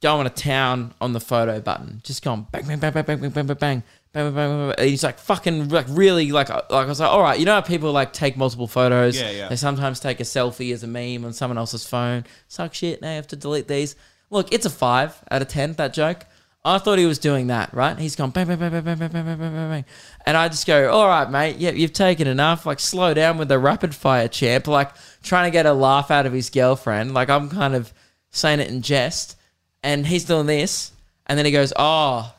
going 0.00 0.24
to 0.24 0.30
town 0.30 0.94
on 1.00 1.12
the 1.12 1.20
photo 1.20 1.60
button, 1.60 2.00
just 2.04 2.22
going 2.24 2.46
bang, 2.50 2.66
bang, 2.66 2.78
bang, 2.78 2.92
bang, 2.92 3.04
bang, 3.04 3.18
bang, 3.18 3.30
bang, 3.30 3.46
bang, 3.46 3.56
bang. 3.56 3.82
Bang, 4.12 4.24
bang, 4.26 4.34
bang, 4.34 4.68
bang. 4.68 4.74
And 4.78 4.90
He's 4.90 5.02
like 5.02 5.18
fucking 5.18 5.68
like 5.70 5.86
really 5.88 6.30
like 6.32 6.50
like 6.50 6.70
I 6.70 6.84
was 6.84 7.00
like 7.00 7.08
all 7.10 7.22
right 7.22 7.38
you 7.38 7.46
know 7.46 7.54
how 7.54 7.60
people 7.62 7.92
like 7.92 8.12
take 8.12 8.36
multiple 8.36 8.66
photos 8.66 9.18
Yeah, 9.18 9.30
yeah. 9.30 9.48
they 9.48 9.56
sometimes 9.56 10.00
take 10.00 10.20
a 10.20 10.24
selfie 10.24 10.72
as 10.74 10.82
a 10.82 10.86
meme 10.86 11.24
on 11.24 11.32
someone 11.32 11.56
else's 11.56 11.86
phone 11.86 12.26
suck 12.46 12.74
shit 12.74 13.00
now 13.00 13.08
you 13.08 13.16
have 13.16 13.26
to 13.28 13.36
delete 13.36 13.68
these 13.68 13.96
look 14.28 14.52
it's 14.52 14.66
a 14.66 14.70
five 14.70 15.18
out 15.30 15.40
of 15.40 15.48
ten 15.48 15.72
that 15.74 15.94
joke 15.94 16.26
I 16.64 16.78
thought 16.78 16.98
he 16.98 17.06
was 17.06 17.18
doing 17.18 17.48
that 17.48 17.74
right 17.74 17.98
he's 17.98 18.14
gone 18.14 18.30
bang 18.30 18.46
bang 18.46 18.58
bang 18.58 18.70
bang 18.70 18.84
bang 18.84 18.96
bang 18.98 19.10
bang 19.10 19.38
bang 19.38 19.52
bang 19.52 19.84
and 20.26 20.36
I 20.36 20.48
just 20.48 20.66
go 20.66 20.90
all 20.90 21.08
right 21.08 21.28
mate 21.28 21.56
yeah 21.56 21.70
you've 21.70 21.92
taken 21.92 22.26
enough 22.26 22.66
like 22.66 22.78
slow 22.80 23.14
down 23.14 23.38
with 23.38 23.48
the 23.48 23.58
rapid 23.58 23.94
fire 23.94 24.28
champ 24.28 24.68
like 24.68 24.92
trying 25.22 25.50
to 25.50 25.52
get 25.52 25.66
a 25.66 25.72
laugh 25.72 26.10
out 26.10 26.26
of 26.26 26.32
his 26.32 26.50
girlfriend 26.50 27.14
like 27.14 27.28
I'm 27.28 27.48
kind 27.48 27.74
of 27.74 27.92
saying 28.30 28.60
it 28.60 28.68
in 28.68 28.82
jest 28.82 29.36
and 29.82 30.06
he's 30.06 30.24
doing 30.24 30.46
this 30.46 30.92
and 31.26 31.36
then 31.36 31.46
he 31.46 31.52
goes 31.52 31.72
oh 31.76 32.32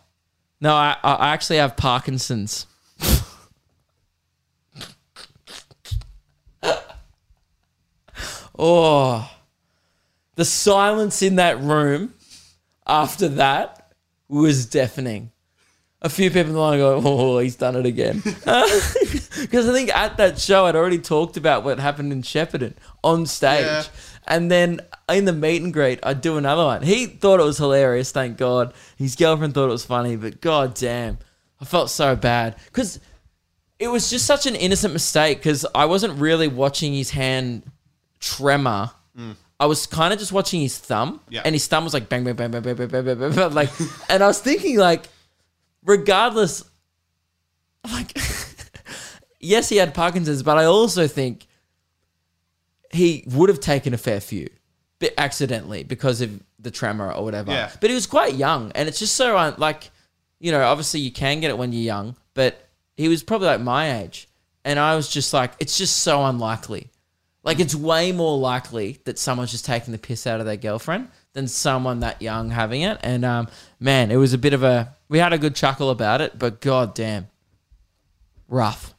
no, 0.64 0.74
I, 0.74 0.96
I 1.04 1.34
actually 1.34 1.58
have 1.58 1.76
Parkinson's. 1.76 2.68
oh, 8.58 9.30
the 10.36 10.46
silence 10.46 11.22
in 11.22 11.36
that 11.36 11.60
room 11.60 12.14
after 12.88 13.28
that 13.28 13.83
was 14.30 14.66
deafening. 14.66 15.32
A 16.02 16.10
few 16.10 16.30
people 16.30 16.48
in 16.50 16.54
the 16.54 16.60
line 16.60 16.80
go, 16.80 17.02
"Oh, 17.04 17.38
he's 17.40 17.56
done 17.56 17.76
it 17.78 17.86
again," 17.86 18.20
because 18.26 19.70
I 19.70 19.74
think 19.74 19.96
at 19.96 20.18
that 20.18 20.38
show 20.38 20.66
I'd 20.66 20.76
already 20.76 20.98
talked 21.00 21.38
about 21.38 21.64
what 21.64 21.80
happened 21.80 22.12
in 22.12 22.22
Shepparton 22.24 22.74
on 23.04 23.26
stage, 23.26 23.64
Yeah. 23.66 23.84
and 24.28 24.52
then 24.52 24.82
in 25.08 25.24
the 25.24 25.32
meet 25.32 25.62
and 25.62 25.72
greet 25.72 26.00
I'd 26.04 26.20
do 26.20 26.38
another 26.38 26.66
one. 26.66 26.82
He 26.84 27.06
thought 27.06 27.40
it 27.40 27.44
was 27.44 27.58
hilarious, 27.58 28.12
thank 28.12 28.38
God. 28.38 28.74
His 28.98 29.16
girlfriend 29.16 29.54
thought 29.54 29.70
it 29.70 29.72
was 29.72 29.86
funny, 29.86 30.18
but 30.18 30.42
god 30.42 30.74
damn, 30.76 31.20
I 31.62 31.66
felt 31.66 31.90
so 31.90 32.18
bad 32.18 32.58
because 32.66 33.00
it 33.80 33.88
was 33.88 34.10
just 34.10 34.26
such 34.26 34.46
an 34.46 34.56
innocent 34.56 34.92
mistake 34.92 35.38
because 35.38 35.66
I 35.74 35.86
wasn't 35.86 36.20
really 36.20 36.50
watching 36.50 36.94
his 36.94 37.12
hand 37.12 37.64
tremor. 38.20 38.92
Mm. 39.18 39.36
I 39.64 39.66
was 39.66 39.88
kind 39.88 40.12
of 40.12 40.20
just 40.20 40.34
watching 40.34 40.60
his 40.60 40.78
thumb, 40.78 41.22
Yeah. 41.30 41.42
and 41.46 41.56
his 41.56 41.66
thumb 41.68 41.86
was 41.86 41.94
like 41.94 42.10
bang, 42.10 42.26
bang, 42.26 42.36
bang, 42.36 42.52
bang, 42.52 42.62
bang, 42.62 42.76
bang, 42.76 42.88
bang, 42.90 43.06
bang, 43.06 43.18
bang, 43.20 43.32
bang, 43.34 43.54
like, 43.54 43.70
and 44.10 44.22
I 44.22 44.28
was 44.28 44.40
thinking 44.42 44.78
like, 44.78 45.08
regardless, 45.86 46.66
like, 47.90 48.18
yes, 49.40 49.70
he 49.70 49.78
had 49.78 49.94
Parkinson's, 49.94 50.44
but 50.44 50.58
I 50.58 50.66
also 50.66 51.08
think 51.08 51.48
he 52.92 53.24
would 53.28 53.48
have 53.48 53.62
taken 53.62 53.94
a 53.94 53.98
fair 53.98 54.20
few, 54.20 54.50
but 55.00 55.14
accidentally 55.18 55.84
because 55.84 56.20
of 56.20 56.42
the 56.60 56.72
tremor 56.72 57.10
or 57.12 57.24
whatever. 57.24 57.52
Yeah. 57.54 57.72
But 57.80 57.90
he 57.90 57.94
was 57.96 58.06
quite 58.06 58.34
young, 58.36 58.72
and 58.76 58.90
it's 58.90 59.00
just 59.00 59.16
so 59.16 59.38
un- 59.38 59.56
like, 59.58 59.92
you 60.40 60.52
know, 60.52 60.62
obviously 60.64 61.00
you 61.00 61.12
can 61.12 61.40
get 61.40 61.50
it 61.52 61.58
when 61.58 61.72
you're 61.72 61.84
young, 61.84 62.18
but 62.34 62.68
he 62.98 63.08
was 63.08 63.24
probably 63.24 63.48
like 63.48 63.62
my 63.62 64.02
age, 64.02 64.28
and 64.66 64.78
I 64.78 64.96
was 64.98 65.10
just 65.10 65.34
like, 65.34 65.54
it's 65.60 65.78
just 65.78 65.98
so 66.00 66.26
unlikely. 66.26 66.90
Like 67.44 67.60
it's 67.60 67.76
way 67.76 68.12
more 68.12 68.38
likely 68.38 69.00
that 69.04 69.20
someone's 69.20 69.52
just 69.52 69.66
taking 69.66 69.92
the 69.92 69.98
piss 69.98 70.26
out 70.26 70.40
of 70.40 70.46
their 70.46 70.58
girlfriend 70.58 71.10
than 71.34 71.48
someone 71.48 72.00
that 72.00 72.22
young 72.22 72.50
having 72.50 72.84
it. 72.84 72.98
And 73.04 73.26
um, 73.26 73.48
man, 73.80 74.12
it 74.12 74.16
was 74.16 74.34
a 74.34 74.38
bit 74.38 74.54
of 74.54 74.64
a. 74.64 74.96
We 75.10 75.20
had 75.20 75.34
a 75.34 75.38
good 75.38 75.56
chuckle 75.56 75.90
about 75.90 76.22
it, 76.22 76.40
but 76.40 76.62
god 76.62 76.96
damn, 76.96 77.28
rough. 78.48 78.94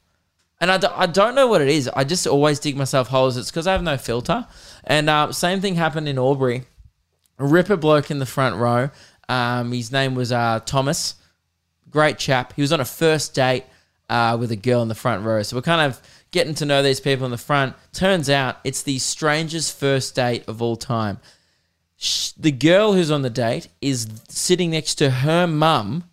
And 0.61 0.71
I, 0.71 0.77
do, 0.77 0.87
I 0.89 1.05
don't 1.05 1.35
know 1.35 1.47
what 1.47 1.61
it 1.61 1.67
is. 1.67 1.89
I 1.89 2.05
just 2.05 2.25
always 2.25 2.59
dig 2.59 2.77
myself 2.77 3.09
holes. 3.09 3.35
It's 3.35 3.51
because 3.51 3.67
I 3.67 3.73
have 3.73 3.83
no 3.83 3.97
filter. 3.97 4.47
And 4.85 5.09
uh, 5.09 5.31
same 5.33 5.59
thing 5.59 5.75
happened 5.75 6.07
in 6.07 6.17
Albury. 6.17 6.63
A 7.37 7.45
ripper 7.45 7.75
bloke 7.75 8.09
in 8.09 8.19
the 8.19 8.25
front 8.25 8.55
row. 8.55 8.89
Um, 9.27 9.73
his 9.73 9.91
name 9.91 10.15
was 10.15 10.31
uh, 10.31 10.61
Thomas. 10.65 11.15
Great 11.89 12.17
chap. 12.17 12.53
He 12.53 12.61
was 12.61 12.71
on 12.71 12.79
a 12.79 12.85
first 12.85 13.35
date 13.35 13.65
uh, 14.09 14.37
with 14.39 14.51
a 14.51 14.55
girl 14.55 14.81
in 14.81 14.87
the 14.87 14.95
front 14.95 15.25
row. 15.25 15.43
So 15.43 15.57
we're 15.57 15.61
kind 15.61 15.81
of 15.81 16.01
getting 16.35 16.53
to 16.53 16.65
know 16.65 16.83
these 16.83 16.99
people 16.99 17.25
in 17.25 17.31
the 17.31 17.37
front. 17.37 17.73
Turns 17.93 18.29
out 18.29 18.57
it's 18.65 18.83
the 18.83 18.99
strangest 18.99 19.79
first 19.79 20.13
date 20.15 20.43
of 20.49 20.61
all 20.61 20.75
time. 20.75 21.17
The 22.37 22.51
girl 22.51 22.91
who's 22.91 23.09
on 23.09 23.21
the 23.21 23.29
date 23.29 23.69
is 23.81 24.05
sitting 24.27 24.71
next 24.71 24.95
to 24.95 25.09
her 25.09 25.47
mum 25.47 26.03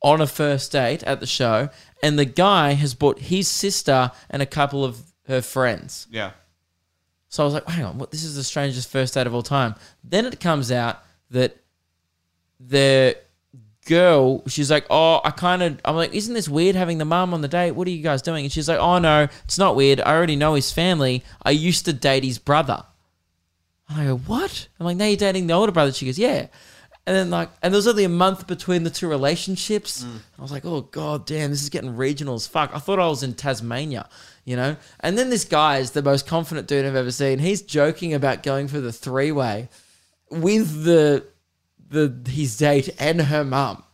on 0.00 0.20
a 0.20 0.28
first 0.28 0.70
date 0.70 1.02
at 1.02 1.18
the 1.18 1.26
show, 1.26 1.70
and 2.04 2.16
the 2.16 2.24
guy 2.24 2.74
has 2.74 2.94
brought 2.94 3.18
his 3.18 3.48
sister 3.48 4.12
and 4.30 4.40
a 4.40 4.46
couple 4.46 4.84
of 4.84 5.12
her 5.26 5.42
friends. 5.42 6.06
Yeah. 6.08 6.30
So 7.28 7.42
I 7.42 7.46
was 7.46 7.54
like, 7.54 7.68
hang 7.68 7.84
on, 7.84 7.98
what? 7.98 8.12
This 8.12 8.22
is 8.22 8.36
the 8.36 8.44
strangest 8.44 8.88
first 8.88 9.14
date 9.14 9.26
of 9.26 9.34
all 9.34 9.42
time. 9.42 9.74
Then 10.04 10.24
it 10.24 10.38
comes 10.38 10.70
out 10.70 11.02
that 11.30 11.56
the 12.60 13.18
girl, 13.84 14.42
she's 14.48 14.70
like, 14.70 14.86
oh, 14.90 15.20
I 15.24 15.30
kind 15.30 15.62
of, 15.62 15.80
I'm 15.84 15.96
like, 15.96 16.14
isn't 16.14 16.34
this 16.34 16.48
weird 16.48 16.76
having 16.76 16.98
the 16.98 17.04
mum 17.04 17.34
on 17.34 17.40
the 17.40 17.48
date? 17.48 17.72
What 17.72 17.86
are 17.86 17.90
you 17.90 18.02
guys 18.02 18.22
doing? 18.22 18.44
And 18.44 18.52
she's 18.52 18.68
like, 18.68 18.78
oh 18.78 18.98
no, 18.98 19.28
it's 19.44 19.58
not 19.58 19.76
weird. 19.76 20.00
I 20.00 20.14
already 20.14 20.36
know 20.36 20.54
his 20.54 20.72
family. 20.72 21.22
I 21.42 21.50
used 21.50 21.84
to 21.86 21.92
date 21.92 22.24
his 22.24 22.38
brother. 22.38 22.84
And 23.88 24.00
I 24.00 24.04
go, 24.06 24.16
what? 24.16 24.68
I'm 24.80 24.86
like, 24.86 24.96
now 24.96 25.06
you're 25.06 25.16
dating 25.16 25.46
the 25.46 25.54
older 25.54 25.72
brother. 25.72 25.92
She 25.92 26.06
goes, 26.06 26.18
yeah. 26.18 26.46
And 27.06 27.14
then 27.14 27.30
like, 27.30 27.50
and 27.62 27.72
there 27.72 27.78
was 27.78 27.86
only 27.86 28.04
a 28.04 28.08
month 28.08 28.46
between 28.46 28.82
the 28.82 28.90
two 28.90 29.08
relationships. 29.08 30.04
Mm. 30.04 30.18
I 30.38 30.42
was 30.42 30.50
like, 30.50 30.64
oh 30.64 30.80
god 30.80 31.26
damn, 31.26 31.50
this 31.50 31.62
is 31.62 31.68
getting 31.68 31.96
regional 31.96 32.34
as 32.34 32.46
fuck. 32.46 32.70
I 32.74 32.78
thought 32.78 32.98
I 32.98 33.06
was 33.06 33.22
in 33.22 33.34
Tasmania, 33.34 34.08
you 34.44 34.56
know. 34.56 34.76
And 35.00 35.18
then 35.18 35.28
this 35.28 35.44
guy 35.44 35.78
is 35.78 35.90
the 35.90 36.02
most 36.02 36.26
confident 36.26 36.66
dude 36.66 36.86
I've 36.86 36.96
ever 36.96 37.10
seen. 37.10 37.40
He's 37.40 37.60
joking 37.60 38.14
about 38.14 38.42
going 38.42 38.68
for 38.68 38.80
the 38.80 38.92
three 38.92 39.32
way 39.32 39.68
with 40.30 40.84
the 40.84 41.26
the 41.94 42.30
his 42.30 42.56
date 42.58 42.90
and 42.98 43.22
her 43.22 43.44
mum 43.44 43.84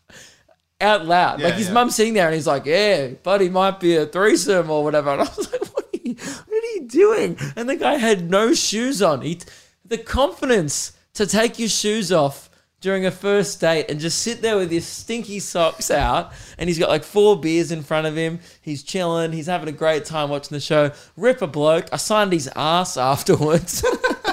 out 0.81 1.07
loud. 1.07 1.41
Yeah, 1.41 1.47
like 1.47 1.55
his 1.55 1.69
yeah. 1.69 1.75
mum's 1.75 1.95
sitting 1.95 2.15
there 2.15 2.27
and 2.27 2.35
he's 2.35 2.47
like, 2.47 2.65
yeah, 2.67 3.09
buddy 3.23 3.49
might 3.49 3.81
be 3.81 3.97
a 3.97 4.07
threesome 4.07 4.71
or 4.71 4.83
whatever. 4.83 5.11
And 5.21 5.23
I 5.23 5.25
was 5.25 5.53
like, 5.53 5.67
what 5.75 5.85
are 5.95 6.01
you, 6.03 6.15
what 6.15 6.65
are 6.65 6.75
you 6.75 6.89
doing? 6.89 7.39
And 7.57 7.69
the 7.69 7.77
guy 7.77 7.97
had 7.97 8.31
no 8.31 8.55
shoes 8.55 9.03
on. 9.03 9.23
He, 9.23 9.41
the 9.85 9.99
confidence 9.99 10.93
to 11.15 11.27
take 11.27 11.59
your 11.59 11.69
shoes 11.69 12.13
off 12.13 12.49
during 12.81 13.05
a 13.05 13.11
first 13.11 13.61
date 13.61 13.87
and 13.91 14.01
just 14.01 14.21
sit 14.21 14.41
there 14.41 14.57
with 14.57 14.71
his 14.71 14.87
stinky 14.87 15.39
socks 15.39 15.91
out 15.91 16.33
and 16.57 16.69
he's 16.69 16.79
got 16.79 16.89
like 16.89 17.05
four 17.05 17.39
beers 17.39 17.71
in 17.71 17.83
front 17.83 18.07
of 18.07 18.17
him. 18.17 18.41
He's 18.63 18.83
chilling. 18.83 19.33
He's 19.33 19.47
having 19.47 19.69
a 19.69 19.73
great 19.73 20.07
time 20.07 20.31
watching 20.31 20.55
the 20.55 20.61
show. 20.61 20.93
Rip 21.17 21.43
a 21.43 21.47
bloke. 21.47 21.87
I 21.93 21.97
signed 21.97 22.33
his 22.33 22.49
ass 22.57 22.97
afterwards. 22.97 23.85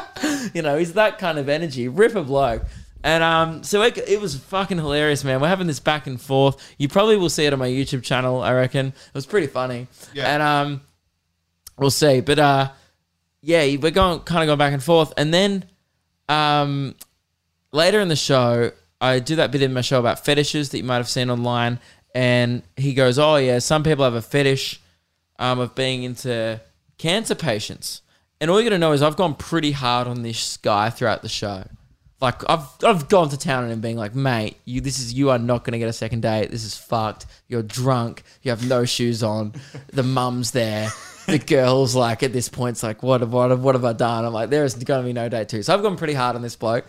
you 0.53 0.62
know, 0.62 0.77
he's 0.77 0.93
that 0.93 1.19
kind 1.19 1.38
of 1.38 1.49
energy. 1.49 1.89
Rip 1.89 2.15
a 2.15 2.23
bloke. 2.23 2.63
And 3.03 3.23
um, 3.23 3.63
so 3.63 3.81
it, 3.83 3.97
it 3.97 4.19
was 4.19 4.36
fucking 4.36 4.77
hilarious, 4.77 5.23
man. 5.23 5.39
We're 5.39 5.47
having 5.47 5.67
this 5.67 5.79
back 5.79 6.07
and 6.07 6.19
forth. 6.19 6.75
You 6.77 6.88
probably 6.88 7.17
will 7.17 7.29
see 7.29 7.45
it 7.45 7.53
on 7.53 7.60
my 7.60 7.67
YouTube 7.67 8.03
channel, 8.03 8.41
I 8.41 8.53
reckon. 8.53 8.88
It 8.88 9.13
was 9.13 9.25
pretty 9.25 9.47
funny. 9.47 9.88
Yeah. 10.13 10.33
And 10.33 10.43
um, 10.43 10.81
we'll 11.77 11.91
see. 11.91 12.21
But 12.21 12.39
uh, 12.39 12.71
yeah, 13.41 13.63
we're 13.77 13.91
going 13.91 14.21
kind 14.21 14.43
of 14.43 14.47
going 14.47 14.57
back 14.57 14.73
and 14.73 14.83
forth. 14.83 15.13
And 15.17 15.33
then 15.33 15.65
um, 16.27 16.95
later 17.71 17.99
in 17.99 18.07
the 18.07 18.15
show, 18.15 18.71
I 18.99 19.19
do 19.19 19.36
that 19.38 19.51
bit 19.51 19.62
in 19.62 19.73
my 19.73 19.81
show 19.81 19.99
about 19.99 20.25
fetishes 20.25 20.69
that 20.69 20.77
you 20.77 20.83
might 20.83 20.97
have 20.97 21.10
seen 21.10 21.29
online. 21.29 21.79
And 22.15 22.63
he 22.75 22.93
goes, 22.93 23.19
Oh, 23.19 23.36
yeah, 23.36 23.60
some 23.60 23.83
people 23.83 24.03
have 24.03 24.15
a 24.15 24.21
fetish 24.21 24.81
um, 25.39 25.60
of 25.60 25.75
being 25.75 26.03
into 26.03 26.60
cancer 26.97 27.36
patients. 27.36 28.01
And 28.41 28.51
all 28.51 28.60
you 28.60 28.69
got 28.69 28.75
to 28.75 28.79
know 28.79 28.91
is 28.91 29.01
I've 29.01 29.15
gone 29.15 29.36
pretty 29.36 29.71
hard 29.71 30.07
on 30.07 30.23
this 30.23 30.57
guy 30.57 30.89
throughout 30.89 31.21
the 31.21 31.29
show. 31.29 31.63
Like 32.19 32.49
I've 32.49 32.67
I've 32.84 33.10
gone 33.10 33.30
to 33.30 33.38
town 33.38 33.65
on 33.65 33.69
him 33.69 33.80
being 33.80 33.97
like, 33.97 34.15
mate, 34.15 34.58
you 34.65 34.82
this 34.82 34.99
is 34.99 35.13
you 35.13 35.30
are 35.30 35.38
not 35.38 35.63
gonna 35.63 35.77
get 35.77 35.88
a 35.88 35.93
second 35.93 36.21
date. 36.21 36.49
This 36.49 36.63
is 36.63 36.75
fucked. 36.75 37.27
You're 37.47 37.63
drunk. 37.63 38.23
You 38.41 38.49
have 38.51 38.67
no 38.67 38.86
shoes 38.86 39.21
on. 39.21 39.53
The 39.93 40.03
mum's 40.03 40.51
there. 40.51 40.89
The 41.27 41.38
girl's 41.45 41.93
like 41.93 42.23
at 42.23 42.34
this 42.34 42.49
point, 42.49 42.75
it's 42.75 42.84
like, 42.84 43.03
what 43.03 43.21
have 43.21 43.32
what 43.32 43.51
have 43.51 43.63
what 43.63 43.75
have 43.75 43.86
I 43.86 43.93
done? 43.93 44.25
I'm 44.25 44.34
like, 44.34 44.49
there 44.49 44.65
is 44.65 44.73
gonna 44.73 45.03
be 45.03 45.13
no 45.13 45.30
date 45.30 45.49
too. 45.49 45.62
So 45.62 45.73
I've 45.73 45.84
gone 45.84 45.95
pretty 45.95 46.13
hard 46.13 46.36
on 46.36 46.41
this 46.41 46.56
bloke. 46.56 46.86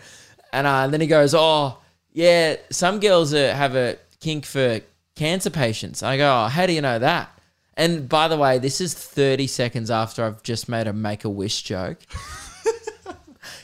And, 0.51 0.65
uh, 0.65 0.81
and 0.85 0.93
then 0.93 1.01
he 1.01 1.05
goes, 1.05 1.35
oh 1.35 1.77
yeah, 2.11 2.55
some 2.71 2.99
girls 2.99 3.33
uh, 3.33 3.53
have 3.55 3.75
a 3.75 3.97
kink 4.19 4.45
for 4.45 4.81
cancer 5.15 5.51
patients. 5.51 6.01
I 6.01 6.17
go, 6.17 6.45
oh, 6.45 6.47
how 6.47 6.65
do 6.65 6.73
you 6.73 6.81
know 6.81 6.97
that? 6.97 7.29
And 7.77 8.09
by 8.09 8.27
the 8.27 8.35
way, 8.35 8.57
this 8.57 8.81
is 8.81 8.93
30 8.93 9.47
seconds 9.47 9.91
after 9.91 10.25
I've 10.25 10.43
just 10.43 10.67
made 10.67 10.87
a 10.87 10.93
make 10.93 11.23
a 11.23 11.29
wish 11.29 11.61
joke. 11.61 11.99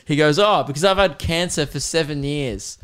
he 0.06 0.16
goes, 0.16 0.38
Oh, 0.38 0.62
because 0.62 0.84
I've 0.84 0.96
had 0.96 1.18
cancer 1.18 1.66
for 1.66 1.80
seven 1.80 2.22
years. 2.22 2.78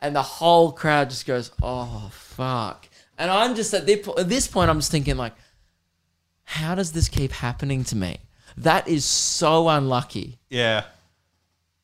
And 0.00 0.14
the 0.16 0.22
whole 0.22 0.72
crowd 0.72 1.10
just 1.10 1.26
goes, 1.26 1.50
Oh, 1.62 2.10
fuck. 2.12 2.88
And 3.18 3.30
I'm 3.30 3.54
just 3.54 3.72
at 3.74 3.86
this 3.86 4.46
point, 4.48 4.70
I'm 4.70 4.78
just 4.78 4.90
thinking, 4.90 5.16
like, 5.16 5.34
how 6.44 6.74
does 6.74 6.92
this 6.92 7.08
keep 7.08 7.32
happening 7.32 7.84
to 7.84 7.96
me? 7.96 8.18
That 8.56 8.86
is 8.88 9.04
so 9.04 9.68
unlucky 9.68 10.38
Yeah. 10.50 10.84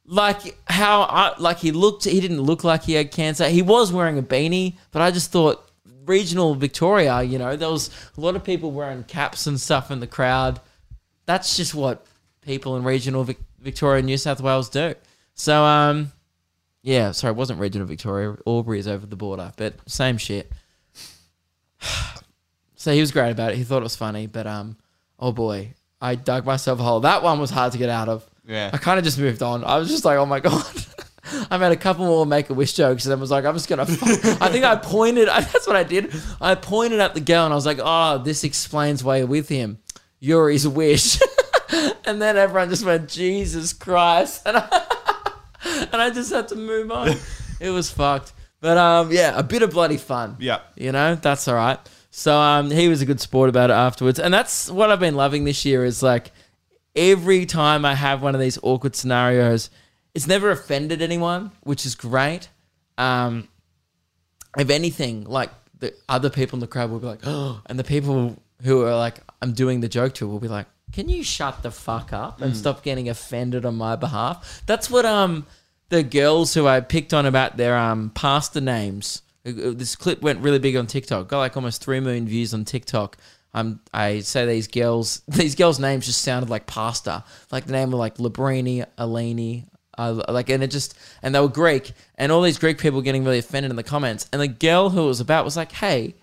like 0.06 0.56
how 0.68 1.02
I 1.02 1.34
like 1.38 1.58
he 1.58 1.72
looked 1.72 2.04
he 2.04 2.20
didn't 2.20 2.42
look 2.42 2.62
like 2.64 2.82
he 2.84 2.94
had 2.94 3.10
cancer. 3.10 3.48
He 3.48 3.62
was 3.62 3.92
wearing 3.92 4.18
a 4.18 4.22
beanie, 4.22 4.74
but 4.92 5.02
I 5.02 5.10
just 5.10 5.32
thought 5.32 5.68
regional 6.06 6.54
Victoria, 6.54 7.22
you 7.22 7.38
know, 7.38 7.56
there 7.56 7.70
was 7.70 7.90
a 8.16 8.20
lot 8.20 8.36
of 8.36 8.44
people 8.44 8.70
wearing 8.72 9.02
caps 9.04 9.46
and 9.46 9.60
stuff 9.60 9.90
in 9.90 10.00
the 10.00 10.06
crowd. 10.06 10.60
That's 11.26 11.56
just 11.56 11.74
what 11.74 12.06
people 12.42 12.76
in 12.76 12.84
regional 12.84 13.24
Vic- 13.24 13.38
Victoria, 13.60 14.02
New 14.02 14.16
South 14.16 14.40
Wales 14.40 14.68
do. 14.68 14.94
So 15.34 15.62
um 15.64 16.12
yeah, 16.82 17.12
sorry, 17.12 17.32
it 17.32 17.36
wasn't 17.36 17.60
regional 17.60 17.86
Victoria. 17.86 18.36
Albury 18.46 18.78
is 18.78 18.88
over 18.88 19.06
the 19.06 19.16
border, 19.16 19.52
but 19.56 19.74
same 19.86 20.18
shit. 20.18 20.50
So 22.76 22.94
he 22.94 23.00
was 23.02 23.12
great 23.12 23.30
about 23.30 23.52
it. 23.52 23.58
He 23.58 23.64
thought 23.64 23.80
it 23.80 23.82
was 23.82 23.96
funny, 23.96 24.26
but 24.26 24.46
um 24.46 24.78
oh 25.18 25.32
boy, 25.32 25.74
I 26.00 26.14
dug 26.14 26.46
myself 26.46 26.80
a 26.80 26.82
hole. 26.82 27.00
That 27.00 27.22
one 27.22 27.38
was 27.38 27.50
hard 27.50 27.72
to 27.72 27.78
get 27.78 27.90
out 27.90 28.08
of. 28.08 28.24
Yeah. 28.46 28.70
I 28.72 28.78
kind 28.78 28.98
of 28.98 29.04
just 29.04 29.18
moved 29.18 29.42
on. 29.42 29.64
I 29.64 29.76
was 29.76 29.88
just 29.90 30.06
like, 30.06 30.16
oh 30.16 30.24
my 30.24 30.40
god. 30.40 30.64
I 31.50 31.58
made 31.58 31.72
a 31.72 31.76
couple 31.76 32.06
more 32.06 32.24
make 32.24 32.48
a 32.50 32.54
wish 32.54 32.72
jokes 32.72 33.04
and 33.04 33.12
then 33.12 33.20
was 33.20 33.30
like, 33.30 33.44
I'm 33.44 33.54
just 33.54 33.68
gonna. 33.68 33.82
I 34.40 34.48
think 34.48 34.64
I 34.64 34.76
pointed. 34.76 35.28
That's 35.28 35.66
what 35.66 35.76
I 35.76 35.84
did. 35.84 36.12
I 36.40 36.54
pointed 36.54 37.00
at 37.00 37.14
the 37.14 37.20
girl 37.20 37.44
and 37.44 37.52
I 37.52 37.56
was 37.56 37.66
like, 37.66 37.80
oh, 37.82 38.18
this 38.18 38.44
explains 38.44 39.04
why 39.04 39.18
you're 39.18 39.26
with 39.26 39.48
him. 39.48 39.78
You're 40.18 40.50
his 40.50 40.66
wish. 40.66 41.20
and 42.04 42.20
then 42.20 42.36
everyone 42.36 42.68
just 42.68 42.84
went, 42.84 43.08
Jesus 43.08 43.72
Christ, 43.72 44.42
and 44.46 44.56
I, 44.56 44.86
and 45.92 46.02
I 46.02 46.10
just 46.10 46.32
had 46.32 46.48
to 46.48 46.56
move 46.56 46.90
on. 46.90 47.16
It 47.60 47.70
was 47.70 47.90
fucked. 47.90 48.32
But 48.60 48.76
um, 48.76 49.10
yeah, 49.10 49.38
a 49.38 49.42
bit 49.42 49.62
of 49.62 49.70
bloody 49.70 49.96
fun. 49.96 50.36
Yeah. 50.38 50.60
You 50.76 50.92
know, 50.92 51.14
that's 51.14 51.48
all 51.48 51.54
right. 51.54 51.78
So 52.10 52.36
um, 52.36 52.70
he 52.70 52.88
was 52.88 53.00
a 53.00 53.06
good 53.06 53.20
sport 53.20 53.48
about 53.48 53.70
it 53.70 53.74
afterwards, 53.74 54.18
and 54.18 54.34
that's 54.34 54.70
what 54.70 54.90
I've 54.90 55.00
been 55.00 55.14
loving 55.14 55.44
this 55.44 55.64
year. 55.64 55.84
Is 55.84 56.02
like 56.02 56.32
every 56.94 57.46
time 57.46 57.84
I 57.84 57.94
have 57.94 58.22
one 58.22 58.34
of 58.34 58.40
these 58.40 58.58
awkward 58.62 58.96
scenarios, 58.96 59.70
it's 60.14 60.26
never 60.26 60.50
offended 60.50 61.00
anyone, 61.00 61.52
which 61.62 61.86
is 61.86 61.94
great. 61.94 62.48
Um, 62.98 63.48
if 64.58 64.68
anything, 64.68 65.24
like 65.24 65.50
the 65.78 65.94
other 66.08 66.30
people 66.30 66.56
in 66.56 66.60
the 66.60 66.66
crowd 66.66 66.90
will 66.90 66.98
be 66.98 67.06
like, 67.06 67.20
oh, 67.24 67.62
and 67.66 67.78
the 67.78 67.84
people 67.84 68.36
who 68.62 68.84
are 68.84 68.96
like, 68.96 69.18
I'm 69.40 69.52
doing 69.52 69.80
the 69.80 69.88
joke 69.88 70.14
to 70.14 70.26
will 70.26 70.40
be 70.40 70.48
like, 70.48 70.66
can 70.92 71.08
you 71.08 71.22
shut 71.22 71.62
the 71.62 71.70
fuck 71.70 72.12
up 72.12 72.40
and 72.40 72.56
stop 72.56 72.82
getting 72.82 73.08
offended 73.08 73.64
on 73.64 73.76
my 73.76 73.96
behalf? 73.96 74.62
That's 74.66 74.90
what 74.90 75.04
um 75.06 75.46
the 75.88 76.02
girls 76.02 76.54
who 76.54 76.66
I 76.66 76.80
picked 76.80 77.12
on 77.14 77.26
about 77.26 77.56
their 77.56 77.76
um 77.76 78.10
pasta 78.14 78.60
names. 78.60 79.22
uh, 79.46 79.52
This 79.54 79.96
clip 79.96 80.22
went 80.22 80.40
really 80.40 80.58
big 80.58 80.76
on 80.76 80.86
TikTok. 80.86 81.28
Got 81.28 81.38
like 81.38 81.56
almost 81.56 81.82
three 81.82 82.00
million 82.00 82.26
views 82.26 82.54
on 82.54 82.64
TikTok. 82.64 83.16
Um, 83.52 83.80
I 83.92 84.20
say 84.20 84.46
these 84.46 84.68
girls, 84.68 85.22
these 85.28 85.54
girls' 85.56 85.80
names 85.80 86.06
just 86.06 86.22
sounded 86.22 86.48
like 86.50 86.66
pasta, 86.66 87.24
like 87.50 87.66
the 87.66 87.72
name 87.72 87.92
of 87.92 87.98
like 87.98 88.16
Labrini, 88.18 88.86
Eleni, 88.96 89.66
uh, 89.98 90.22
like, 90.28 90.48
and 90.50 90.62
it 90.62 90.70
just, 90.70 90.96
and 91.20 91.34
they 91.34 91.40
were 91.40 91.48
Greek, 91.48 91.92
and 92.16 92.30
all 92.30 92.42
these 92.42 92.58
Greek 92.58 92.78
people 92.78 93.02
getting 93.02 93.24
really 93.24 93.38
offended 93.40 93.70
in 93.70 93.76
the 93.76 93.82
comments. 93.82 94.28
And 94.32 94.40
the 94.40 94.46
girl 94.46 94.90
who 94.90 95.02
it 95.02 95.06
was 95.06 95.20
about 95.20 95.44
was 95.44 95.56
like, 95.56 95.72
"Hey, 95.72 96.14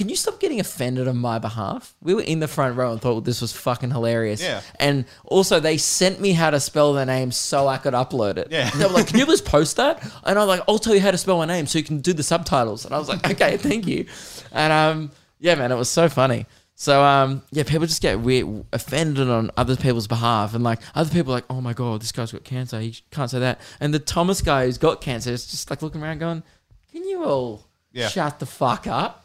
can 0.00 0.08
you 0.08 0.16
stop 0.16 0.40
getting 0.40 0.60
offended 0.60 1.06
on 1.08 1.18
my 1.18 1.38
behalf? 1.38 1.94
We 2.00 2.14
were 2.14 2.22
in 2.22 2.40
the 2.40 2.48
front 2.48 2.74
row 2.74 2.90
and 2.90 2.98
thought 3.02 3.26
this 3.26 3.42
was 3.42 3.52
fucking 3.52 3.90
hilarious. 3.90 4.40
Yeah. 4.42 4.62
And 4.76 5.04
also, 5.24 5.60
they 5.60 5.76
sent 5.76 6.22
me 6.22 6.32
how 6.32 6.48
to 6.48 6.58
spell 6.58 6.94
their 6.94 7.04
name 7.04 7.32
so 7.32 7.68
I 7.68 7.76
could 7.76 7.92
upload 7.92 8.38
it. 8.38 8.48
Yeah. 8.50 8.70
They 8.70 8.84
were 8.86 8.90
like, 8.92 9.08
can 9.08 9.18
you 9.18 9.26
please 9.26 9.42
post 9.56 9.76
that? 9.76 10.02
And 10.24 10.38
I'm 10.38 10.48
like, 10.48 10.62
I'll 10.66 10.78
tell 10.78 10.94
you 10.94 11.02
how 11.02 11.10
to 11.10 11.18
spell 11.18 11.36
my 11.36 11.44
name 11.44 11.66
so 11.66 11.76
you 11.78 11.84
can 11.84 11.98
do 12.00 12.14
the 12.14 12.22
subtitles. 12.22 12.86
And 12.86 12.94
I 12.94 12.98
was 12.98 13.10
like, 13.10 13.28
okay, 13.30 13.56
thank 13.68 13.86
you. 13.86 14.06
And 14.52 14.72
um, 14.72 15.10
yeah, 15.38 15.54
man, 15.54 15.70
it 15.70 15.76
was 15.76 15.90
so 15.90 16.08
funny. 16.08 16.46
So 16.76 17.04
um, 17.04 17.42
yeah, 17.50 17.64
people 17.64 17.86
just 17.86 18.00
get 18.00 18.20
weird, 18.20 18.64
offended 18.72 19.28
on 19.28 19.50
other 19.58 19.76
people's 19.76 20.06
behalf, 20.06 20.54
and 20.54 20.64
like 20.64 20.80
other 20.94 21.10
people 21.10 21.34
are 21.34 21.36
like, 21.36 21.44
oh 21.50 21.60
my 21.60 21.74
god, 21.74 22.00
this 22.00 22.10
guy's 22.10 22.32
got 22.32 22.42
cancer, 22.44 22.80
he 22.80 22.96
can't 23.10 23.30
say 23.30 23.38
that. 23.40 23.60
And 23.80 23.92
the 23.92 23.98
Thomas 23.98 24.40
guy 24.40 24.64
who's 24.64 24.78
got 24.78 25.02
cancer 25.02 25.30
is 25.30 25.46
just 25.46 25.68
like 25.68 25.82
looking 25.82 26.02
around, 26.02 26.20
going, 26.20 26.42
can 26.90 27.04
you 27.04 27.22
all 27.22 27.66
Yeah. 27.92 28.08
shut 28.08 28.38
the 28.38 28.46
fuck 28.46 28.86
up? 28.86 29.19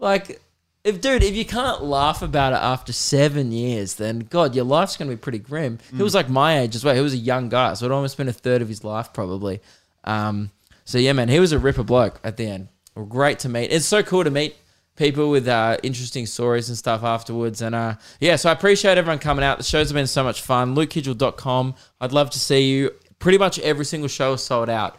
Like, 0.00 0.40
if 0.82 1.00
dude, 1.00 1.22
if 1.22 1.36
you 1.36 1.44
can't 1.44 1.84
laugh 1.84 2.22
about 2.22 2.52
it 2.52 2.56
after 2.56 2.92
seven 2.92 3.52
years, 3.52 3.94
then 3.94 4.20
God, 4.20 4.54
your 4.54 4.64
life's 4.64 4.96
gonna 4.96 5.10
be 5.10 5.16
pretty 5.16 5.38
grim. 5.38 5.78
He 5.94 6.02
was 6.02 6.14
like 6.14 6.28
my 6.28 6.58
age 6.60 6.74
as 6.74 6.84
well. 6.84 6.94
He 6.94 7.00
was 7.00 7.12
a 7.14 7.18
young 7.18 7.48
guy, 7.48 7.74
so 7.74 7.86
it 7.86 7.92
almost 7.92 8.16
been 8.16 8.28
a 8.28 8.32
third 8.32 8.62
of 8.62 8.68
his 8.68 8.82
life 8.82 9.12
probably. 9.12 9.60
Um, 10.04 10.50
so 10.84 10.98
yeah, 10.98 11.12
man, 11.12 11.28
he 11.28 11.38
was 11.38 11.52
a 11.52 11.58
ripper 11.58 11.84
bloke 11.84 12.18
at 12.24 12.36
the 12.36 12.46
end. 12.46 12.68
Great 13.08 13.38
to 13.40 13.48
meet. 13.48 13.70
It's 13.70 13.86
so 13.86 14.02
cool 14.02 14.24
to 14.24 14.30
meet 14.30 14.56
people 14.96 15.30
with 15.30 15.48
uh, 15.48 15.78
interesting 15.82 16.26
stories 16.26 16.68
and 16.68 16.76
stuff 16.76 17.02
afterwards. 17.02 17.62
And 17.62 17.74
uh, 17.74 17.94
yeah, 18.20 18.36
so 18.36 18.50
I 18.50 18.52
appreciate 18.52 18.98
everyone 18.98 19.18
coming 19.18 19.44
out. 19.44 19.58
The 19.58 19.64
shows 19.64 19.88
have 19.88 19.94
been 19.94 20.06
so 20.06 20.24
much 20.24 20.42
fun. 20.42 20.74
LukeKidgell.com. 20.74 21.74
I'd 22.00 22.12
love 22.12 22.30
to 22.30 22.38
see 22.38 22.70
you. 22.70 22.90
Pretty 23.18 23.38
much 23.38 23.58
every 23.60 23.84
single 23.84 24.08
show 24.08 24.36
sold 24.36 24.68
out. 24.68 24.98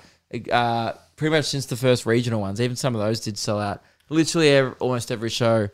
Uh, 0.52 0.94
pretty 1.16 1.36
much 1.36 1.46
since 1.46 1.66
the 1.66 1.76
first 1.76 2.06
regional 2.06 2.40
ones. 2.42 2.62
Even 2.62 2.76
some 2.76 2.96
of 2.96 3.02
those 3.02 3.20
did 3.20 3.38
sell 3.38 3.60
out. 3.60 3.84
Literally 4.12 4.50
ev 4.50 4.76
almost 4.80 5.10
every 5.10 5.30
show 5.30 5.70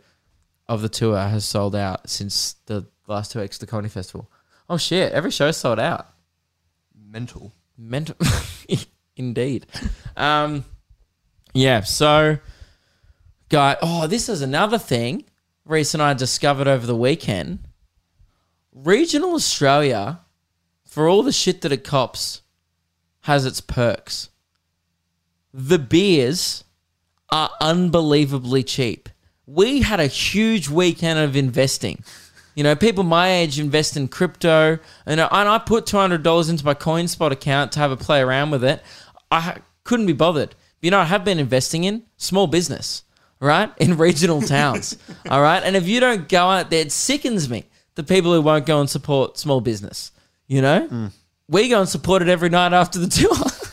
of 0.67 0.83
the 0.83 0.89
tour 0.89 1.17
has 1.17 1.43
sold 1.43 1.75
out 1.75 2.07
since 2.07 2.53
the 2.67 2.85
last 3.07 3.31
two 3.31 3.39
weeks 3.39 3.55
of 3.55 3.61
the 3.61 3.65
Comedy 3.65 3.89
Festival. 3.89 4.29
Oh 4.69 4.77
shit, 4.77 5.11
every 5.11 5.31
show 5.31 5.49
sold 5.49 5.79
out. 5.79 6.07
Mental. 6.93 7.51
Mental, 7.75 8.15
indeed. 9.15 9.65
Um, 10.15 10.65
yeah. 11.53 11.81
So, 11.81 12.37
guy. 13.49 13.75
Oh, 13.81 14.05
this 14.05 14.29
is 14.29 14.41
another 14.41 14.77
thing. 14.77 15.25
Reese 15.65 15.95
and 15.95 16.03
I 16.03 16.13
discovered 16.13 16.67
over 16.67 16.85
the 16.85 16.95
weekend. 16.95 17.59
Regional 18.71 19.33
Australia, 19.33 20.19
for 20.85 21.07
all 21.07 21.23
the 21.23 21.31
shit 21.31 21.61
that 21.61 21.71
it 21.71 21.83
cops, 21.83 22.41
has 23.21 23.47
its 23.47 23.61
perks. 23.61 24.29
The 25.51 25.79
beers 25.79 26.63
are 27.29 27.49
unbelievably 27.61 28.63
cheap. 28.63 29.09
We 29.45 29.81
had 29.81 29.99
a 29.99 30.07
huge 30.07 30.69
weekend 30.69 31.19
of 31.19 31.35
investing. 31.35 32.03
You 32.55 32.63
know, 32.63 32.75
people 32.75 33.03
my 33.03 33.31
age 33.31 33.59
invest 33.59 33.95
in 33.95 34.07
crypto, 34.07 34.79
and 35.05 35.21
I, 35.21 35.27
and 35.27 35.47
I 35.47 35.59
put 35.59 35.85
two 35.85 35.97
hundred 35.97 36.23
dollars 36.23 36.49
into 36.49 36.65
my 36.65 36.73
CoinSpot 36.73 37.31
account 37.31 37.71
to 37.73 37.79
have 37.79 37.91
a 37.91 37.97
play 37.97 38.19
around 38.19 38.51
with 38.51 38.63
it. 38.63 38.81
I 39.31 39.57
couldn't 39.83 40.07
be 40.07 40.13
bothered. 40.13 40.55
You 40.81 40.91
know, 40.91 40.99
I 40.99 41.05
have 41.05 41.23
been 41.23 41.39
investing 41.39 41.83
in 41.83 42.03
small 42.17 42.47
business, 42.47 43.03
right, 43.39 43.71
in 43.77 43.97
regional 43.97 44.41
towns. 44.41 44.97
all 45.29 45.41
right, 45.41 45.61
and 45.63 45.75
if 45.75 45.87
you 45.87 45.99
don't 45.99 46.27
go 46.27 46.45
out 46.49 46.69
there, 46.69 46.81
it 46.81 46.91
sickens 46.91 47.49
me. 47.49 47.65
The 47.95 48.03
people 48.03 48.33
who 48.33 48.41
won't 48.41 48.65
go 48.65 48.79
and 48.79 48.89
support 48.89 49.37
small 49.37 49.61
business. 49.61 50.11
You 50.47 50.61
know, 50.61 50.87
mm. 50.87 51.11
we 51.47 51.69
go 51.69 51.79
and 51.81 51.89
support 51.89 52.21
it 52.21 52.27
every 52.27 52.49
night 52.49 52.73
after 52.73 52.99
the 52.99 53.07
tour. 53.07 53.35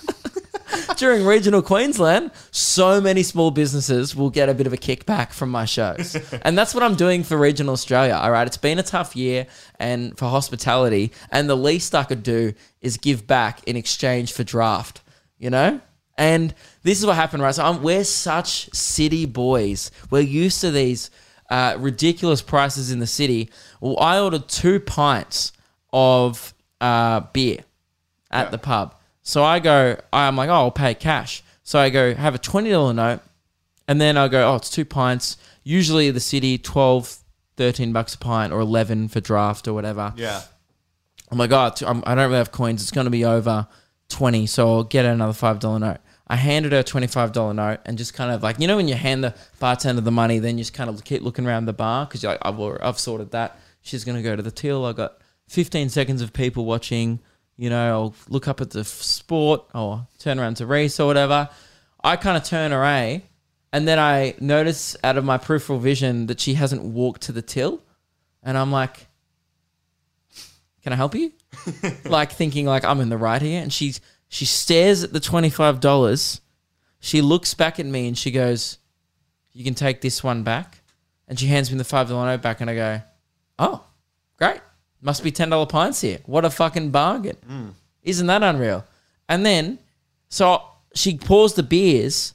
during 0.96 1.24
regional 1.24 1.62
Queensland, 1.62 2.30
so 2.50 3.00
many 3.00 3.22
small 3.22 3.50
businesses 3.50 4.14
will 4.16 4.30
get 4.30 4.48
a 4.48 4.54
bit 4.54 4.66
of 4.66 4.72
a 4.72 4.76
kickback 4.76 5.32
from 5.32 5.50
my 5.50 5.64
shows. 5.64 6.16
and 6.42 6.56
that's 6.56 6.74
what 6.74 6.82
I'm 6.82 6.94
doing 6.94 7.22
for 7.22 7.36
regional 7.36 7.72
Australia. 7.72 8.14
All 8.14 8.30
right. 8.30 8.46
It's 8.46 8.56
been 8.56 8.78
a 8.78 8.82
tough 8.82 9.14
year 9.16 9.46
and 9.78 10.16
for 10.18 10.26
hospitality. 10.28 11.12
And 11.30 11.48
the 11.48 11.56
least 11.56 11.94
I 11.94 12.04
could 12.04 12.22
do 12.22 12.54
is 12.80 12.96
give 12.96 13.26
back 13.26 13.62
in 13.64 13.76
exchange 13.76 14.32
for 14.32 14.44
draught, 14.44 15.00
you 15.38 15.50
know? 15.50 15.80
And 16.16 16.54
this 16.82 16.98
is 17.00 17.06
what 17.06 17.16
happened, 17.16 17.42
right? 17.42 17.54
So 17.54 17.64
I'm, 17.64 17.82
we're 17.82 18.04
such 18.04 18.72
city 18.72 19.26
boys. 19.26 19.90
We're 20.10 20.20
used 20.20 20.60
to 20.60 20.70
these 20.70 21.10
uh, 21.50 21.76
ridiculous 21.78 22.40
prices 22.42 22.90
in 22.92 23.00
the 23.00 23.06
city. 23.06 23.50
Well, 23.80 23.98
I 23.98 24.20
ordered 24.20 24.48
two 24.48 24.80
pints 24.80 25.52
of 25.92 26.54
uh, 26.80 27.20
beer 27.32 27.58
at 28.30 28.44
Yeah. 28.46 28.50
the 28.50 28.58
pub. 28.58 28.94
So 29.24 29.42
I 29.42 29.58
go, 29.58 29.98
I'm 30.12 30.36
like, 30.36 30.50
oh, 30.50 30.52
I'll 30.52 30.70
pay 30.70 30.94
cash. 30.94 31.42
So 31.62 31.78
I 31.78 31.90
go, 31.90 32.14
have 32.14 32.34
a 32.34 32.38
$20 32.38 32.94
note. 32.94 33.20
And 33.88 34.00
then 34.00 34.16
I 34.16 34.28
go, 34.28 34.52
oh, 34.52 34.56
it's 34.56 34.70
two 34.70 34.84
pints. 34.84 35.38
Usually 35.64 36.10
the 36.10 36.20
city, 36.20 36.58
12, 36.58 37.16
13 37.56 37.92
bucks 37.92 38.14
a 38.14 38.18
pint 38.18 38.52
or 38.52 38.60
11 38.60 39.08
for 39.08 39.20
draught 39.20 39.66
or 39.66 39.72
whatever. 39.72 40.12
Yeah. 40.16 40.42
I'm 41.30 41.38
like, 41.38 41.52
oh, 41.52 41.70
t- 41.74 41.86
I'm, 41.86 42.02
I 42.06 42.14
don't 42.14 42.26
really 42.26 42.36
have 42.36 42.52
coins. 42.52 42.82
It's 42.82 42.90
going 42.90 43.06
to 43.06 43.10
be 43.10 43.24
over 43.24 43.66
20. 44.10 44.46
So 44.46 44.68
I'll 44.68 44.84
get 44.84 45.06
another 45.06 45.32
$5 45.32 45.80
note. 45.80 45.98
I 46.26 46.36
handed 46.36 46.72
her 46.72 46.78
a 46.78 46.84
$25 46.84 47.54
note 47.54 47.80
and 47.86 47.96
just 47.96 48.12
kind 48.12 48.30
of 48.30 48.42
like, 48.42 48.60
you 48.60 48.66
know, 48.66 48.76
when 48.76 48.88
you 48.88 48.94
hand 48.94 49.24
the 49.24 49.34
bartender 49.58 50.02
the 50.02 50.10
money, 50.10 50.38
then 50.38 50.58
you 50.58 50.64
just 50.64 50.74
kind 50.74 50.90
of 50.90 51.02
keep 51.04 51.22
looking 51.22 51.46
around 51.46 51.64
the 51.64 51.72
bar 51.72 52.06
because 52.06 52.22
you're 52.22 52.32
like, 52.32 52.40
I've, 52.42 52.60
I've 52.82 52.98
sorted 52.98 53.30
that. 53.32 53.58
She's 53.82 54.04
going 54.04 54.16
to 54.16 54.22
go 54.22 54.36
to 54.36 54.42
the 54.42 54.50
till. 54.50 54.84
I 54.84 54.92
got 54.92 55.18
15 55.48 55.88
seconds 55.88 56.20
of 56.20 56.32
people 56.32 56.64
watching. 56.66 57.20
You 57.56 57.70
know, 57.70 57.88
I'll 57.88 58.14
look 58.28 58.48
up 58.48 58.60
at 58.60 58.70
the 58.70 58.84
sport 58.84 59.64
or 59.74 60.06
turn 60.18 60.38
around 60.38 60.56
to 60.56 60.66
Reese 60.66 60.98
or 60.98 61.06
whatever. 61.06 61.48
I 62.02 62.16
kind 62.16 62.36
of 62.36 62.44
turn 62.44 62.72
away 62.72 63.24
and 63.74 63.88
then 63.88 63.98
I 63.98 64.36
notice 64.38 64.96
out 65.02 65.18
of 65.18 65.24
my 65.24 65.36
peripheral 65.36 65.80
vision 65.80 66.26
that 66.26 66.38
she 66.38 66.54
hasn't 66.54 66.82
walked 66.82 67.22
to 67.22 67.32
the 67.32 67.42
till. 67.42 67.82
And 68.40 68.56
I'm 68.56 68.70
like, 68.70 69.08
can 70.84 70.92
I 70.92 70.96
help 70.96 71.16
you? 71.16 71.32
like 72.04 72.30
thinking 72.30 72.66
like 72.66 72.84
I'm 72.84 73.00
in 73.00 73.08
the 73.08 73.18
right 73.18 73.42
here. 73.42 73.60
And 73.60 73.72
she 73.72 73.94
she 74.28 74.44
stares 74.44 75.02
at 75.02 75.12
the 75.12 75.18
twenty 75.18 75.50
five 75.50 75.80
dollars. 75.80 76.40
She 77.00 77.20
looks 77.20 77.52
back 77.54 77.80
at 77.80 77.86
me 77.86 78.06
and 78.06 78.16
she 78.16 78.30
goes, 78.30 78.78
"You 79.52 79.64
can 79.64 79.74
take 79.74 80.02
this 80.02 80.22
one 80.22 80.44
back." 80.44 80.82
And 81.26 81.40
she 81.40 81.46
hands 81.48 81.72
me 81.72 81.76
the 81.76 81.84
five 81.84 82.08
dollar 82.08 82.26
note 82.26 82.42
back, 82.42 82.60
and 82.60 82.70
I 82.70 82.74
go, 82.76 83.02
"Oh, 83.58 83.84
great! 84.38 84.60
Must 85.04 85.22
be 85.22 85.30
ten 85.30 85.50
dollar 85.50 85.66
pints 85.66 86.00
here. 86.00 86.18
What 86.24 86.46
a 86.46 86.50
fucking 86.50 86.90
bargain! 86.90 87.36
Mm. 87.48 87.72
Isn't 88.02 88.26
that 88.26 88.42
unreal?" 88.42 88.84
And 89.28 89.44
then, 89.44 89.78
so 90.30 90.62
she 90.94 91.18
pours 91.18 91.52
the 91.52 91.62
beers. 91.62 92.32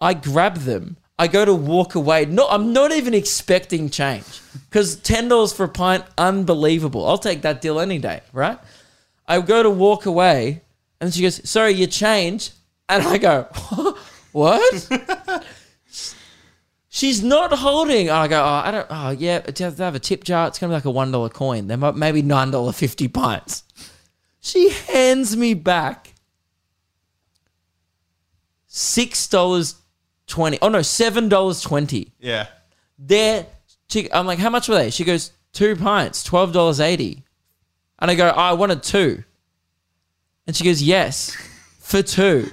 I 0.00 0.14
grab 0.14 0.56
them. 0.56 0.96
I 1.16 1.28
go 1.28 1.44
to 1.44 1.54
walk 1.54 1.94
away. 1.94 2.24
No, 2.24 2.48
I'm 2.48 2.72
not 2.72 2.90
even 2.90 3.14
expecting 3.14 3.88
change 3.90 4.40
because 4.68 4.96
ten 4.96 5.28
dollars 5.28 5.52
for 5.52 5.64
a 5.64 5.68
pint, 5.68 6.04
unbelievable. 6.18 7.06
I'll 7.08 7.16
take 7.16 7.42
that 7.42 7.60
deal 7.60 7.78
any 7.78 7.98
day, 7.98 8.22
right? 8.32 8.58
I 9.28 9.40
go 9.40 9.62
to 9.62 9.70
walk 9.70 10.04
away, 10.04 10.62
and 11.00 11.14
she 11.14 11.22
goes, 11.22 11.48
"Sorry, 11.48 11.70
your 11.74 11.86
change," 11.86 12.50
and 12.88 13.06
I 13.06 13.18
go, 13.18 13.46
"What?" 14.32 14.88
She's 16.94 17.24
not 17.24 17.52
holding. 17.52 18.06
And 18.06 18.16
I 18.16 18.28
go, 18.28 18.40
"Oh, 18.40 18.62
I 18.64 18.70
don't. 18.70 18.86
Oh, 18.88 19.10
yeah, 19.10 19.38
it 19.38 19.56
does 19.56 19.78
have 19.78 19.96
a 19.96 19.98
tip 19.98 20.22
jar. 20.22 20.46
It's 20.46 20.60
gonna 20.60 20.70
be 20.70 20.74
like 20.74 20.84
a 20.84 20.92
one 20.92 21.10
dollar 21.10 21.28
coin. 21.28 21.66
They 21.66 21.74
might 21.74 21.96
maybe 21.96 22.22
nine 22.22 22.52
dollar 22.52 22.70
fifty 22.70 23.08
pints." 23.08 23.64
She 24.40 24.70
hands 24.70 25.36
me 25.36 25.54
back 25.54 26.14
six 28.68 29.26
dollars 29.26 29.74
twenty. 30.28 30.56
Oh 30.62 30.68
no, 30.68 30.82
seven 30.82 31.28
dollars 31.28 31.60
twenty. 31.60 32.12
Yeah. 32.20 32.46
They're. 32.96 33.46
She, 33.88 34.12
I'm 34.12 34.26
like, 34.26 34.38
how 34.38 34.50
much 34.50 34.68
were 34.68 34.76
they? 34.76 34.90
She 34.90 35.02
goes, 35.02 35.32
two 35.52 35.74
pints, 35.74 36.22
twelve 36.22 36.52
dollars 36.52 36.78
eighty. 36.78 37.24
And 37.98 38.08
I 38.08 38.14
go, 38.14 38.28
I 38.28 38.52
wanted 38.52 38.84
two. 38.84 39.24
And 40.46 40.54
she 40.54 40.62
goes, 40.62 40.80
yes, 40.80 41.34
for 41.80 42.02
two. 42.02 42.52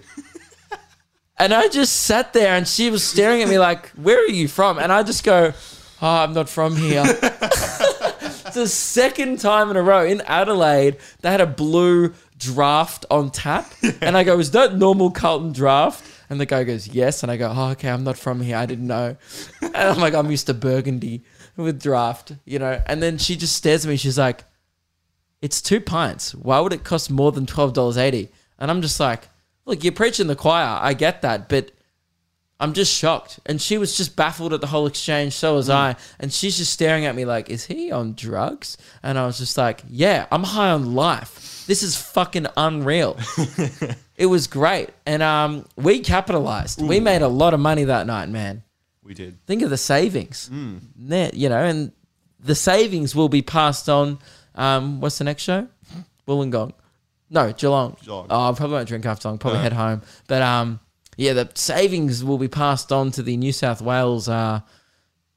And 1.42 1.56
I 1.56 1.70
just 1.70 2.04
sat 2.04 2.34
there, 2.34 2.54
and 2.54 2.68
she 2.68 2.92
was 2.92 3.04
staring 3.04 3.42
at 3.42 3.50
me 3.50 3.58
like, 3.58 3.90
where 3.92 4.20
are 4.20 4.30
you 4.30 4.48
from? 4.48 4.78
And 4.78 4.94
I 4.94 5.02
just 5.02 5.24
go, 5.24 5.54
oh, 6.00 6.08
I'm 6.08 6.34
not 6.34 6.48
from 6.48 6.76
here. 6.76 7.02
it's 8.52 8.54
the 8.54 8.68
second 8.68 9.40
time 9.40 9.72
in 9.72 9.76
a 9.76 9.82
row 9.82 10.06
in 10.06 10.22
Adelaide 10.22 10.98
they 11.22 11.32
had 11.32 11.42
a 11.42 11.48
blue 11.48 12.14
draft 12.38 13.08
on 13.10 13.32
tap, 13.32 13.74
and 14.02 14.16
I 14.16 14.24
go, 14.24 14.38
"Is 14.38 14.52
that 14.52 14.76
normal 14.76 15.10
Carlton 15.10 15.52
Draught?" 15.52 16.00
And 16.30 16.40
the 16.40 16.46
guy 16.46 16.64
goes, 16.64 16.88
"Yes," 16.88 17.24
and 17.24 17.32
I 17.32 17.38
go, 17.38 17.52
"Oh, 17.52 17.70
okay, 17.72 17.90
I'm 17.90 18.04
not 18.04 18.20
from 18.20 18.42
here. 18.42 18.58
I 18.58 18.68
didn't 18.68 18.86
know." 18.88 19.18
And 19.62 19.76
I'm 19.76 20.00
like, 20.00 20.14
"I'm 20.14 20.30
used 20.30 20.46
to 20.46 20.54
Burgundy 20.54 21.24
with 21.56 21.82
draft, 21.82 22.34
you 22.46 22.60
know." 22.60 22.80
And 22.86 23.02
then 23.02 23.18
she 23.18 23.36
just 23.36 23.56
stares 23.56 23.84
at 23.84 23.90
me. 23.90 23.98
She's 23.98 24.20
like, 24.20 24.44
"It's 25.42 25.60
two 25.60 25.82
pints. 25.82 26.36
Why 26.36 26.60
would 26.60 26.74
it 26.74 26.84
cost 26.84 27.10
more 27.10 27.32
than 27.32 27.48
twelve 27.48 27.74
dollars 27.74 27.98
eighty? 27.98 28.30
And 28.60 28.70
I'm 28.70 28.84
just 28.84 29.00
like, 29.00 29.28
"Look, 29.66 29.84
you're 29.84 29.94
preaching 29.94 30.28
the 30.28 30.36
choir. 30.36 30.80
I 30.82 30.94
get 30.94 31.22
that, 31.22 31.50
but." 31.50 31.72
I'm 32.62 32.74
just 32.74 32.94
shocked. 32.94 33.40
And 33.48 33.60
she 33.60 33.80
was 33.80 33.98
just 33.98 34.16
baffled 34.16 34.54
at 34.54 34.62
the 34.62 34.68
whole 34.68 34.86
exchange. 34.86 35.34
So 35.34 35.56
was 35.56 35.68
I. 35.68 35.96
And 36.20 36.32
she's 36.32 36.58
just 36.58 36.72
staring 36.72 37.08
at 37.08 37.16
me 37.16 37.26
like, 37.26 37.50
is 37.50 37.66
he 37.66 37.92
on 37.92 38.14
drugs? 38.14 38.78
And 39.02 39.18
I 39.18 39.26
was 39.26 39.40
just 39.40 39.58
like, 39.58 39.82
yeah, 39.90 40.28
I'm 40.32 40.44
high 40.44 40.70
on 40.70 40.94
life. 40.94 41.66
This 41.66 41.82
is 41.82 41.98
fucking 41.98 42.46
unreal. 42.56 43.18
it 44.16 44.28
was 44.28 44.46
great. 44.46 44.92
And 45.08 45.24
um, 45.24 45.66
we 45.76 46.02
capitalized. 46.02 46.80
We 46.80 47.00
made 47.00 47.24
a 47.24 47.28
lot 47.28 47.56
of 47.56 47.60
money 47.60 47.86
that 47.86 48.06
night, 48.06 48.30
man. 48.30 48.62
We 49.04 49.16
did. 49.16 49.44
Think 49.48 49.64
of 49.64 49.72
the 49.72 49.78
savings. 49.78 50.48
There, 50.96 51.32
you 51.34 51.50
know, 51.50 51.64
and 51.64 51.92
the 52.40 52.56
savings 52.56 53.16
will 53.16 53.30
be 53.30 53.42
passed 53.42 53.90
on. 53.90 54.20
Um, 54.54 55.02
what's 55.02 55.18
the 55.18 55.24
next 55.24 55.42
show? 55.42 55.68
Wollongong. 56.28 56.74
No, 57.34 57.52
Geelong. 57.54 57.96
Geelong. 58.04 58.28
Oh, 58.30 58.52
I 58.52 58.54
probably 58.54 58.76
won't 58.76 58.88
drink 58.90 59.06
after 59.06 59.30
long. 59.30 59.38
Probably 59.38 59.60
No. 59.60 59.64
head 59.64 59.74
home. 59.74 60.02
But 60.28 60.42
um, 60.42 60.80
yeah, 61.16 61.32
the 61.34 61.50
savings 61.56 62.24
will 62.24 62.38
be 62.38 62.50
passed 62.50 62.92
on 62.92 63.10
to 63.12 63.24
the 63.24 63.38
New 63.38 63.54
South 63.54 63.82
Wales 63.82 64.28
uh, 64.28 64.60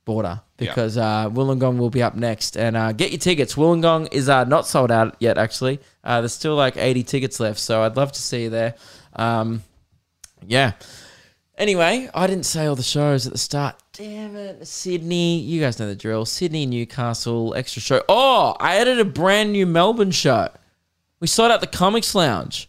border 0.05 0.41
because 0.57 0.99
uh, 0.99 1.31
Wollongong 1.31 1.79
will 1.79 1.91
be 1.91 2.03
up 2.03 2.17
next. 2.17 2.57
And 2.57 2.77
uh, 2.77 2.93
get 2.93 3.11
your 3.13 3.19
tickets. 3.21 3.55
Wollongong 3.55 4.13
is 4.13 4.29
uh, 4.29 4.43
not 4.45 4.67
sold 4.67 4.91
out 4.91 5.15
yet. 5.21 5.39
Actually, 5.39 5.79
uh, 6.03 6.21
there's 6.21 6.33
still 6.35 6.57
like 6.57 6.77
80 6.77 7.05
tickets 7.05 7.39
left. 7.39 7.61
So 7.61 7.83
I'd 7.83 7.97
love 7.97 8.11
to 8.13 8.21
see 8.21 8.43
you 8.45 8.51
there. 8.51 8.75
Um, 9.15 9.63
yeah. 10.47 10.73
Anyway, 11.57 12.11
I 12.13 12.27
didn't 12.27 12.47
say 12.47 12.67
all 12.67 12.75
the 12.75 12.83
shows 12.83 13.27
at 13.29 13.33
the 13.33 13.39
start. 13.39 13.77
Damn 13.93 14.35
it. 14.35 14.67
Sydney, 14.67 15.39
you 15.39 15.61
guys 15.61 15.79
know 15.79 15.87
the 15.87 15.95
drill. 15.95 16.25
Sydney, 16.25 16.67
Newcastle, 16.67 17.55
extra 17.55 17.81
show. 17.81 18.03
Oh, 18.09 18.57
I 18.59 18.79
added 18.79 18.99
a 18.99 19.05
brand 19.05 19.53
new 19.53 19.65
Melbourne 19.65 20.11
show. 20.11 20.49
We 21.21 21.27
sold 21.27 21.51
out 21.51 21.61
the 21.61 21.67
Comics 21.67 22.15
Lounge. 22.15 22.69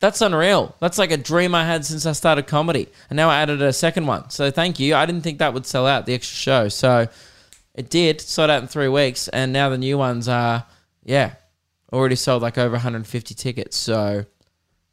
That's 0.00 0.22
unreal. 0.22 0.74
That's 0.80 0.96
like 0.96 1.10
a 1.10 1.18
dream 1.18 1.54
I 1.54 1.64
had 1.66 1.84
since 1.84 2.06
I 2.06 2.12
started 2.12 2.46
comedy. 2.46 2.88
And 3.10 3.16
now 3.16 3.28
I 3.28 3.40
added 3.40 3.60
a 3.60 3.72
second 3.72 4.06
one. 4.06 4.30
So 4.30 4.50
thank 4.50 4.80
you. 4.80 4.94
I 4.94 5.04
didn't 5.04 5.20
think 5.22 5.38
that 5.38 5.52
would 5.52 5.66
sell 5.66 5.86
out, 5.86 6.06
the 6.06 6.14
extra 6.14 6.36
show. 6.36 6.68
So 6.68 7.06
it 7.74 7.90
did. 7.90 8.20
Sold 8.20 8.48
out 8.48 8.62
in 8.62 8.68
three 8.68 8.88
weeks. 8.88 9.28
And 9.28 9.52
now 9.52 9.68
the 9.68 9.76
new 9.76 9.98
ones 9.98 10.26
are, 10.26 10.64
yeah, 11.04 11.34
already 11.92 12.16
sold 12.16 12.40
like 12.40 12.56
over 12.56 12.72
150 12.72 13.34
tickets. 13.34 13.76
So 13.76 14.24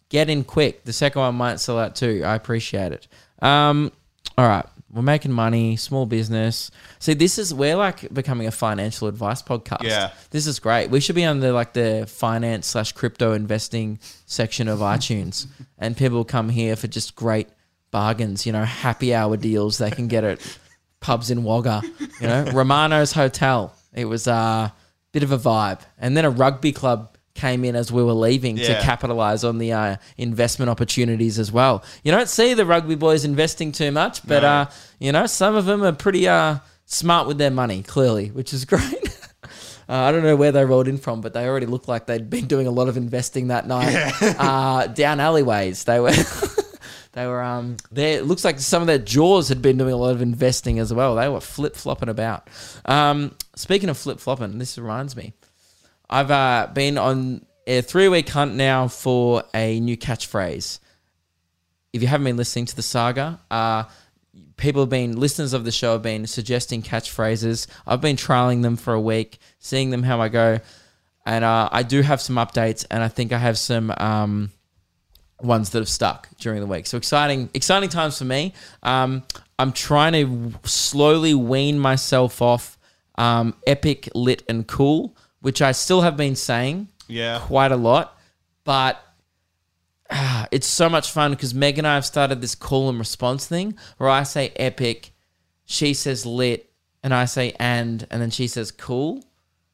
get 0.10 0.30
in 0.30 0.44
quick. 0.44 0.84
The 0.84 0.94
second 0.94 1.22
one 1.22 1.36
might 1.36 1.62
sell 1.62 1.80
out 1.80 1.96
too. 1.96 2.24
I 2.26 2.36
appreciate 2.36 2.92
it. 2.92 3.08
Um, 3.42 3.94
all 4.38 4.48
right. 4.48 4.66
We're 4.92 5.02
making 5.02 5.34
money, 5.34 5.76
small 5.76 6.06
business. 6.06 6.72
See, 7.00 7.14
this 7.14 7.38
is 7.38 7.54
we're 7.54 7.76
like 7.76 8.12
becoming 8.14 8.48
a 8.48 8.52
financial 8.52 9.08
advice 9.08 9.42
podcast. 9.42 9.84
Yeah. 9.84 10.12
This 10.30 10.48
is 10.48 10.60
great. 10.60 10.90
We 10.90 11.02
should 11.02 11.16
be 11.16 11.26
on 11.26 11.42
the 11.42 11.52
like 11.52 11.74
the 11.74 12.06
finance 12.08 12.68
slash 12.68 12.94
crypto 12.94 13.34
investing 13.34 14.00
section 14.26 14.68
of 14.68 14.80
iTunes. 14.80 15.48
And 15.80 15.96
people 15.96 16.26
come 16.26 16.50
here 16.50 16.76
for 16.76 16.88
just 16.88 17.16
great 17.16 17.50
bargains, 17.92 18.48
you 18.48 18.52
know, 18.52 18.64
happy 18.64 19.14
hour 19.14 19.38
deals 19.38 19.78
they 19.78 19.92
can 19.92 20.08
get 20.08 20.24
at 20.24 20.58
pubs 21.02 21.30
in 21.30 21.44
Wagga. 21.44 21.82
You 22.20 22.28
know, 22.28 22.46
Romano's 22.54 23.12
Hotel. 23.12 23.76
It 23.94 24.06
was 24.06 24.28
a 24.28 24.32
uh, 24.32 24.70
bit 25.12 25.24
of 25.24 25.32
a 25.32 25.38
vibe. 25.38 25.82
And 25.98 26.18
then 26.18 26.26
a 26.26 26.30
rugby 26.30 26.72
club 26.72 27.17
came 27.38 27.64
in 27.64 27.76
as 27.78 27.92
we 27.92 28.04
were 28.04 28.12
leaving 28.14 28.58
to 28.58 28.80
capitalize 28.82 29.44
on 29.46 29.58
the 29.60 29.72
uh, 29.72 29.96
investment 30.18 30.70
opportunities 30.70 31.40
as 31.40 31.52
well. 31.52 31.84
You 32.04 32.12
don't 32.12 32.28
see 32.28 32.54
the 32.54 32.66
rugby 32.66 32.96
boys 32.96 33.24
investing 33.24 33.72
too 33.72 33.92
much, 33.92 34.26
but 34.28 34.42
No. 34.42 34.48
uh, 34.50 34.66
you 35.00 35.12
know, 35.14 35.26
some 35.28 35.56
of 35.56 35.66
them 35.66 35.84
are 35.84 35.94
pretty 35.94 36.28
uh, 36.28 36.58
smart 36.86 37.28
with 37.28 37.38
their 37.38 37.52
money, 37.52 37.84
clearly, 37.84 38.28
which 38.30 38.54
is 38.54 38.66
great. 38.74 39.14
Uh, 39.90 39.94
I 39.94 40.12
don't 40.12 40.24
know 40.24 40.36
where 40.36 40.52
they 40.52 40.66
rolled 40.66 40.90
in 40.90 40.98
from, 40.98 41.22
but 41.22 41.34
they 41.34 41.48
already 41.48 41.66
looked 41.66 41.88
like 41.88 42.08
they'd 42.08 42.30
been 42.30 42.46
doing 42.48 42.68
a 42.68 42.72
lot 42.72 42.90
of 42.90 42.98
investing 42.98 43.48
that 43.48 43.68
night 43.68 43.96
uh, 44.38 44.88
down 44.88 45.22
alleyways. 45.22 45.86
They 45.86 46.02
were, 46.02 46.12
they 47.14 47.26
were. 47.26 47.42
Um, 47.42 47.78
there. 47.90 48.18
It 48.18 48.26
looks 48.26 48.44
like 48.44 48.60
some 48.60 48.82
of 48.82 48.88
their 48.88 48.98
jaws 48.98 49.48
had 49.48 49.62
been 49.62 49.78
doing 49.78 49.94
a 49.94 49.98
lot 49.98 50.12
of 50.12 50.22
investing 50.22 50.80
as 50.80 50.94
well. 50.94 51.16
They 51.16 51.30
were 51.30 51.40
flip 51.40 51.74
flopping 51.76 52.10
about. 52.10 52.50
Um, 52.84 53.34
speaking 53.56 53.88
of 53.88 53.98
flip 53.98 54.20
flopping, 54.20 54.58
this 54.58 54.78
reminds 54.78 55.16
me. 55.16 55.32
I've 56.10 56.32
uh, 56.32 56.70
been 56.74 56.98
on 56.98 57.46
a 57.66 57.82
three 57.82 58.08
week 58.08 58.30
hunt 58.30 58.56
now 58.56 58.88
for 58.88 59.44
a 59.54 59.80
new 59.80 59.98
catchphrase. 59.98 60.80
If 61.94 62.02
you 62.02 62.08
haven't 62.08 62.26
been 62.26 62.38
listening 62.38 62.66
to 62.68 62.76
the 62.76 62.82
saga, 62.82 63.40
uh, 63.52 63.84
people 64.56 64.82
have 64.84 64.90
been 64.90 65.20
listeners 65.20 65.54
of 65.54 65.64
the 65.66 65.72
show 65.72 65.94
have 65.94 66.02
been 66.02 66.28
suggesting 66.28 66.82
catchphrases. 66.82 67.68
I've 67.86 68.02
been 68.02 68.16
trialing 68.16 68.62
them 68.62 68.78
for 68.78 68.94
a 68.94 69.02
week, 69.02 69.40
seeing 69.60 69.90
them 69.90 70.04
how 70.04 70.22
I 70.22 70.30
go, 70.30 70.60
and 71.26 71.44
uh, 71.44 71.70
I 71.72 71.84
do 71.84 72.02
have 72.02 72.22
some 72.22 72.36
updates, 72.36 72.86
and 72.90 73.04
I 73.04 73.08
think 73.08 73.34
I 73.34 73.38
have 73.38 73.58
some 73.58 73.94
um, 73.98 74.52
ones 75.42 75.72
that 75.72 75.80
have 75.80 75.90
stuck 75.90 76.30
during 76.38 76.62
the 76.62 76.68
week. 76.68 76.88
So 76.88 76.98
exciting, 76.98 77.50
exciting 77.54 77.90
times 77.90 78.18
for 78.18 78.26
me. 78.26 78.54
Um, 78.84 79.24
I'm 79.60 79.72
trying 79.72 80.14
to 80.14 80.60
slowly 80.68 81.34
wean 81.34 81.80
myself 81.80 82.42
off 82.42 82.78
um, 83.18 83.56
epic, 83.66 84.10
lit, 84.14 84.44
and 84.48 84.68
cool, 84.68 85.18
which 85.42 85.62
I 85.62 85.72
still 85.72 86.02
have 86.02 86.18
been 86.18 86.36
saying 86.36 86.88
Yeah. 87.08 87.40
quite 87.44 87.72
a 87.72 87.76
lot, 87.78 88.18
but 88.64 89.02
ah, 90.10 90.48
it's 90.52 90.68
so 90.68 90.90
much 90.90 91.12
fun 91.12 91.32
because 91.32 91.54
Meg 91.54 91.78
and 91.78 91.88
I 91.88 91.96
have 91.96 92.06
started 92.06 92.42
this 92.42 92.56
call 92.56 92.90
and 92.90 93.00
response 93.00 93.46
thing 93.46 93.76
where 93.98 94.10
I 94.10 94.24
say 94.24 94.52
epic, 94.56 95.12
she 95.66 95.94
says 95.94 96.26
lit, 96.26 96.70
and 97.04 97.14
I 97.14 97.26
say 97.26 97.54
and, 97.60 98.06
and 98.10 98.22
then 98.22 98.30
she 98.32 98.48
says 98.48 98.72
cool. 98.72 99.24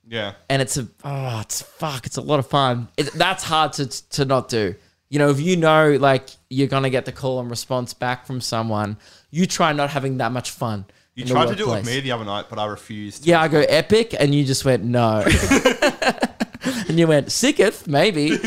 Yeah. 0.08 0.34
And 0.50 0.62
it's 0.62 0.78
a 0.78 0.88
oh, 1.04 1.40
it's 1.42 1.62
fuck, 1.62 2.06
it's 2.06 2.18
a 2.18 2.22
lot 2.22 2.40
of 2.40 2.48
fun. 2.48 2.90
It, 2.98 3.14
that's 3.14 3.44
hard 3.44 3.74
to 3.74 3.88
to 4.10 4.26
not 4.26 4.50
do. 4.50 4.76
You 5.10 5.20
know, 5.20 5.30
if 5.30 5.40
you 5.40 5.56
know 5.56 5.92
like 6.00 6.30
you're 6.50 6.68
gonna 6.68 6.90
get 6.90 7.06
the 7.06 7.12
call 7.12 7.40
and 7.40 7.50
response 7.50 7.94
back 7.94 8.26
from 8.26 8.42
someone, 8.42 8.98
you 9.32 9.46
try 9.46 9.72
not 9.72 9.92
having 9.92 10.18
that 10.18 10.32
much 10.32 10.52
fun. 10.52 10.86
You 11.16 11.26
tried 11.26 11.50
to 11.50 11.56
do 11.56 11.72
it 11.72 11.76
with 11.76 11.86
me 11.86 12.00
the 12.00 12.12
other 12.12 12.26
night, 12.26 12.46
but 12.50 12.58
I 12.58 12.66
refused. 12.66 13.26
Yeah, 13.26 13.42
I 13.42 13.48
go 13.48 13.60
epic, 13.60 14.16
and 14.20 14.34
you 14.34 14.44
just 14.44 14.66
went 14.66 14.84
no. 14.84 15.24
and 16.88 16.98
you 16.98 17.08
went 17.08 17.32
sicketh, 17.32 17.88
maybe. 17.88 18.40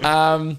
Um, 0.00 0.58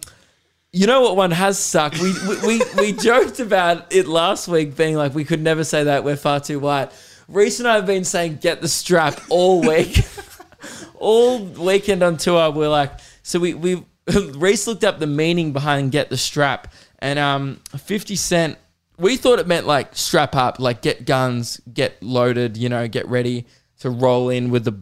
you 0.71 0.87
know 0.87 1.01
what 1.01 1.15
one 1.15 1.31
has 1.31 1.57
sucked? 1.57 1.99
We, 2.01 2.13
we, 2.27 2.47
we, 2.47 2.61
we 2.77 2.91
joked 3.01 3.39
about 3.39 3.91
it 3.93 4.07
last 4.07 4.47
week, 4.47 4.75
being 4.75 4.95
like, 4.95 5.15
we 5.15 5.23
could 5.23 5.41
never 5.41 5.63
say 5.63 5.85
that, 5.85 6.03
we're 6.03 6.17
far 6.17 6.39
too 6.39 6.59
white. 6.59 6.91
Reese 7.27 7.59
and 7.59 7.67
I 7.67 7.75
have 7.75 7.85
been 7.85 8.03
saying, 8.03 8.37
get 8.37 8.61
the 8.61 8.67
strap 8.67 9.19
all 9.29 9.61
week. 9.61 10.05
all 10.95 11.39
weekend 11.39 12.03
on 12.03 12.17
tour, 12.17 12.51
we're 12.51 12.69
like, 12.69 12.91
so 13.23 13.39
we, 13.39 13.53
we, 13.53 13.85
Reese 14.35 14.67
looked 14.67 14.83
up 14.83 14.99
the 14.99 15.07
meaning 15.07 15.53
behind 15.53 15.91
get 15.91 16.09
the 16.09 16.17
strap, 16.17 16.73
and 16.99 17.17
um, 17.17 17.61
50 17.77 18.15
Cent, 18.17 18.57
we 18.97 19.17
thought 19.17 19.39
it 19.39 19.47
meant 19.47 19.67
like 19.67 19.95
strap 19.95 20.35
up, 20.35 20.59
like 20.59 20.81
get 20.81 21.05
guns, 21.05 21.59
get 21.73 22.01
loaded, 22.01 22.57
you 22.57 22.69
know, 22.69 22.87
get 22.87 23.07
ready 23.07 23.45
to 23.79 23.89
roll 23.89 24.29
in 24.29 24.49
with 24.49 24.65
the 24.65 24.81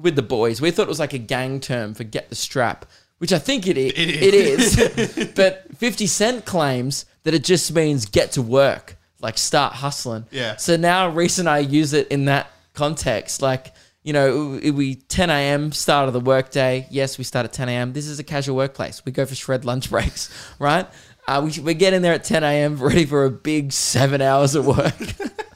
with 0.00 0.14
the 0.16 0.22
boys. 0.22 0.60
We 0.60 0.70
thought 0.70 0.82
it 0.82 0.88
was 0.88 1.00
like 1.00 1.12
a 1.14 1.18
gang 1.18 1.58
term 1.60 1.94
for 1.94 2.04
get 2.04 2.28
the 2.28 2.34
strap, 2.34 2.86
which 3.18 3.32
I 3.32 3.38
think 3.38 3.66
it 3.66 3.78
is. 3.78 3.92
It 3.96 4.34
is. 4.34 5.32
but 5.34 5.66
50 5.78 6.06
Cent 6.06 6.44
claims 6.44 7.06
that 7.24 7.34
it 7.34 7.42
just 7.44 7.72
means 7.74 8.06
get 8.06 8.32
to 8.32 8.42
work, 8.42 8.96
like 9.20 9.38
start 9.38 9.72
hustling. 9.74 10.26
Yeah. 10.30 10.56
So 10.56 10.76
now 10.76 11.08
Reese 11.08 11.38
and 11.38 11.48
I 11.48 11.58
use 11.58 11.92
it 11.94 12.08
in 12.08 12.26
that 12.26 12.50
context. 12.74 13.40
Like, 13.42 13.72
you 14.04 14.12
know, 14.12 14.60
it- 14.62 14.70
we 14.72 14.96
10 14.96 15.30
a.m. 15.30 15.72
start 15.72 16.06
of 16.08 16.12
the 16.12 16.20
workday. 16.20 16.86
Yes, 16.90 17.16
we 17.18 17.24
start 17.24 17.44
at 17.44 17.52
10 17.54 17.68
a.m. 17.70 17.92
This 17.94 18.06
is 18.06 18.18
a 18.20 18.24
casual 18.24 18.54
workplace. 18.54 19.02
We 19.04 19.12
go 19.12 19.24
for 19.26 19.34
shred 19.34 19.64
lunch 19.64 19.90
breaks, 19.90 20.30
right? 20.58 20.86
Uh, 21.26 21.42
we, 21.44 21.60
we 21.60 21.74
get 21.74 21.92
in 21.92 22.02
there 22.02 22.12
at 22.12 22.24
10 22.24 22.44
a.m. 22.44 22.76
ready 22.80 23.04
for 23.04 23.24
a 23.24 23.30
big 23.30 23.72
seven 23.72 24.20
hours 24.20 24.54
of 24.54 24.66
work. 24.66 24.94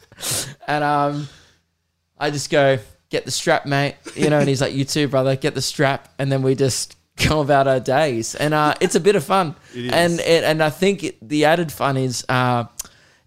and 0.66 0.84
um, 0.84 1.28
I 2.18 2.30
just 2.30 2.50
go, 2.50 2.78
get 3.08 3.24
the 3.24 3.30
strap, 3.30 3.66
mate. 3.66 3.96
You 4.14 4.30
know, 4.30 4.38
and 4.38 4.48
he's 4.48 4.60
like, 4.60 4.74
you 4.74 4.84
too, 4.84 5.08
brother, 5.08 5.36
get 5.36 5.54
the 5.54 5.62
strap. 5.62 6.12
And 6.18 6.30
then 6.32 6.42
we 6.42 6.54
just 6.54 6.96
go 7.28 7.40
about 7.40 7.68
our 7.68 7.80
days. 7.80 8.34
And 8.34 8.54
uh, 8.54 8.74
it's 8.80 8.94
a 8.94 9.00
bit 9.00 9.16
of 9.16 9.24
fun. 9.24 9.54
It 9.74 9.86
is. 9.86 9.92
And, 9.92 10.20
it, 10.20 10.44
and 10.44 10.62
I 10.62 10.70
think 10.70 11.04
it, 11.04 11.28
the 11.28 11.44
added 11.44 11.70
fun 11.70 11.96
is 11.96 12.24
uh, 12.28 12.64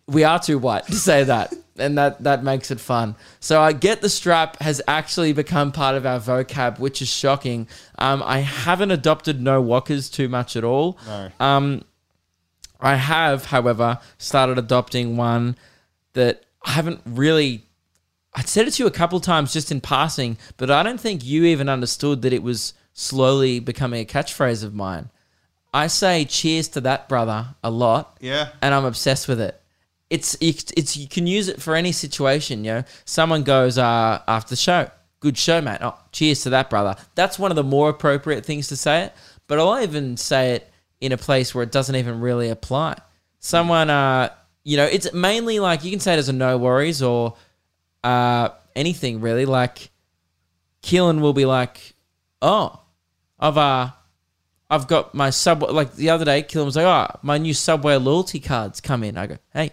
we 0.08 0.24
are 0.24 0.40
too 0.40 0.58
white 0.58 0.86
to 0.88 0.96
say 0.96 1.24
that. 1.24 1.54
And 1.76 1.98
that, 1.98 2.24
that 2.24 2.44
makes 2.44 2.70
it 2.70 2.80
fun. 2.80 3.16
So 3.40 3.60
I 3.60 3.74
get 3.74 4.02
the 4.02 4.10
strap 4.10 4.62
has 4.62 4.80
actually 4.88 5.34
become 5.34 5.72
part 5.72 5.96
of 5.96 6.06
our 6.06 6.20
vocab, 6.20 6.78
which 6.78 7.02
is 7.02 7.08
shocking. 7.08 7.68
Um, 7.98 8.22
I 8.24 8.40
haven't 8.40 8.92
adopted 8.92 9.42
no 9.42 9.64
wuckers 9.64 10.12
too 10.12 10.30
much 10.30 10.56
at 10.56 10.64
all. 10.64 11.00
No. 11.08 11.32
Um, 11.40 11.84
I 12.84 12.96
have, 12.96 13.46
however, 13.46 14.00
started 14.18 14.58
adopting 14.58 15.18
one 15.18 15.56
that 16.14 16.44
I 16.66 16.72
haven't 16.72 17.02
really. 17.06 17.64
I 18.36 18.42
said 18.42 18.68
it 18.68 18.72
to 18.72 18.84
you 18.84 18.88
a 18.88 18.92
couple 18.92 19.20
times 19.20 19.54
just 19.54 19.72
in 19.72 19.80
passing, 19.80 20.38
but 20.58 20.72
I 20.72 20.82
don't 20.84 21.00
think 21.00 21.24
you 21.24 21.46
even 21.46 21.70
understood 21.70 22.24
that 22.24 22.34
it 22.34 22.42
was 22.44 22.74
slowly 22.94 23.60
becoming 23.60 24.02
a 24.02 24.06
catchphrase 24.06 24.64
of 24.64 24.74
mine. 24.74 25.10
I 25.74 25.88
say 25.88 26.26
cheers 26.26 26.68
to 26.70 26.82
that 26.82 27.08
brother 27.10 27.48
a 27.64 27.70
lot, 27.72 28.18
Yeah. 28.22 28.50
and 28.62 28.74
I'm 28.74 28.86
obsessed 28.86 29.28
with 29.28 29.40
it. 29.40 29.60
It's 30.10 30.36
it's, 30.42 30.72
it's 30.78 30.96
you 30.98 31.08
can 31.08 31.26
use 31.26 31.48
it 31.48 31.62
for 31.62 31.76
any 31.76 31.92
situation. 31.92 32.64
You 32.64 32.72
know, 32.74 32.84
someone 33.06 33.44
goes 33.44 33.78
uh, 33.78 34.22
after 34.28 34.50
the 34.52 34.56
show, 34.56 34.90
good 35.20 35.38
show, 35.38 35.62
mate. 35.62 35.80
Oh, 35.82 35.98
cheers 36.12 36.44
to 36.44 36.50
that 36.52 36.70
brother. 36.70 36.96
That's 37.16 37.40
one 37.40 37.52
of 37.52 37.56
the 37.56 37.64
more 37.64 37.90
appropriate 37.90 38.46
things 38.46 38.68
to 38.68 38.76
say 38.76 39.04
it. 39.06 39.14
But 39.48 39.60
I'll 39.60 39.82
even 39.82 40.18
say 40.18 40.54
it 40.54 40.72
in 41.04 41.12
a 41.12 41.18
place 41.18 41.54
where 41.54 41.64
it 41.64 41.72
doesn't 41.72 41.98
even 41.98 42.22
really 42.22 42.50
apply. 42.50 42.98
Someone, 43.40 43.90
uh, 43.90 44.30
you 44.64 44.78
know, 44.78 44.86
it's 44.86 45.12
mainly 45.12 45.60
like 45.60 45.84
you 45.84 45.92
can 45.92 46.00
say 46.00 46.14
it 46.14 46.18
as 46.18 46.30
a 46.30 46.34
no 46.34 46.58
worries 46.58 47.04
or 47.04 47.36
uh, 48.06 48.50
anything 48.74 49.20
really. 49.20 49.46
Like 49.46 49.92
Keelan 50.82 51.20
will 51.20 51.34
be 51.34 51.46
like, 51.46 51.94
oh, 52.42 52.80
I've 53.38 53.58
uh, 53.58 53.90
I've 54.70 54.88
got 54.88 55.14
my 55.14 55.30
subway. 55.30 55.72
Like 55.72 55.94
the 55.96 56.10
other 56.10 56.24
day, 56.24 56.42
Keelan 56.42 56.66
was 56.66 56.78
like, 56.78 56.86
oh, 56.86 57.20
my 57.22 57.38
new 57.38 57.54
Subway 57.54 57.98
loyalty 57.98 58.40
cards 58.40 58.80
come 58.80 59.04
in. 59.04 59.18
I 59.18 59.28
go, 59.28 59.38
hey, 59.54 59.72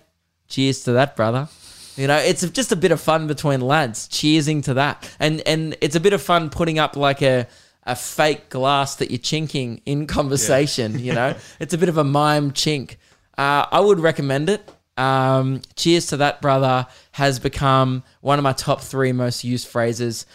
cheers 0.49 0.83
to 0.85 0.93
that, 0.93 1.15
brother. 1.15 1.49
You 1.95 2.09
know, 2.09 2.17
it's 2.17 2.49
just 2.51 2.73
a 2.73 2.77
bit 2.77 2.91
of 2.91 3.01
fun 3.01 3.29
between 3.29 3.61
lads, 3.61 4.09
cheersing 4.09 4.65
to 4.65 4.75
that, 4.75 5.09
and 5.21 5.43
and 5.47 5.77
it's 5.81 5.95
a 5.95 6.01
bit 6.01 6.13
of 6.13 6.21
fun 6.23 6.51
putting 6.51 6.81
up 6.81 6.97
like 6.97 7.23
a 7.23 7.47
a 7.85 7.97
fake 7.97 8.51
glass 8.51 8.97
that 8.97 9.11
you're 9.11 9.19
chinking 9.19 9.81
in 9.87 10.07
conversation. 10.07 10.99
You 10.99 11.15
know, 11.15 11.35
it's 11.61 11.75
a 11.75 11.79
bit 11.79 11.89
of 11.89 11.99
a 11.99 12.05
mime 12.05 12.53
chink. 12.53 12.97
Uh, 13.37 13.67
I 13.71 13.81
would 13.81 14.01
recommend 14.01 14.51
it. 14.51 14.71
Um, 14.97 15.63
cheers 15.77 16.07
to 16.09 16.19
that, 16.19 16.43
brother. 16.43 16.87
Has 17.13 17.39
become 17.39 18.03
one 18.21 18.39
of 18.39 18.43
my 18.43 18.53
top 18.53 18.81
three 18.81 19.13
most 19.13 19.45
used 19.45 19.67
phrases. 19.67 20.27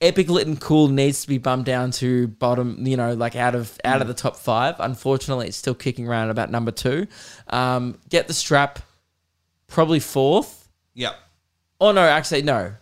Epic 0.00 0.30
lit 0.30 0.46
and 0.46 0.58
cool 0.58 0.88
needs 0.88 1.20
to 1.22 1.28
be 1.28 1.36
bumped 1.36 1.66
down 1.66 1.90
to 1.90 2.28
bottom, 2.28 2.86
you 2.86 2.96
know, 2.96 3.12
like 3.12 3.36
out 3.36 3.54
of 3.54 3.78
out 3.84 4.00
of 4.00 4.08
the 4.08 4.14
top 4.14 4.36
five. 4.36 4.76
Unfortunately, 4.78 5.48
it's 5.48 5.58
still 5.58 5.74
kicking 5.74 6.08
around 6.08 6.30
about 6.30 6.50
number 6.50 6.70
two. 6.70 7.06
Um, 7.48 7.98
get 8.08 8.26
the 8.26 8.32
strap, 8.32 8.78
probably 9.66 10.00
fourth. 10.00 10.68
Yep. 10.94 11.16
Oh 11.78 11.92
no, 11.92 12.00
actually 12.00 12.42
no. 12.42 12.72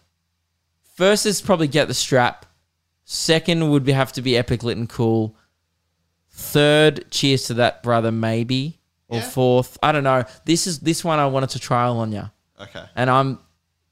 First 0.95 1.27
is 1.27 1.41
probably 1.41 1.67
get 1.67 1.89
the 1.89 1.95
strap. 1.95 2.47
Second 3.11 3.71
would 3.71 3.85
be, 3.85 3.93
have 3.93 4.13
to 4.13 4.21
be 4.21 4.37
epic 4.37 4.63
lit 4.63 4.77
and 4.77 4.87
cool. 4.87 5.35
Third, 6.31 7.11
cheers 7.11 7.45
to 7.45 7.55
that 7.55 7.83
brother, 7.83 8.13
maybe. 8.13 8.81
Or 9.09 9.17
Yeah. 9.21 9.31
fourth, 9.31 9.79
I 9.83 9.93
don't 9.93 10.05
know. 10.05 10.25
This 10.45 10.67
is 10.67 10.81
this 10.81 11.03
one 11.03 11.19
I 11.19 11.25
wanted 11.25 11.49
to 11.51 11.59
trial 11.59 11.97
on 12.01 12.13
you, 12.13 12.29
Okay. 12.61 12.85
and 12.95 13.09
I'm, 13.09 13.39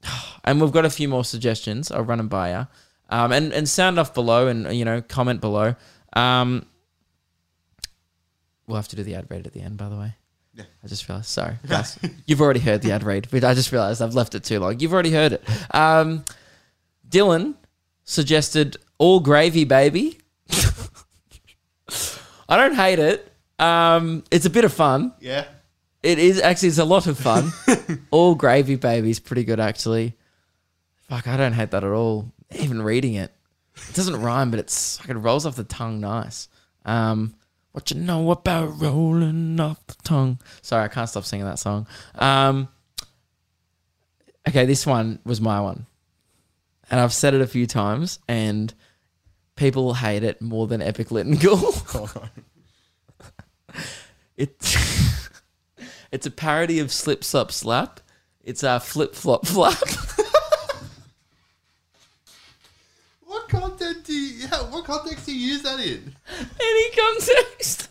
and 0.45 0.61
we've 0.61 0.71
got 0.71 0.85
a 0.85 0.91
few 0.91 1.09
more 1.09 1.25
suggestions. 1.25 1.91
I'll 1.91 2.03
run 2.03 2.19
them 2.19 2.29
by 2.29 2.51
you, 2.51 2.67
um, 3.09 3.33
and 3.33 3.55
and 3.55 3.67
sound 3.67 3.99
off 3.99 4.12
below, 4.12 4.49
and 4.49 4.71
you 4.77 4.85
know 4.85 5.01
comment 5.01 5.41
below. 5.41 5.75
Um, 6.12 6.67
we'll 8.67 8.77
have 8.77 8.89
to 8.89 8.97
do 8.97 9.03
the 9.03 9.14
ad 9.14 9.27
read 9.31 9.47
at 9.47 9.55
the 9.55 9.62
end, 9.62 9.79
by 9.79 9.89
the 9.89 9.97
way. 9.97 10.14
Yeah. 10.53 10.64
I 10.85 10.89
just 10.89 11.09
realized. 11.09 11.29
Sorry, 11.31 11.57
guys. 11.67 11.99
You've 12.27 12.43
already 12.43 12.61
heard 12.61 12.83
the 12.83 12.93
ad 12.93 13.03
read, 13.03 13.29
but 13.31 13.43
I 13.45 13.55
just 13.55 13.73
realized 13.73 14.03
I've 14.03 14.14
left 14.14 14.35
it 14.35 14.45
too 14.45 14.61
long. 14.61 14.79
You've 14.81 14.93
already 14.93 15.12
heard 15.12 15.33
it. 15.33 15.43
Um, 15.75 16.27
Dylan 17.09 17.55
suggested 18.05 18.77
all 18.99 19.21
gravy, 19.21 19.65
baby. 19.65 20.19
I 22.49 22.57
don't 22.57 22.75
hate 22.75 22.99
it. 22.99 23.33
Um, 23.59 24.25
it's 24.31 24.47
a 24.47 24.51
bit 24.51 24.65
of 24.65 24.73
fun. 24.73 25.13
Yeah. 25.21 25.47
It 26.03 26.19
is 26.19 26.41
actually 26.41 26.69
it's 26.69 26.79
a 26.79 26.85
lot 26.85 27.07
of 27.07 27.19
fun. 27.19 27.53
all 28.11 28.35
gravy, 28.35 28.77
baby 28.77 29.11
is 29.11 29.19
pretty 29.19 29.45
good 29.45 29.61
actually. 29.61 30.15
Fuck, 31.09 31.27
I 31.27 31.37
don't 31.37 31.53
hate 31.53 31.71
that 31.71 31.85
at 31.85 31.91
all. 31.91 32.33
Even 32.55 32.83
reading 32.83 33.15
it, 33.15 33.33
it 33.77 33.95
doesn't 33.95 34.21
rhyme, 34.21 34.51
but 34.51 34.61
it's 34.61 35.01
like 35.01 35.09
it 35.09 35.15
rolls 35.17 35.47
off 35.47 35.57
the 35.57 35.65
tongue 35.65 36.01
nice. 36.01 36.49
Um, 36.85 37.35
what 37.73 37.91
you 37.91 37.99
know 38.01 38.31
about 38.31 38.81
rolling 38.81 39.59
off 39.61 39.85
the 39.87 39.97
tongue? 40.05 40.41
Sorry, 40.63 40.85
I 40.85 40.89
can't 40.89 41.09
stop 41.09 41.25
singing 41.25 41.47
that 41.47 41.59
song. 41.59 41.87
Um, 42.15 42.69
okay, 44.49 44.65
this 44.65 44.87
one 44.87 45.19
was 45.25 45.41
my 45.41 45.61
one, 45.61 45.87
and 46.91 47.01
I've 47.01 47.13
said 47.13 47.35
it 47.35 47.41
a 47.41 47.47
few 47.47 47.67
times, 47.67 48.19
and 48.29 48.73
people 49.57 49.95
hate 49.95 50.23
it 50.23 50.41
more 50.41 50.67
than 50.67 50.81
Epic 50.81 51.11
Lit 51.11 51.27
and 51.27 51.41
Cool. 51.41 51.75
It's 54.37 54.77
it's 56.13 56.27
a 56.27 56.31
parody 56.31 56.79
of 56.79 56.93
Slip 56.93 57.25
Slop 57.25 57.51
Slap. 57.51 58.01
It's 58.45 58.63
a 58.63 58.79
flip 58.79 59.15
flop 59.15 59.47
flap. 59.47 59.79
What 63.27 63.49
content 63.49 64.05
do 64.05 64.13
you? 64.13 64.49
Yeah, 64.49 64.71
what 64.71 64.85
context 64.85 65.27
do 65.27 65.37
you 65.37 65.53
use 65.53 65.63
that 65.63 65.79
in? 65.79 66.15
Any 66.61 66.91
context. 66.91 67.89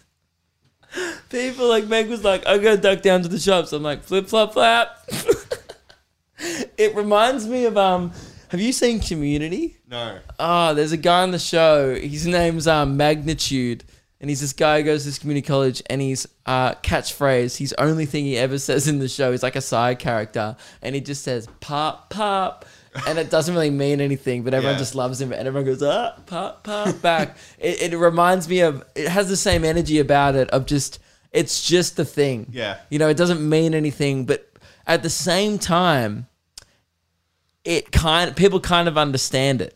People 1.29 1.67
like 1.67 1.87
Meg 1.87 2.09
was 2.09 2.23
like, 2.23 2.43
I'm 2.45 2.61
gonna 2.61 2.77
duck 2.77 3.01
down 3.01 3.21
to 3.21 3.27
the 3.27 3.39
shops. 3.39 3.71
I'm 3.71 3.83
like, 3.83 4.03
flip 4.03 4.27
flop 4.27 4.53
flap. 4.53 4.97
it 6.77 6.95
reminds 6.95 7.47
me 7.47 7.65
of 7.65 7.77
um 7.77 8.11
have 8.49 8.59
you 8.59 8.73
seen 8.73 8.99
Community? 8.99 9.77
No. 9.95 10.19
Oh, 10.39 10.73
there's 10.73 10.91
a 10.91 10.97
guy 10.97 11.21
on 11.23 11.31
the 11.31 11.39
show. 11.39 11.95
His 11.95 12.27
name's 12.27 12.67
um, 12.67 12.97
Magnitude, 12.97 13.85
and 14.19 14.29
he's 14.29 14.41
this 14.41 14.51
guy 14.51 14.79
who 14.79 14.85
goes 14.85 15.03
to 15.03 15.07
this 15.09 15.19
community 15.19 15.47
college, 15.47 15.81
and 15.89 16.01
his 16.01 16.27
uh, 16.45 16.73
catchphrase, 16.75 17.55
his 17.57 17.71
only 17.77 18.05
thing 18.05 18.25
he 18.25 18.37
ever 18.37 18.57
says 18.57 18.89
in 18.89 18.99
the 18.99 19.07
show 19.07 19.31
is 19.31 19.41
like 19.41 19.55
a 19.55 19.61
side 19.61 19.99
character, 19.99 20.57
and 20.81 20.95
he 20.95 20.99
just 21.01 21.23
says 21.23 21.47
pop 21.61 22.09
pop, 22.09 22.65
and 23.07 23.17
it 23.17 23.29
doesn't 23.29 23.53
really 23.55 23.69
mean 23.69 24.01
anything, 24.01 24.43
but 24.43 24.53
everyone 24.53 24.73
Yeah. 24.75 24.79
just 24.79 24.95
loves 24.95 25.21
him, 25.21 25.31
and 25.31 25.47
everyone 25.47 25.65
goes 25.65 25.81
ah 25.81 26.17
pop 26.25 26.63
pop 26.65 27.01
back. 27.01 27.37
it, 27.57 27.93
it 27.93 27.97
reminds 27.97 28.49
me 28.49 28.59
of 28.59 28.83
it 28.95 29.07
has 29.07 29.29
the 29.29 29.37
same 29.37 29.63
energy 29.63 29.99
about 29.99 30.35
it 30.35 30.49
of 30.49 30.65
just 30.65 30.99
it's 31.31 31.65
just 31.65 31.95
the 31.95 32.05
thing. 32.05 32.47
Yeah. 32.51 32.77
you 32.89 32.99
know, 32.99 33.07
it 33.07 33.15
doesn't 33.17 33.47
mean 33.47 33.73
anything, 33.73 34.25
but 34.25 34.49
at 34.85 35.03
the 35.03 35.09
same 35.09 35.57
time 35.57 36.27
it 37.63 37.91
kind 37.91 38.35
people 38.35 38.59
kind 38.59 38.87
of 38.87 38.95
understand 38.97 39.59
it 39.61 39.74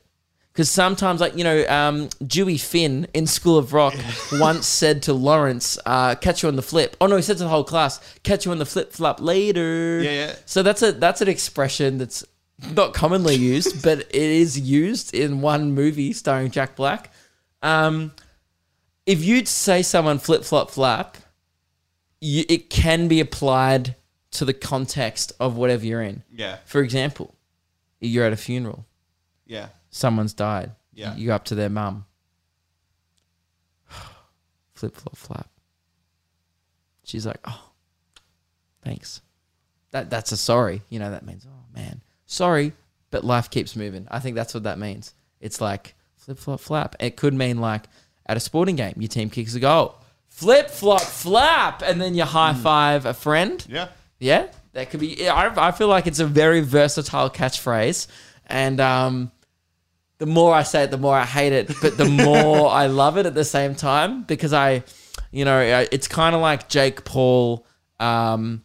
because 0.59 0.69
sometimes 0.69 1.21
like 1.21 1.37
you 1.37 1.43
know 1.45 1.65
um, 1.69 2.09
Dewey 2.27 2.57
Finn 2.57 3.07
in 3.13 3.27
School 3.27 3.57
of 3.57 3.71
Rock 3.71 3.93
once 4.33 4.67
said 4.67 5.03
to 5.03 5.13
Lawrence 5.13 5.79
uh, 5.85 6.15
catch 6.15 6.43
you 6.43 6.49
on 6.49 6.57
the 6.57 6.61
flip 6.61 6.97
oh 6.99 7.07
no 7.07 7.15
he 7.15 7.21
said 7.21 7.37
to 7.37 7.43
the 7.43 7.49
whole 7.49 7.63
class 7.63 8.01
catch 8.23 8.45
you 8.45 8.51
on 8.51 8.57
the 8.57 8.65
flip 8.65 8.91
flop 8.91 9.21
later 9.21 10.01
Yeah, 10.01 10.11
yeah. 10.11 10.35
so 10.45 10.61
that's 10.61 10.81
a 10.81 10.91
that's 10.91 11.21
an 11.21 11.29
expression 11.29 11.97
that's 11.97 12.25
not 12.73 12.93
commonly 12.93 13.35
used 13.35 13.81
but 13.83 13.99
it 13.99 14.13
is 14.13 14.59
used 14.59 15.15
in 15.15 15.39
one 15.39 15.71
movie 15.71 16.11
starring 16.11 16.51
Jack 16.51 16.75
Black 16.75 17.13
um, 17.61 18.11
if 19.05 19.23
you'd 19.23 19.47
say 19.47 19.81
someone 19.81 20.19
flip 20.19 20.43
flop 20.43 20.71
flap 20.71 21.15
you, 22.19 22.43
it 22.49 22.69
can 22.69 23.07
be 23.07 23.21
applied 23.21 23.95
to 24.31 24.43
the 24.43 24.53
context 24.53 25.31
of 25.39 25.55
whatever 25.55 25.85
you're 25.85 26.01
in 26.01 26.21
Yeah. 26.33 26.57
for 26.65 26.81
example, 26.81 27.33
you're 28.01 28.25
at 28.25 28.33
a 28.33 28.37
funeral, 28.37 28.85
Yeah. 29.45 29.69
Someone's 29.89 30.33
died. 30.33 30.71
Yeah. 30.93 31.15
You 31.15 31.27
go 31.27 31.35
up 31.35 31.45
to 31.45 31.55
their 31.55 31.69
mum. 31.69 32.05
Flip 34.73 34.95
flop 34.95 35.15
flap. 35.15 35.49
She's 37.03 37.25
like, 37.25 37.39
"Oh, 37.45 37.71
thanks." 38.83 39.21
That 39.91 40.09
that's 40.09 40.31
a 40.31 40.37
sorry. 40.37 40.81
You 40.89 40.99
know 40.99 41.11
that 41.11 41.25
means, 41.25 41.47
"Oh 41.49 41.65
man, 41.73 42.01
sorry," 42.25 42.73
but 43.09 43.23
life 43.23 43.49
keeps 43.49 43.75
moving. 43.75 44.07
I 44.11 44.19
think 44.19 44.35
that's 44.35 44.53
what 44.53 44.63
that 44.63 44.77
means. 44.77 45.13
It's 45.41 45.59
like 45.59 45.95
flip 46.15 46.37
flop 46.37 46.59
flap. 46.59 46.95
It 46.99 47.17
could 47.17 47.33
mean 47.33 47.59
like 47.59 47.85
at 48.27 48.37
a 48.37 48.39
sporting 48.39 48.75
game, 48.75 48.93
your 48.97 49.07
team 49.07 49.29
kicks 49.29 49.55
a 49.55 49.59
goal. 49.59 49.95
Flip 50.27 50.69
flop 50.69 51.01
flap, 51.01 51.81
and 51.83 51.99
then 51.99 52.13
you 52.13 52.23
high 52.23 52.53
five 52.53 53.05
a 53.05 53.13
friend. 53.13 53.65
Yeah. 53.67 53.87
Yeah, 54.19 54.47
that 54.73 54.89
could 54.89 54.99
be. 54.99 55.27
I, 55.27 55.69
I 55.69 55.71
feel 55.71 55.87
like 55.87 56.05
it's 56.05 56.19
a 56.19 56.25
very 56.25 56.61
versatile 56.61 57.29
catchphrase, 57.29 58.07
and 58.45 58.79
um, 58.79 59.31
the 60.19 60.25
more 60.25 60.53
I 60.53 60.63
say 60.63 60.83
it, 60.83 60.91
the 60.91 60.97
more 60.97 61.15
I 61.15 61.25
hate 61.25 61.53
it, 61.53 61.71
but 61.81 61.97
the 61.97 62.05
more 62.05 62.69
I 62.69 62.87
love 62.87 63.17
it 63.17 63.25
at 63.25 63.33
the 63.33 63.45
same 63.45 63.73
time 63.73 64.23
because 64.23 64.53
I, 64.53 64.83
you 65.31 65.45
know, 65.45 65.59
it's 65.91 66.07
kind 66.07 66.35
of 66.35 66.41
like 66.41 66.69
Jake 66.69 67.05
Paul. 67.05 67.65
Um, 67.99 68.63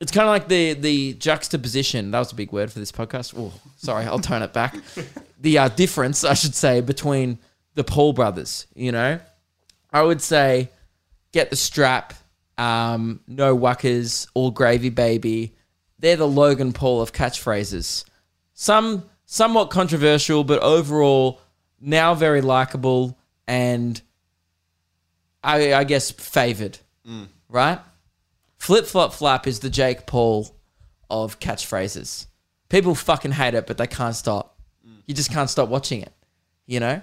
it's 0.00 0.12
kind 0.12 0.26
of 0.26 0.30
like 0.30 0.48
the 0.48 0.74
the 0.74 1.14
juxtaposition. 1.14 2.12
That 2.12 2.20
was 2.20 2.32
a 2.32 2.34
big 2.36 2.52
word 2.52 2.72
for 2.72 2.78
this 2.78 2.92
podcast. 2.92 3.34
Oh, 3.36 3.52
sorry, 3.76 4.04
I'll 4.06 4.18
tone 4.20 4.42
it 4.42 4.52
back. 4.52 4.76
The 5.40 5.58
uh, 5.58 5.68
difference, 5.68 6.24
I 6.24 6.34
should 6.34 6.54
say, 6.54 6.80
between 6.80 7.38
the 7.74 7.82
Paul 7.82 8.12
brothers. 8.12 8.66
You 8.74 8.92
know, 8.92 9.18
I 9.92 10.02
would 10.02 10.22
say 10.22 10.70
get 11.32 11.50
the 11.50 11.56
strap, 11.56 12.14
um, 12.58 13.20
no 13.26 13.56
wuckers, 13.56 14.28
all 14.34 14.52
gravy 14.52 14.90
baby. 14.90 15.56
They're 15.98 16.16
the 16.16 16.28
Logan 16.28 16.72
Paul 16.72 17.00
of 17.00 17.12
catchphrases. 17.12 18.04
Some 18.54 19.08
somewhat 19.32 19.70
controversial, 19.70 20.44
but 20.44 20.62
overall 20.62 21.40
now 21.80 22.14
very 22.14 22.42
likable 22.42 23.18
and 23.46 24.00
I, 25.42 25.72
I 25.72 25.84
guess 25.84 26.10
favored. 26.10 26.78
Mm. 27.08 27.28
Right? 27.48 27.78
Flip 28.58 28.84
flop 28.84 29.14
flap 29.14 29.46
is 29.46 29.60
the 29.60 29.70
Jake 29.70 30.06
Paul 30.06 30.54
of 31.08 31.40
catchphrases. 31.40 32.26
People 32.68 32.94
fucking 32.94 33.32
hate 33.32 33.54
it, 33.54 33.66
but 33.66 33.78
they 33.78 33.86
can't 33.86 34.14
stop. 34.14 34.60
Mm. 34.86 35.02
You 35.06 35.14
just 35.14 35.32
can't 35.32 35.48
stop 35.48 35.70
watching 35.70 36.02
it. 36.02 36.12
You 36.66 36.80
know? 36.80 37.00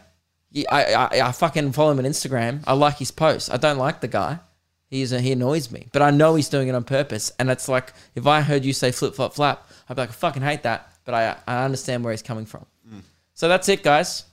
I, 0.71 0.93
I, 0.93 1.21
I 1.21 1.31
fucking 1.31 1.71
follow 1.71 1.91
him 1.91 1.99
on 1.99 2.05
Instagram. 2.05 2.63
I 2.67 2.73
like 2.73 2.97
his 2.97 3.09
posts. 3.09 3.49
I 3.49 3.57
don't 3.57 3.79
like 3.79 4.01
the 4.01 4.07
guy. 4.07 4.39
He's 4.87 5.09
he 5.11 5.31
annoys 5.31 5.71
me, 5.71 5.87
but 5.91 6.01
I 6.03 6.11
know 6.11 6.35
he's 6.35 6.49
doing 6.49 6.67
it 6.67 6.75
on 6.75 6.83
purpose. 6.83 7.31
And 7.39 7.49
it's 7.49 7.67
like 7.67 7.93
if 8.15 8.27
I 8.27 8.41
heard 8.41 8.65
you 8.65 8.73
say 8.73 8.91
flip 8.91 9.15
flop 9.15 9.33
flap, 9.33 9.67
I'd 9.87 9.95
be 9.95 10.01
like, 10.01 10.09
I 10.09 10.13
fucking 10.13 10.41
hate 10.41 10.63
that, 10.63 10.88
but 11.09 11.15
I 11.15 11.35
I 11.47 11.65
understand 11.65 12.03
where 12.03 12.11
he's 12.11 12.21
coming 12.21 12.45
from. 12.45 12.67
So 13.33 13.47
that's 13.47 13.67
it, 13.69 13.81
guys. 13.81 14.25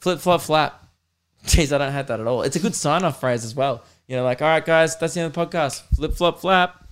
Flip 0.00 0.18
flop 0.18 0.40
flap. 0.40 0.84
Jeez, 1.44 1.70
I 1.70 1.78
don't 1.78 1.92
have 1.92 2.08
that 2.08 2.18
at 2.18 2.26
all. 2.26 2.42
It's 2.42 2.56
a 2.56 2.58
good 2.58 2.74
sign 2.74 3.04
off 3.04 3.20
phrase 3.20 3.44
as 3.44 3.54
well. 3.54 3.84
You 4.08 4.16
know, 4.16 4.24
like, 4.24 4.42
all 4.42 4.48
right, 4.48 4.64
guys, 4.64 4.96
that's 4.96 5.14
the 5.14 5.20
end 5.20 5.26
of 5.26 5.34
the 5.34 5.46
podcast. 5.46 5.82
Flip 5.94 6.12
flop 6.14 6.40
flap. 6.40 6.88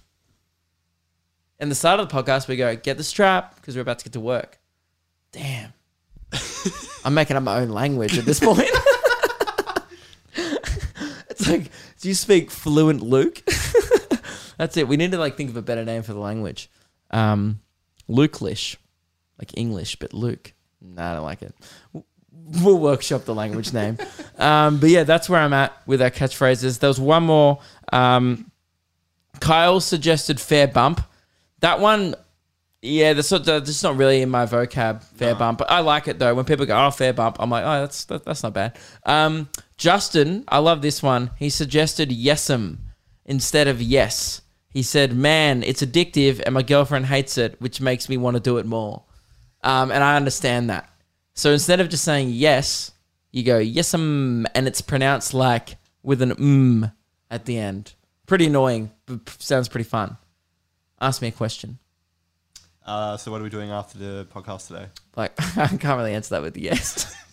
And 1.59 1.71
the 1.71 1.75
start 1.75 1.99
of 1.99 2.09
the 2.09 2.15
podcast, 2.15 2.47
we 2.47 2.57
go 2.57 2.77
get 2.77 2.99
the 2.99 3.05
strap 3.05 3.57
because 3.57 3.75
we're 3.75 3.81
about 3.81 3.99
to 4.01 4.05
get 4.05 4.13
to 4.13 4.21
work. 4.21 4.61
Damn. 5.33 5.73
I'm 7.05 7.15
making 7.15 7.37
up 7.37 7.43
my 7.43 7.61
own 7.61 7.71
language 7.71 8.19
at 8.19 8.27
this 8.27 8.39
point. 8.39 8.61
it's 10.35 11.49
like, 11.49 11.71
do 12.01 12.09
you 12.09 12.15
speak 12.15 12.51
fluent 12.51 13.03
Luke? 13.03 13.43
That's 14.59 14.77
it. 14.77 14.87
We 14.87 14.99
need 14.99 15.13
to 15.13 15.19
like 15.19 15.37
think 15.37 15.51
of 15.51 15.57
a 15.57 15.63
better 15.63 15.85
name 15.85 16.03
for 16.03 16.13
the 16.13 16.21
language. 16.21 16.71
Um, 17.11 17.61
Lukelish, 18.09 18.77
like 19.39 19.57
English, 19.57 19.97
but 19.97 20.13
Luke. 20.13 20.53
No, 20.81 21.03
I 21.03 21.15
don't 21.15 21.25
like 21.25 21.43
it. 21.43 21.55
We'll 22.33 22.79
workshop 22.79 23.25
the 23.25 23.35
language 23.35 23.73
name. 23.73 23.99
Um, 24.39 24.81
but 24.81 24.89
yeah, 24.89 25.05
that's 25.05 25.29
where 25.29 25.41
I'm 25.41 25.53
at 25.53 25.73
with 25.87 26.03
our 26.03 26.11
catchphrases. 26.11 26.81
There 26.81 26.89
was 26.89 26.99
one 26.99 27.23
more. 27.23 27.61
Um, 27.93 28.51
Kyle 29.39 29.79
suggested 29.79 30.41
fair 30.41 30.67
bump. 30.67 31.01
That 31.61 31.79
one, 31.79 32.17
yeah, 32.81 33.13
that's 33.13 33.31
not 33.31 33.45
that's 33.45 33.83
not 33.85 33.97
really 33.97 34.23
in 34.23 34.31
my 34.31 34.47
vocab. 34.47 35.05
Fair 35.05 35.37
bump, 35.37 35.59
but 35.59 35.71
I 35.71 35.81
like 35.81 36.09
it 36.09 36.19
though. 36.19 36.35
When 36.35 36.45
people 36.45 36.67
go, 36.67 36.87
"Oh, 36.87 36.91
fair 36.91 37.13
bump," 37.13 37.37
I'm 37.39 37.51
like, 37.51 37.65
"Oh, 37.65 37.83
that's 37.83 38.05
that, 38.07 38.25
that's 38.25 38.43
not 38.43 38.55
bad." 38.55 38.77
Um, 39.07 39.49
Justin, 39.77 40.45
I 40.49 40.59
love 40.59 40.83
this 40.83 41.03
one. 41.05 41.31
He 41.39 41.51
suggested 41.51 42.11
yes'em 42.11 42.79
instead 43.25 43.69
of 43.69 43.81
yes. 43.81 44.43
He 44.71 44.83
said, 44.83 45.15
"Man, 45.15 45.63
it's 45.63 45.83
addictive, 45.83 46.43
and 46.45 46.55
my 46.55 46.63
girlfriend 46.63 47.07
hates 47.07 47.39
it, 47.39 47.61
which 47.61 47.81
makes 47.81 48.09
me 48.09 48.17
want 48.17 48.35
to 48.35 48.41
do 48.41 48.59
it 48.59 48.67
more." 48.67 49.05
Um, 49.63 49.91
and 49.91 50.03
I 50.03 50.17
understand 50.17 50.71
that. 50.71 50.89
So 51.35 51.53
instead 51.53 51.81
of 51.81 51.89
just 51.89 52.05
saying 52.05 52.31
yes, 52.31 52.93
you 53.31 53.43
go 53.43 53.59
yes'em, 53.59 54.45
and 54.55 54.67
it's 54.67 54.81
pronounced 54.81 55.35
like 55.35 55.77
with 56.03 56.21
an 56.23 56.33
mm 56.33 56.93
at 57.31 57.47
the 57.47 57.59
end. 57.59 57.95
Pretty 58.27 58.47
annoying, 58.47 58.91
but 59.07 59.29
sounds 59.39 59.69
pretty 59.69 59.89
fun. 59.89 60.17
Ask 61.01 61.23
me 61.23 61.29
a 61.29 61.33
question. 61.33 61.79
Uh, 62.85 63.17
so 63.17 63.31
what 63.31 63.41
are 63.41 63.45
we 63.45 63.51
doing 63.51 63.71
after 63.71 63.99
the 63.99 64.27
podcast 64.33 64.69
today? 64.69 64.87
Like 65.17 65.33
I 65.57 65.69
can't 65.69 65.97
really 65.97 66.15
answer 66.15 66.35
that 66.35 66.43
with 66.43 66.57
yes. 66.57 67.17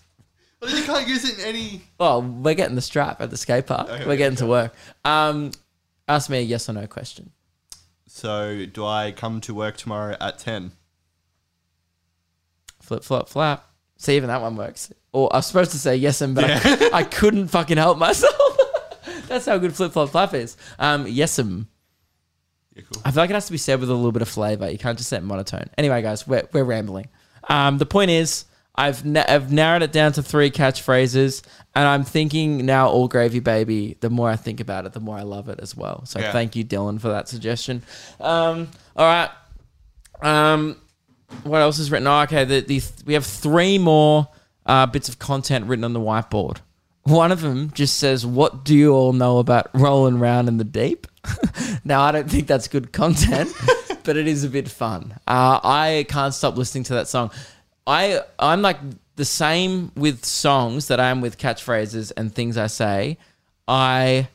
Well, 0.61 0.77
you 0.77 0.83
can't 0.83 1.07
use 1.07 1.23
it 1.23 1.39
in 1.39 1.45
any. 1.45 1.81
well, 1.97 2.21
we're 2.21 2.53
getting 2.53 2.75
the 2.75 2.81
strap 2.81 3.21
at 3.21 3.29
the 3.29 3.37
skate 3.37 3.65
park. 3.65 3.89
Okay, 3.89 4.05
we're 4.05 4.17
getting 4.17 4.35
to 4.39 4.45
work. 4.45 4.75
Um, 5.05 5.51
ask 6.05 6.29
me 6.29 6.39
a 6.39 6.41
yes 6.41 6.67
or 6.67 6.73
no 6.73 6.85
question. 6.85 7.31
So 8.07 8.65
do 8.65 8.85
I 8.85 9.13
come 9.13 9.39
to 9.39 9.53
work 9.53 9.77
tomorrow 9.77 10.17
at 10.19 10.37
ten? 10.37 10.73
Flip, 12.89 13.03
flop, 13.03 13.29
flap. 13.29 13.69
See, 13.97 14.15
even 14.15 14.29
that 14.29 14.41
one 14.41 14.55
works. 14.55 14.91
Or 15.11 15.31
I 15.31 15.37
was 15.37 15.45
supposed 15.45 15.69
to 15.73 15.77
say 15.77 15.95
yes 15.95 16.21
and, 16.21 16.33
but 16.33 16.45
I, 16.49 16.89
I 16.91 17.03
couldn't 17.03 17.49
fucking 17.49 17.77
help 17.77 17.99
myself. 17.99 18.33
That's 19.27 19.45
how 19.45 19.59
good 19.59 19.75
flip, 19.75 19.91
flop, 19.91 20.09
flap 20.09 20.33
is. 20.33 20.57
Um, 20.79 21.05
yes'em. 21.05 21.67
Yeah, 22.75 22.81
cool. 22.91 23.03
I 23.05 23.11
feel 23.11 23.21
like 23.21 23.29
it 23.29 23.33
has 23.35 23.45
to 23.45 23.51
be 23.51 23.59
said 23.59 23.79
with 23.79 23.91
a 23.91 23.93
little 23.93 24.11
bit 24.11 24.23
of 24.23 24.27
flavor. 24.27 24.67
You 24.71 24.79
can't 24.79 24.97
just 24.97 25.07
say 25.11 25.17
it 25.17 25.23
monotone. 25.23 25.69
Anyway, 25.77 26.01
guys, 26.01 26.27
we're, 26.27 26.49
we're 26.51 26.63
rambling. 26.63 27.09
Um, 27.47 27.77
the 27.77 27.85
point 27.85 28.09
is, 28.09 28.45
I've, 28.73 29.05
na- 29.05 29.25
I've 29.27 29.51
narrowed 29.51 29.83
it 29.83 29.91
down 29.91 30.13
to 30.13 30.23
three 30.23 30.49
catchphrases, 30.49 31.43
and 31.75 31.87
I'm 31.87 32.03
thinking 32.05 32.65
now 32.65 32.89
all 32.89 33.07
gravy 33.07 33.39
baby. 33.39 33.97
The 33.99 34.09
more 34.09 34.31
I 34.31 34.35
think 34.35 34.59
about 34.59 34.87
it, 34.87 34.93
the 34.93 34.99
more 34.99 35.15
I 35.15 35.21
love 35.23 35.47
it 35.47 35.59
as 35.59 35.77
well. 35.77 36.05
So 36.05 36.19
Yeah. 36.19 36.31
thank 36.31 36.55
you, 36.55 36.65
Dylan, 36.65 36.99
for 36.99 37.09
that 37.09 37.27
suggestion. 37.29 37.83
Um, 38.19 38.67
all 38.95 39.05
right. 39.05 39.29
Um, 40.23 40.77
what 41.43 41.61
else 41.61 41.79
is 41.79 41.91
written? 41.91 42.07
Oh, 42.07 42.21
okay, 42.21 42.45
the, 42.45 42.61
the, 42.61 42.81
we 43.05 43.13
have 43.13 43.25
three 43.25 43.77
more 43.77 44.27
uh, 44.65 44.85
bits 44.85 45.09
of 45.09 45.19
content 45.19 45.65
written 45.65 45.83
on 45.83 45.93
the 45.93 45.99
whiteboard. 45.99 46.57
One 47.03 47.31
of 47.31 47.41
them 47.41 47.71
just 47.71 47.97
says, 47.97 48.25
"What 48.25 48.63
do 48.63 48.75
you 48.75 48.93
all 48.93 49.13
know 49.13 49.39
about 49.39 49.69
rolling 49.73 50.17
around 50.17 50.47
in 50.47 50.57
the 50.57 50.63
deep?" 50.63 51.07
now, 51.83 52.01
I 52.01 52.11
don't 52.11 52.29
think 52.29 52.47
that's 52.47 52.67
good 52.67 52.91
content, 52.91 53.51
but 54.03 54.17
it 54.17 54.27
is 54.27 54.43
a 54.43 54.49
bit 54.49 54.69
fun. 54.69 55.13
Uh, 55.25 55.59
I 55.63 56.05
can't 56.09 56.33
stop 56.33 56.57
listening 56.57 56.83
to 56.85 56.93
that 56.95 57.07
song. 57.07 57.31
I 57.87 58.21
I'm 58.37 58.61
like 58.61 58.77
the 59.15 59.25
same 59.25 59.91
with 59.95 60.23
songs 60.23 60.87
that 60.87 60.99
I 60.99 61.09
am 61.09 61.21
with 61.21 61.37
catchphrases 61.37 62.11
and 62.15 62.33
things 62.33 62.57
I 62.57 62.67
say. 62.67 63.17
I 63.67 64.27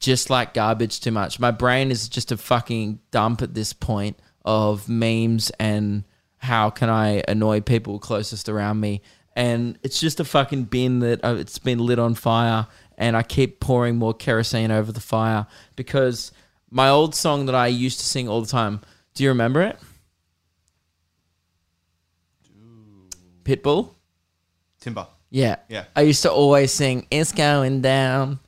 just 0.00 0.30
like 0.30 0.54
garbage 0.54 1.00
too 1.00 1.10
much. 1.10 1.40
My 1.40 1.50
brain 1.50 1.90
is 1.90 2.08
just 2.08 2.32
a 2.32 2.36
fucking 2.36 3.00
dump 3.10 3.42
at 3.42 3.54
this 3.54 3.72
point 3.72 4.18
of 4.44 4.88
memes 4.88 5.50
and 5.58 6.04
how 6.38 6.70
can 6.70 6.88
I 6.88 7.22
annoy 7.28 7.60
people 7.60 7.98
closest 7.98 8.48
around 8.48 8.80
me. 8.80 9.02
And 9.36 9.78
it's 9.82 10.00
just 10.00 10.18
a 10.18 10.24
fucking 10.24 10.64
bin 10.64 11.00
that 11.00 11.24
uh, 11.24 11.36
it's 11.38 11.58
been 11.58 11.78
lit 11.78 11.98
on 11.98 12.14
fire, 12.14 12.66
and 12.96 13.16
I 13.16 13.22
keep 13.22 13.60
pouring 13.60 13.96
more 13.96 14.12
kerosene 14.12 14.72
over 14.72 14.90
the 14.90 15.00
fire 15.00 15.46
because 15.76 16.32
my 16.70 16.88
old 16.88 17.14
song 17.14 17.46
that 17.46 17.54
I 17.54 17.68
used 17.68 18.00
to 18.00 18.06
sing 18.06 18.28
all 18.28 18.40
the 18.40 18.48
time. 18.48 18.80
Do 19.14 19.22
you 19.22 19.30
remember 19.30 19.62
it? 19.62 19.78
Pitbull. 23.44 23.94
Timber. 24.80 25.06
Yeah. 25.30 25.56
Yeah. 25.68 25.84
I 25.96 26.02
used 26.02 26.22
to 26.22 26.32
always 26.32 26.72
sing, 26.72 27.06
It's 27.10 27.32
going 27.32 27.80
down. 27.80 28.40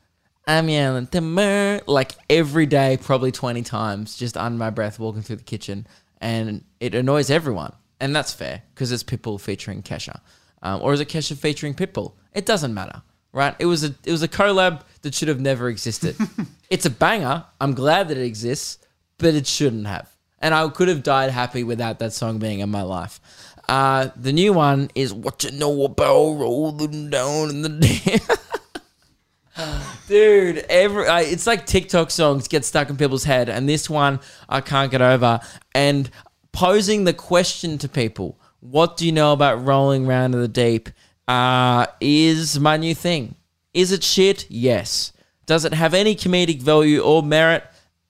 I'm 0.46 0.68
yelling 0.68 1.06
timber 1.06 1.80
like 1.86 2.12
every 2.28 2.66
day, 2.66 2.98
probably 3.00 3.30
20 3.30 3.62
times, 3.62 4.16
just 4.16 4.36
under 4.36 4.58
my 4.58 4.70
breath 4.70 4.98
walking 4.98 5.22
through 5.22 5.36
the 5.36 5.44
kitchen. 5.44 5.86
And 6.20 6.64
it 6.80 6.94
annoys 6.94 7.30
everyone. 7.30 7.72
And 8.00 8.16
that's 8.16 8.32
fair 8.32 8.62
because 8.74 8.90
it's 8.92 9.04
Pitbull 9.04 9.40
featuring 9.40 9.82
Kesha. 9.82 10.20
Um, 10.62 10.80
or 10.82 10.92
is 10.92 11.00
it 11.00 11.08
Kesha 11.08 11.36
featuring 11.36 11.74
Pitbull? 11.74 12.14
It 12.32 12.46
doesn't 12.46 12.72
matter, 12.72 13.02
right? 13.32 13.54
It 13.58 13.66
was 13.66 13.84
a 13.84 13.94
it 14.04 14.10
was 14.10 14.22
a 14.22 14.28
collab 14.28 14.82
that 15.02 15.14
should 15.14 15.28
have 15.28 15.40
never 15.40 15.68
existed. 15.68 16.16
it's 16.70 16.86
a 16.86 16.90
banger. 16.90 17.44
I'm 17.60 17.74
glad 17.74 18.08
that 18.08 18.18
it 18.18 18.24
exists, 18.24 18.78
but 19.18 19.34
it 19.34 19.46
shouldn't 19.46 19.86
have. 19.86 20.10
And 20.38 20.54
I 20.54 20.66
could 20.68 20.88
have 20.88 21.02
died 21.02 21.30
happy 21.30 21.62
without 21.64 21.98
that 21.98 22.12
song 22.12 22.38
being 22.38 22.60
in 22.60 22.70
my 22.70 22.82
life. 22.82 23.20
Uh, 23.68 24.08
the 24.16 24.32
new 24.32 24.52
one 24.52 24.90
is 24.94 25.12
"What 25.12 25.44
You 25.44 25.52
Know 25.52 25.84
About 25.84 26.32
Rolling 26.38 27.10
Down 27.10 27.50
in 27.50 27.62
the 27.62 27.68
Deep." 27.68 28.22
Dude, 30.08 30.58
every 30.68 31.06
I, 31.06 31.22
it's 31.22 31.46
like 31.46 31.66
TikTok 31.66 32.10
songs 32.10 32.48
get 32.48 32.64
stuck 32.64 32.90
in 32.90 32.96
people's 32.96 33.24
head, 33.24 33.48
and 33.48 33.68
this 33.68 33.88
one 33.88 34.20
I 34.48 34.60
can't 34.60 34.90
get 34.90 35.02
over. 35.02 35.40
And 35.74 36.10
posing 36.52 37.04
the 37.04 37.12
question 37.12 37.78
to 37.78 37.88
people, 37.88 38.38
"What 38.60 38.96
do 38.96 39.06
you 39.06 39.12
know 39.12 39.32
about 39.32 39.64
rolling 39.64 40.06
around 40.06 40.34
in 40.34 40.40
the 40.40 40.48
deep?" 40.48 40.88
Uh, 41.28 41.86
is 42.00 42.58
my 42.58 42.76
new 42.76 42.94
thing. 42.94 43.36
Is 43.72 43.92
it 43.92 44.02
shit? 44.02 44.46
Yes. 44.50 45.12
Does 45.46 45.64
it 45.64 45.74
have 45.74 45.94
any 45.94 46.14
comedic 46.14 46.60
value 46.60 47.00
or 47.00 47.22
merit? 47.22 47.64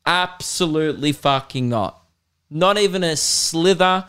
Absolutely 0.06 1.12
fucking 1.12 1.68
not. 1.68 2.02
Not 2.48 2.78
even 2.78 3.04
a 3.04 3.16
slither 3.16 4.06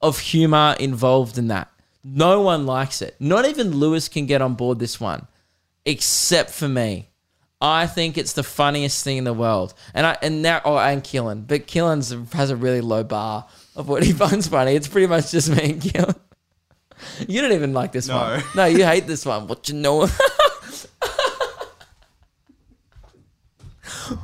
of 0.00 0.18
humor 0.18 0.76
involved 0.78 1.38
in 1.38 1.48
that. 1.48 1.68
No 2.04 2.40
one 2.40 2.66
likes 2.66 3.02
it. 3.02 3.16
Not 3.20 3.46
even 3.46 3.76
Lewis 3.76 4.08
can 4.08 4.26
get 4.26 4.42
on 4.42 4.54
board 4.54 4.78
this 4.78 5.00
one, 5.00 5.26
except 5.84 6.50
for 6.50 6.68
me. 6.68 7.08
I 7.60 7.86
think 7.86 8.18
it's 8.18 8.32
the 8.32 8.42
funniest 8.42 9.04
thing 9.04 9.18
in 9.18 9.24
the 9.24 9.32
world. 9.32 9.74
And 9.94 10.04
I 10.04 10.16
and 10.20 10.42
now 10.42 10.60
oh 10.64 10.78
and 10.78 11.04
Killen. 11.04 11.46
But 11.46 11.68
Killen's 11.68 12.14
has 12.32 12.50
a 12.50 12.56
really 12.56 12.80
low 12.80 13.04
bar 13.04 13.46
of 13.76 13.88
what 13.88 14.02
he 14.02 14.12
finds 14.22 14.48
funny. 14.48 14.74
It's 14.74 14.88
pretty 14.88 15.06
much 15.06 15.30
just 15.30 15.48
me 15.50 15.72
and 15.72 15.80
Killen. 15.82 16.16
You 17.26 17.40
don't 17.40 17.52
even 17.52 17.72
like 17.72 17.92
this 17.92 18.08
No. 18.08 18.16
one. 18.16 18.42
No, 18.54 18.64
you 18.66 18.84
hate 18.84 19.06
this 19.06 19.26
one. 19.26 19.46
What 19.48 19.68
you 19.68 19.74
know? 19.74 20.08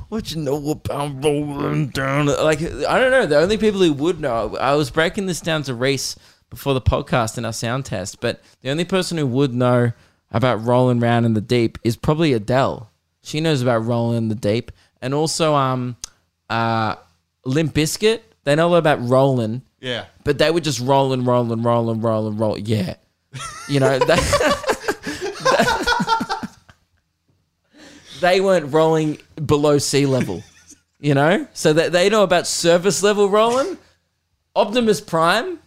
what 0.09 0.31
you 0.33 0.41
know 0.41 0.71
about 0.71 1.23
rolling 1.25 1.89
down? 1.89 2.27
Like 2.27 2.61
I 2.61 2.99
don't 2.99 3.11
know. 3.11 3.27
The 3.27 3.39
only 3.39 3.59
people 3.59 3.81
who 3.81 3.93
would 3.95 4.21
know. 4.21 4.57
I 4.57 4.75
was 4.75 4.91
breaking 4.91 5.27
this 5.27 5.41
down 5.41 5.63
to 5.65 5.75
Reese 5.75 6.17
before 6.51 6.75
the 6.75 6.81
podcast 6.81 7.37
in 7.39 7.45
our 7.45 7.53
sound 7.53 7.85
test, 7.85 8.21
but 8.21 8.41
the 8.63 8.71
only 8.71 8.85
person 8.85 9.19
who 9.19 9.27
would 9.27 9.53
know 9.55 9.93
about 10.31 10.65
rolling 10.65 11.03
around 11.03 11.25
in 11.25 11.35
the 11.35 11.41
deep 11.41 11.79
is 11.85 11.97
probably 11.97 12.33
Adele. 12.33 12.91
She 13.23 13.41
knows 13.41 13.61
about 13.63 13.85
rolling 13.85 14.17
in 14.19 14.29
the 14.29 14.35
deep, 14.35 14.71
and 15.03 15.13
also 15.13 15.55
um, 15.55 15.97
uh, 16.49 16.95
Limp 17.45 17.75
Bizkit. 17.75 18.21
They 18.49 18.55
know 18.55 18.75
about 18.77 19.07
rolling 19.07 19.61
Yeah. 19.79 20.07
but 20.25 20.39
they 20.39 20.51
were 20.51 20.61
just 20.61 20.81
rolling, 20.81 21.27
rolling, 21.27 21.63
rolling, 21.63 22.01
rolling, 22.01 22.39
roll. 22.39 22.59
Yeah, 22.59 22.95
you 23.69 23.79
know, 23.79 23.99
they, 23.99 24.17
they 28.23 28.41
weren't 28.41 28.73
rolling 28.73 29.19
below 29.45 29.77
sea 29.77 30.07
level. 30.07 30.43
You 30.99 31.13
know, 31.13 31.47
so 31.53 31.75
that 31.75 31.93
they 31.93 32.09
know 32.09 32.23
about 32.23 32.47
surface 32.47 33.03
level 33.03 33.29
rolling. 33.29 33.77
Optimus 34.57 35.03
Prime 35.03 35.59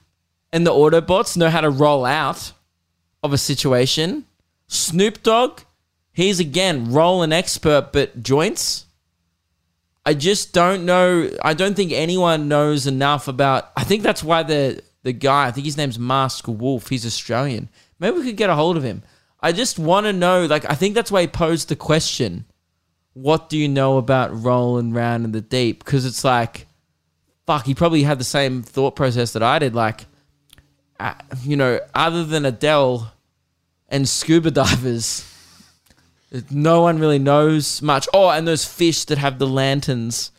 and 0.52 0.66
the 0.66 0.72
Autobots 0.72 1.38
know 1.38 1.52
how 1.52 1.62
to 1.62 1.70
roll 1.70 2.04
out 2.04 2.52
of 3.22 3.32
a 3.32 3.38
situation. 3.38 4.26
Snoop 4.66 5.22
Dogg, 5.22 5.62
he's 6.14 6.40
again 6.40 6.92
rolling 6.92 7.32
expert, 7.32 7.92
but 7.94 8.24
joints. 8.24 8.88
I 10.06 10.14
just 10.14 10.54
don't 10.54 10.86
know. 10.86 11.30
I 11.44 11.54
don't 11.54 11.76
think 11.76 11.92
anyone 11.92 12.48
knows 12.48 12.88
enough 12.88 13.28
about. 13.28 13.72
I 13.76 13.84
think 13.84 14.04
that's 14.04 14.24
why 14.24 14.44
the 14.44 14.82
the 15.04 15.14
guy. 15.14 15.48
I 15.48 15.52
think 15.52 15.66
his 15.66 15.78
name's 15.78 16.00
Mask 16.00 16.48
Wolf. 16.48 16.90
He's 16.90 17.06
Australian. 17.06 17.70
Maybe 18.00 18.18
we 18.18 18.26
could 18.26 18.38
get 18.38 18.50
a 18.50 18.56
hold 18.56 18.78
of 18.78 18.84
him. 18.84 19.04
I 19.40 19.52
just 19.52 19.78
want 19.78 20.06
to 20.08 20.14
know. 20.14 20.46
Like, 20.46 20.70
I 20.70 20.74
think 20.74 20.96
that's 20.96 21.12
why 21.12 21.22
he 21.22 21.28
posed 21.28 21.70
the 21.70 21.76
question. 21.76 22.46
What 23.14 23.50
do 23.50 23.58
you 23.58 23.68
know 23.68 23.98
about 23.98 24.44
rolling 24.44 24.96
around 24.96 25.26
in 25.26 25.34
the 25.34 25.42
deep? 25.42 25.84
Because 25.84 26.06
it's 26.06 26.24
like, 26.24 26.68
fuck. 27.46 27.66
He 27.66 27.76
probably 27.76 28.04
had 28.04 28.20
the 28.20 28.24
same 28.24 28.64
thought 28.64 28.96
process 28.96 29.34
that 29.34 29.44
I 29.44 29.60
did. 29.60 29.76
Like, 29.76 30.06
uh, 31.00 31.14
you 31.44 31.58
know, 31.58 31.80
other 31.94 32.24
than 32.24 32.46
Adele 32.46 33.12
and 33.90 34.08
scuba 34.08 34.50
divers, 34.52 35.31
no 36.50 36.82
one 36.82 37.00
really 37.00 37.20
knows 37.20 37.82
much. 37.82 38.08
Oh, 38.14 38.30
and 38.30 38.48
those 38.48 38.66
fish 38.66 39.06
that 39.06 39.18
have 39.18 39.38
the 39.40 39.48
lanterns 39.48 40.32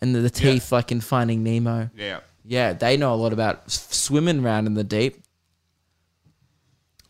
and 0.00 0.14
the, 0.14 0.20
the 0.20 0.30
teeth, 0.30 0.70
like 0.72 0.92
in 0.92 1.00
Finding 1.00 1.42
Nemo. 1.42 1.90
Yeah. 1.96 2.20
Yeah, 2.44 2.72
they 2.72 2.96
know 2.96 3.12
a 3.12 3.16
lot 3.16 3.32
about 3.32 3.62
s- 3.66 3.88
swimming 3.90 4.44
around 4.44 4.66
in 4.66 4.74
the 4.74 4.84
deep. 4.84 5.22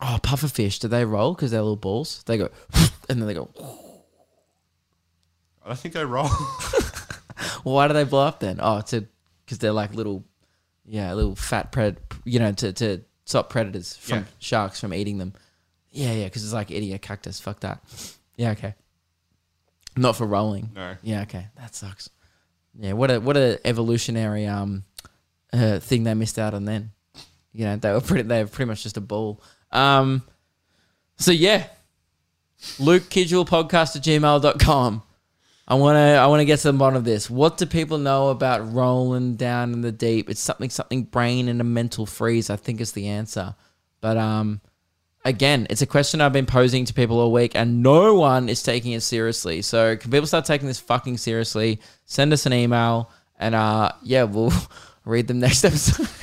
Oh, 0.01 0.17
pufferfish, 0.21 0.79
do 0.79 0.87
they 0.87 1.05
roll 1.05 1.33
because 1.33 1.51
they're 1.51 1.61
little 1.61 1.75
balls? 1.75 2.23
They 2.25 2.37
go, 2.37 2.49
and 3.09 3.19
then 3.21 3.27
they 3.27 3.33
go. 3.35 3.49
I 5.63 5.67
don't 5.69 5.77
think 5.79 5.93
they 5.93 6.03
roll. 6.03 6.27
Well, 6.27 7.61
why 7.75 7.87
do 7.87 7.93
they 7.93 8.03
blow 8.03 8.25
up 8.25 8.39
then? 8.39 8.57
Oh, 8.61 8.81
to 8.81 9.05
because 9.45 9.59
they're 9.59 9.71
like 9.71 9.93
little, 9.93 10.23
yeah, 10.85 11.13
little 11.13 11.35
fat 11.35 11.71
pred, 11.71 11.97
you 12.25 12.39
know, 12.39 12.51
to 12.53 12.73
to 12.73 13.01
stop 13.25 13.49
predators 13.51 13.95
from 13.95 14.19
Yeah. 14.19 14.23
sharks 14.39 14.79
from 14.81 14.93
eating 14.93 15.17
them. 15.19 15.33
Yeah, 15.91 16.13
yeah, 16.13 16.25
because 16.25 16.43
it's 16.43 16.53
like 16.53 16.71
a 16.71 16.97
cactus. 16.99 17.39
Fuck 17.39 17.59
that. 17.61 17.79
Yeah, 18.37 18.51
okay. 18.51 18.75
Not 19.97 20.15
for 20.15 20.25
rolling. 20.25 20.71
No. 20.73 20.95
Yeah, 21.03 21.23
okay. 21.23 21.47
That 21.57 21.75
sucks. 21.75 22.09
Yeah, 22.79 22.93
what 22.93 23.11
a 23.11 23.19
what 23.19 23.35
a 23.35 23.59
evolutionary 23.65 24.47
um 24.47 24.85
uh, 25.51 25.79
thing 25.79 26.03
they 26.03 26.13
missed 26.13 26.39
out 26.39 26.53
on 26.53 26.65
then. 26.65 26.91
You 27.53 27.65
know, 27.65 27.75
they 27.75 27.91
were 27.91 28.01
pretty 28.01 28.23
they 28.23 28.43
were 28.43 28.49
pretty 28.49 28.69
much 28.69 28.83
just 28.83 28.97
a 28.97 29.01
ball. 29.01 29.41
Um 29.71 30.23
so 31.17 31.31
yeah. 31.31 31.67
Luke 32.79 33.03
Kidgell 33.03 33.47
podcast 33.47 33.95
at 33.95 34.03
gmail.com. 34.03 35.03
I 35.67 35.75
wanna 35.75 35.99
I 35.99 36.27
wanna 36.27 36.45
get 36.45 36.59
to 36.59 36.71
the 36.71 36.77
bottom 36.77 36.95
of 36.95 37.03
this. 37.03 37.29
What 37.29 37.57
do 37.57 37.65
people 37.65 37.97
know 37.97 38.29
about 38.29 38.73
rolling 38.73 39.35
down 39.35 39.73
in 39.73 39.81
the 39.81 39.91
deep? 39.91 40.29
It's 40.29 40.39
something 40.39 40.69
something 40.69 41.03
brain 41.03 41.49
and 41.49 41.59
a 41.59 41.65
mental 41.65 42.05
freeze, 42.05 42.49
I 42.49 42.55
think 42.55 42.79
is 42.79 42.93
the 42.93 43.07
answer. 43.07 43.55
But 43.99 44.17
um 44.17 44.61
again, 45.23 45.67
it's 45.69 45.81
a 45.81 45.85
question 45.85 46.21
I've 46.21 46.33
been 46.33 46.45
posing 46.45 46.85
to 46.85 46.93
people 46.93 47.19
all 47.19 47.31
week, 47.31 47.55
and 47.55 47.83
no 47.83 48.15
one 48.15 48.49
is 48.49 48.63
taking 48.63 48.93
it 48.93 49.01
seriously. 49.01 49.61
So, 49.61 49.95
can 49.95 50.11
people 50.11 50.27
start 50.27 50.45
taking 50.45 50.67
this 50.67 50.79
fucking 50.79 51.17
seriously? 51.17 51.79
Send 52.05 52.33
us 52.33 52.45
an 52.45 52.53
email, 52.53 53.11
and 53.39 53.55
uh, 53.55 53.91
yeah, 54.03 54.23
we'll 54.23 54.53
read 55.05 55.27
them 55.27 55.39
next 55.39 55.63
episode. 55.63 56.07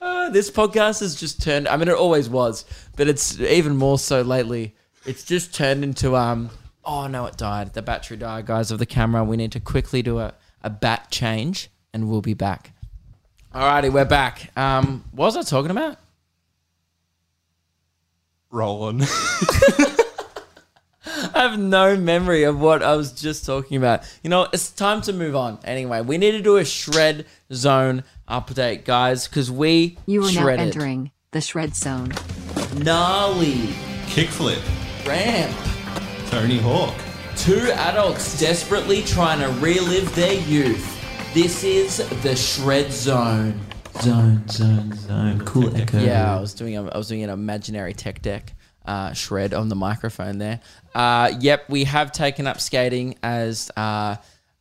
Uh, 0.00 0.28
this 0.30 0.50
podcast 0.50 0.98
has 0.98 1.14
just 1.14 1.40
turned. 1.40 1.68
I 1.68 1.76
mean, 1.76 1.86
it 1.86 1.94
always 1.94 2.28
was, 2.28 2.64
but 2.96 3.06
it's 3.06 3.38
even 3.38 3.76
more 3.76 4.00
so 4.00 4.22
lately. 4.22 4.74
It's 5.06 5.22
just 5.22 5.54
turned 5.54 5.84
into 5.84 6.16
um. 6.16 6.50
Oh 6.84 7.06
no, 7.06 7.26
it 7.26 7.36
died. 7.36 7.72
The 7.72 7.82
battery 7.82 8.16
died, 8.16 8.46
guys. 8.46 8.72
Of 8.72 8.80
the 8.80 8.86
camera, 8.86 9.22
we 9.22 9.36
need 9.36 9.52
to 9.52 9.60
quickly 9.60 10.02
do 10.02 10.18
a 10.18 10.34
a 10.60 10.70
bat 10.70 11.12
change, 11.12 11.70
and 11.94 12.10
we'll 12.10 12.20
be 12.20 12.34
back. 12.34 12.72
Alrighty, 13.54 13.92
we're 13.92 14.04
back. 14.06 14.50
Um, 14.56 15.04
what 15.12 15.26
was 15.26 15.36
I 15.36 15.42
talking 15.42 15.70
about? 15.70 15.98
Rolling. 18.50 19.02
I 21.04 21.48
have 21.48 21.58
no 21.58 21.96
memory 21.96 22.44
of 22.44 22.58
what 22.58 22.82
I 22.82 22.96
was 22.96 23.12
just 23.12 23.44
talking 23.44 23.76
about. 23.76 24.02
You 24.22 24.30
know, 24.30 24.48
it's 24.52 24.70
time 24.70 25.02
to 25.02 25.12
move 25.12 25.36
on. 25.36 25.58
Anyway, 25.64 26.00
we 26.00 26.16
need 26.18 26.32
to 26.32 26.40
do 26.40 26.56
a 26.56 26.64
shred 26.64 27.26
zone 27.52 28.04
update, 28.28 28.84
guys, 28.84 29.28
because 29.28 29.50
we 29.50 29.98
You 30.06 30.24
are 30.24 30.32
now 30.32 30.46
entering 30.48 31.10
the 31.32 31.40
shred 31.40 31.74
zone. 31.76 32.12
gnarly 32.76 33.54
Kickflip. 34.06 34.62
ramp. 35.06 35.54
Tony 36.30 36.58
Hawk. 36.58 36.94
Two 37.36 37.70
adults 37.72 38.38
desperately 38.38 39.02
trying 39.02 39.40
to 39.40 39.48
relive 39.60 40.14
their 40.14 40.34
youth. 40.34 40.88
This 41.34 41.64
is 41.64 41.96
the 42.22 42.36
shred 42.36 42.92
zone. 42.92 43.58
Zone, 44.02 44.46
zone, 44.48 44.92
zone. 44.92 45.40
Cool 45.46 45.74
echo. 45.74 45.98
Yeah, 45.98 46.36
I 46.36 46.38
was 46.38 46.52
doing 46.52 46.76
a, 46.76 46.86
I 46.86 46.98
was 46.98 47.08
doing 47.08 47.22
an 47.22 47.30
imaginary 47.30 47.94
tech 47.94 48.20
deck 48.20 48.52
uh, 48.84 49.14
shred 49.14 49.54
on 49.54 49.70
the 49.70 49.74
microphone 49.74 50.36
there. 50.36 50.60
Uh, 50.94 51.32
yep, 51.40 51.70
we 51.70 51.84
have 51.84 52.12
taken 52.12 52.46
up 52.46 52.60
skating 52.60 53.16
as 53.22 53.70
uh, 53.78 54.16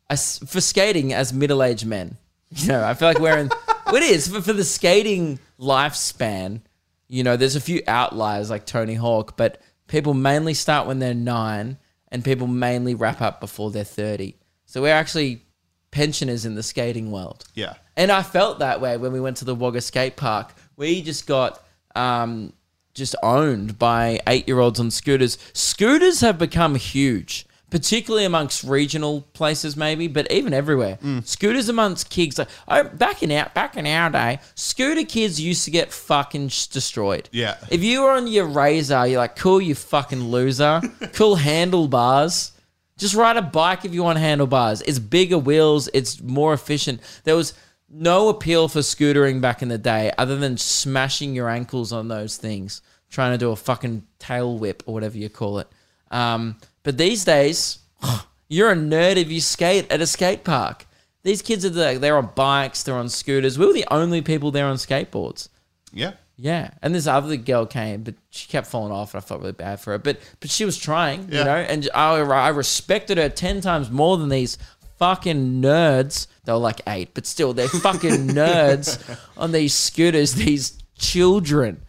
as 0.10 0.38
for 0.48 0.62
skating 0.62 1.12
as 1.12 1.34
middle 1.34 1.62
aged 1.62 1.86
men. 1.86 2.18
You 2.56 2.70
know, 2.70 2.84
I 2.86 2.94
feel 2.94 3.10
like 3.10 3.20
we're 3.20 3.38
in. 3.38 3.50
it 3.94 4.04
is 4.04 4.30
for, 4.30 4.42
for 4.42 4.54
the 4.54 4.64
skating 4.64 5.40
lifespan. 5.60 6.62
You 7.10 7.24
know, 7.24 7.36
there's 7.36 7.58
a 7.58 7.62
few 7.62 7.82
outliers 7.86 8.50
like 8.50 8.66
Tony 8.66 8.96
Hawk, 8.96 9.36
but 9.36 9.62
people 9.88 10.14
mainly 10.14 10.54
start 10.54 10.88
when 10.88 11.00
they're 11.00 11.14
nine, 11.14 11.78
and 12.10 12.24
people 12.24 12.48
mainly 12.48 12.96
wrap 12.96 13.22
up 13.22 13.42
before 13.42 13.72
they're 13.72 13.84
thirty. 13.84 14.38
So 14.66 14.82
we're 14.82 14.94
actually 14.94 15.44
pensioners 15.92 16.46
in 16.46 16.56
the 16.56 16.64
skating 16.64 17.12
world. 17.12 17.44
Yeah. 17.54 17.76
And 17.96 18.12
I 18.12 18.24
felt 18.24 18.60
that 18.60 18.82
way 18.82 18.98
when 18.98 19.12
we 19.12 19.20
went 19.20 19.38
to 19.38 19.46
the 19.46 19.56
Wagga 19.56 19.82
skate 19.82 20.16
park. 20.16 20.54
We 20.78 21.02
just 21.02 21.28
got 21.28 21.64
um, 21.96 22.54
just 22.94 23.16
owned 23.22 23.78
by 23.78 24.20
eight 24.28 24.48
year 24.48 24.60
olds 24.60 24.80
on 24.80 24.92
scooters. 24.92 25.38
Scooters 25.54 26.22
have 26.22 26.38
become 26.38 26.76
huge, 26.76 27.46
particularly 27.70 28.26
amongst 28.26 28.64
regional 28.64 29.22
places, 29.34 29.76
maybe, 29.76 30.08
but 30.08 30.32
even 30.32 30.54
everywhere. 30.54 30.98
Scooters 31.24 31.70
amongst 31.70 32.10
kids, 32.10 32.38
like 32.40 32.48
I, 32.68 32.84
back 32.84 33.22
in 33.22 33.32
our 33.32 33.50
back 33.54 33.78
in 33.78 33.86
our 33.86 34.10
day, 34.10 34.40
scooter 34.56 35.04
kids 35.04 35.40
used 35.40 35.66
to 35.66 35.72
get 35.72 35.92
fucking 35.92 36.48
destroyed. 36.48 37.30
Yeah. 37.32 37.58
If 37.70 37.84
you 37.84 38.02
were 38.04 38.12
on 38.12 38.28
your 38.28 38.48
razor, 38.48 39.06
you're 39.08 39.20
like, 39.20 39.36
cool, 39.36 39.62
you 39.62 39.76
fucking 39.76 40.24
loser. 40.24 40.82
cool 41.14 41.36
handlebars. 41.36 42.54
Just 43.02 43.16
ride 43.16 43.36
a 43.36 43.42
bike 43.42 43.84
if 43.84 43.96
you 43.96 44.04
want 44.04 44.20
handlebars. 44.20 44.84
It's 44.84 45.00
bigger 45.00 45.40
wheels. 45.40 45.90
It's 45.92 46.22
more 46.22 46.54
efficient. 46.54 47.02
There 47.24 47.36
was 47.36 47.56
no 47.90 48.30
appeal 48.30 48.68
for 48.68 48.82
scootering 48.82 49.42
back 49.42 49.64
in 49.64 49.70
the 49.70 49.80
day 49.80 50.12
other 50.20 50.38
than 50.38 50.56
smashing 50.56 51.34
your 51.34 51.50
ankles 51.50 51.92
on 51.92 52.10
those 52.10 52.38
things, 52.38 52.84
trying 53.10 53.32
to 53.32 53.40
do 53.40 53.50
a 53.50 53.56
fucking 53.56 54.06
tail 54.20 54.56
whip 54.56 54.84
or 54.86 54.94
whatever 54.94 55.18
you 55.18 55.30
call 55.30 55.58
it. 55.58 55.68
Um, 56.12 56.58
but 56.84 57.00
these 57.00 57.26
days, 57.26 57.80
you're 58.48 58.72
a 58.72 58.76
nerd 58.76 59.16
if 59.16 59.32
you 59.32 59.42
skate 59.42 59.92
at 59.92 60.00
a 60.00 60.06
skate 60.06 60.44
park. 60.44 60.86
These 61.24 61.42
kids 61.42 61.66
are 61.66 61.70
the, 61.70 61.98
they're 62.00 62.20
on 62.20 62.30
bikes, 62.36 62.84
they're 62.84 62.94
on 62.94 63.10
scooters. 63.10 63.58
We 63.58 63.66
were 63.66 63.74
the 63.74 63.88
only 63.90 64.22
people 64.22 64.52
there 64.52 64.68
on 64.68 64.76
skateboards. 64.76 65.50
Yeah. 65.92 66.14
Yeah, 66.38 66.72
and 66.82 66.96
this 66.96 67.06
other 67.06 67.38
girl 67.38 67.66
came, 67.66 68.04
but 68.04 68.16
she 68.32 68.48
kept 68.48 68.68
falling 68.68 68.92
off, 68.92 69.14
and 69.14 69.22
I 69.22 69.26
felt 69.26 69.42
really 69.42 69.52
bad 69.52 69.80
for 69.80 69.92
her. 69.92 70.00
But 70.00 70.20
but 70.40 70.50
she 70.50 70.66
was 70.66 70.78
trying, 70.78 71.32
you 71.32 71.44
know, 71.44 71.56
and 71.56 71.88
I, 71.94 72.16
I 72.16 72.50
respected 72.50 73.18
her 73.18 73.30
ten 73.30 73.62
times 73.62 73.92
more 73.92 74.18
than 74.18 74.30
these 74.30 74.58
fucking 74.98 75.62
nerds. 75.62 76.28
They 76.46 76.52
were 76.52 76.58
like 76.58 76.82
eight, 76.88 77.10
but 77.14 77.26
still, 77.26 77.54
they're 77.54 77.68
fucking 77.68 78.28
nerds 78.30 79.20
on 79.38 79.52
these 79.52 79.74
scooters. 79.74 80.34
These 80.34 80.80
children, 80.98 81.82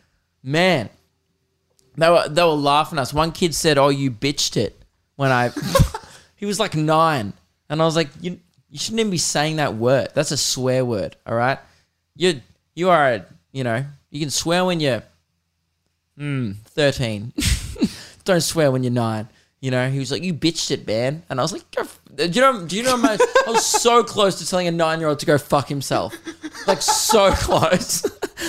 man, 0.42 0.90
they 1.96 2.10
were 2.10 2.28
they 2.28 2.42
were 2.42 2.48
laughing 2.48 2.98
at 2.98 3.02
us. 3.02 3.14
One 3.14 3.32
kid 3.32 3.54
said, 3.54 3.78
"Oh, 3.78 3.88
you 3.88 4.10
bitched 4.10 4.56
it," 4.56 4.82
when 5.16 5.30
I 5.30 5.50
he 6.36 6.46
was 6.46 6.58
like 6.60 6.74
nine, 6.74 7.32
and 7.68 7.80
I 7.80 7.84
was 7.84 7.96
like, 7.96 8.08
"You 8.20 8.38
you 8.70 8.78
shouldn't 8.78 9.00
even 9.00 9.10
be 9.10 9.18
saying 9.18 9.56
that 9.56 9.74
word. 9.76 10.08
That's 10.14 10.30
a 10.30 10.36
swear 10.36 10.84
word. 10.84 11.16
All 11.26 11.34
right, 11.34 11.58
you 12.16 12.40
you 12.74 12.88
are 12.90 13.12
a, 13.12 13.26
you 13.52 13.64
know 13.64 13.84
you 14.10 14.20
can 14.20 14.30
swear 14.30 14.64
when 14.64 14.80
you're 14.80 15.02
mm, 16.18 16.56
thirteen. 16.66 17.32
Don't 18.24 18.40
swear 18.40 18.70
when 18.70 18.82
you're 18.84 18.92
nine. 18.92 19.28
You 19.60 19.70
know, 19.70 19.88
he 19.88 20.00
was 20.00 20.10
like, 20.10 20.24
"You 20.24 20.34
bitched 20.34 20.72
it, 20.72 20.86
man," 20.86 21.22
and 21.30 21.38
I 21.38 21.42
was 21.42 21.52
like, 21.52 21.64
"Do 22.16 22.26
you 22.26 22.40
know? 22.40 22.66
Do 22.66 22.76
you 22.76 22.82
know? 22.82 22.96
Much, 22.96 23.20
I 23.46 23.50
was 23.52 23.64
so 23.64 24.02
close 24.02 24.38
to 24.40 24.48
telling 24.48 24.66
a 24.66 24.72
nine-year-old 24.72 25.20
to 25.20 25.26
go 25.26 25.38
fuck 25.38 25.68
himself, 25.68 26.14
like 26.66 26.82
so 26.82 27.30
close. 27.36 28.04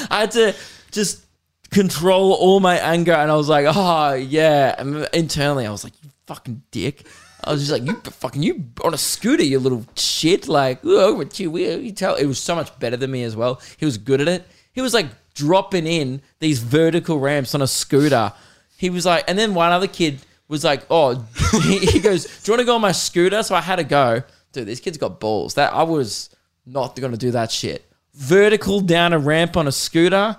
I 0.09 0.21
had 0.21 0.31
to 0.31 0.55
just 0.91 1.23
control 1.69 2.33
all 2.33 2.59
my 2.59 2.77
anger, 2.79 3.13
and 3.13 3.29
I 3.29 3.35
was 3.35 3.47
like, 3.47 3.67
"Oh 3.69 4.13
yeah." 4.13 4.75
And 4.77 5.07
internally, 5.13 5.67
I 5.67 5.71
was 5.71 5.83
like, 5.83 5.93
"You 6.03 6.09
fucking 6.25 6.63
dick." 6.71 7.05
I 7.43 7.51
was 7.51 7.61
just 7.61 7.71
like, 7.71 7.83
"You 7.83 7.93
fucking 8.11 8.41
you 8.41 8.65
on 8.83 8.95
a 8.95 8.97
scooter, 8.97 9.43
you 9.43 9.59
little 9.59 9.85
shit!" 9.95 10.47
Like, 10.47 10.79
oh, 10.83 11.23
you 11.35 11.57
you 11.57 11.91
tell. 11.91 12.15
It 12.15 12.25
was 12.25 12.39
so 12.39 12.55
much 12.55 12.77
better 12.79 12.97
than 12.97 13.11
me 13.11 13.23
as 13.23 13.35
well. 13.35 13.61
He 13.77 13.85
was 13.85 13.99
good 13.99 14.19
at 14.19 14.27
it. 14.27 14.47
He 14.73 14.81
was 14.81 14.93
like 14.93 15.07
dropping 15.33 15.87
in 15.87 16.21
these 16.39 16.59
vertical 16.59 17.19
ramps 17.19 17.55
on 17.55 17.61
a 17.61 17.67
scooter. 17.67 18.33
He 18.77 18.89
was 18.89 19.05
like, 19.05 19.23
and 19.27 19.37
then 19.37 19.53
one 19.53 19.71
other 19.71 19.87
kid 19.87 20.19
was 20.47 20.63
like, 20.63 20.85
"Oh," 20.89 21.25
he, 21.63 21.79
he 21.79 21.99
goes, 21.99 22.25
"Do 22.25 22.51
you 22.51 22.53
want 22.53 22.61
to 22.61 22.65
go 22.65 22.75
on 22.75 22.81
my 22.81 22.91
scooter?" 22.91 23.43
So 23.43 23.55
I 23.55 23.61
had 23.61 23.77
to 23.77 23.83
go. 23.83 24.23
Dude, 24.51 24.67
this 24.67 24.79
kid's 24.79 24.97
got 24.97 25.19
balls. 25.19 25.55
That 25.55 25.73
I 25.73 25.83
was 25.83 26.29
not 26.65 26.95
going 26.95 27.11
to 27.11 27.17
do 27.17 27.31
that 27.31 27.51
shit. 27.51 27.85
Vertical 28.13 28.79
down 28.81 29.13
a 29.13 29.19
ramp 29.19 29.57
on 29.57 29.67
a 29.67 29.71
scooter. 29.71 30.37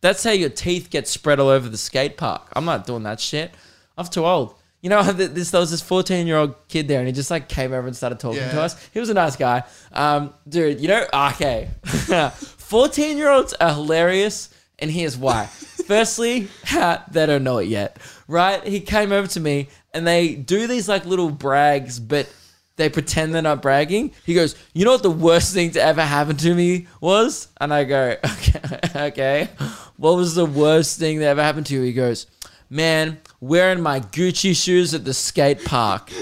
That's 0.00 0.22
how 0.24 0.30
your 0.30 0.48
teeth 0.50 0.88
get 0.90 1.08
spread 1.08 1.40
all 1.40 1.48
over 1.48 1.68
the 1.68 1.76
skate 1.76 2.16
park. 2.16 2.48
I'm 2.54 2.64
not 2.64 2.86
doing 2.86 3.02
that 3.02 3.20
shit. 3.20 3.52
I'm 3.98 4.06
too 4.06 4.24
old. 4.24 4.54
You 4.80 4.88
know, 4.88 5.02
th- 5.12 5.32
this 5.32 5.50
there 5.50 5.60
was 5.60 5.70
this 5.70 5.82
14 5.82 6.26
year 6.26 6.36
old 6.36 6.54
kid 6.68 6.88
there, 6.88 7.00
and 7.00 7.06
he 7.06 7.12
just 7.12 7.30
like 7.30 7.48
came 7.48 7.72
over 7.72 7.86
and 7.86 7.94
started 7.94 8.18
talking 8.18 8.40
to 8.40 8.60
us. 8.62 8.82
He 8.92 9.00
was 9.00 9.10
a 9.10 9.14
nice 9.14 9.36
guy, 9.36 9.64
um, 9.92 10.32
dude. 10.48 10.80
You 10.80 10.88
know, 10.88 11.06
okay, 11.12 11.68
14 12.70 13.18
year 13.18 13.28
olds 13.28 13.52
are 13.54 13.74
hilarious, 13.74 14.48
and 14.78 14.92
here's 14.92 15.16
why. 15.18 15.46
Firstly, 15.88 16.46
they 17.10 17.26
don't 17.26 17.42
know 17.42 17.58
it 17.58 17.66
yet, 17.66 17.96
right? 18.28 18.64
He 18.64 18.78
came 18.78 19.10
over 19.10 19.26
to 19.26 19.40
me, 19.40 19.70
and 19.92 20.06
they 20.06 20.36
do 20.36 20.68
these 20.68 20.88
like 20.88 21.04
little 21.04 21.30
brags, 21.30 21.98
but 21.98 22.32
they 22.76 22.88
pretend 22.88 23.34
they're 23.34 23.42
not 23.42 23.60
bragging. 23.60 24.12
He 24.24 24.34
goes, 24.34 24.54
"You 24.72 24.84
know 24.84 24.92
what 24.92 25.02
the 25.02 25.10
worst 25.10 25.52
thing 25.52 25.72
to 25.72 25.82
ever 25.82 26.04
happen 26.04 26.36
to 26.36 26.54
me 26.54 26.86
was?" 27.00 27.48
And 27.60 27.74
I 27.74 27.82
go, 27.82 28.14
"Okay, 28.24 28.78
okay. 28.94 29.48
What 29.96 30.14
was 30.14 30.36
the 30.36 30.46
worst 30.46 30.96
thing 31.00 31.18
that 31.18 31.26
ever 31.26 31.42
happened 31.42 31.66
to 31.66 31.74
you?" 31.74 31.82
He 31.82 31.92
goes, 31.92 32.28
"Man, 32.68 33.18
wearing 33.40 33.80
my 33.80 33.98
Gucci 33.98 34.54
shoes 34.54 34.94
at 34.94 35.04
the 35.04 35.12
skate 35.12 35.64
park." 35.64 36.12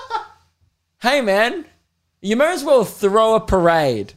hey 1.00 1.22
man, 1.22 1.64
you 2.20 2.36
may 2.36 2.52
as 2.52 2.64
well 2.64 2.84
throw 2.84 3.34
a 3.34 3.40
parade 3.40 4.12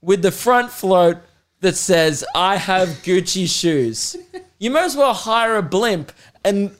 with 0.00 0.22
the 0.22 0.32
front 0.32 0.70
float 0.70 1.18
that 1.60 1.76
says 1.76 2.24
I 2.34 2.56
have 2.56 2.88
Gucci 3.02 3.48
shoes. 3.48 4.16
You 4.58 4.70
might 4.70 4.84
as 4.84 4.96
well 4.96 5.14
hire 5.14 5.56
a 5.56 5.62
blimp 5.62 6.12
and 6.44 6.72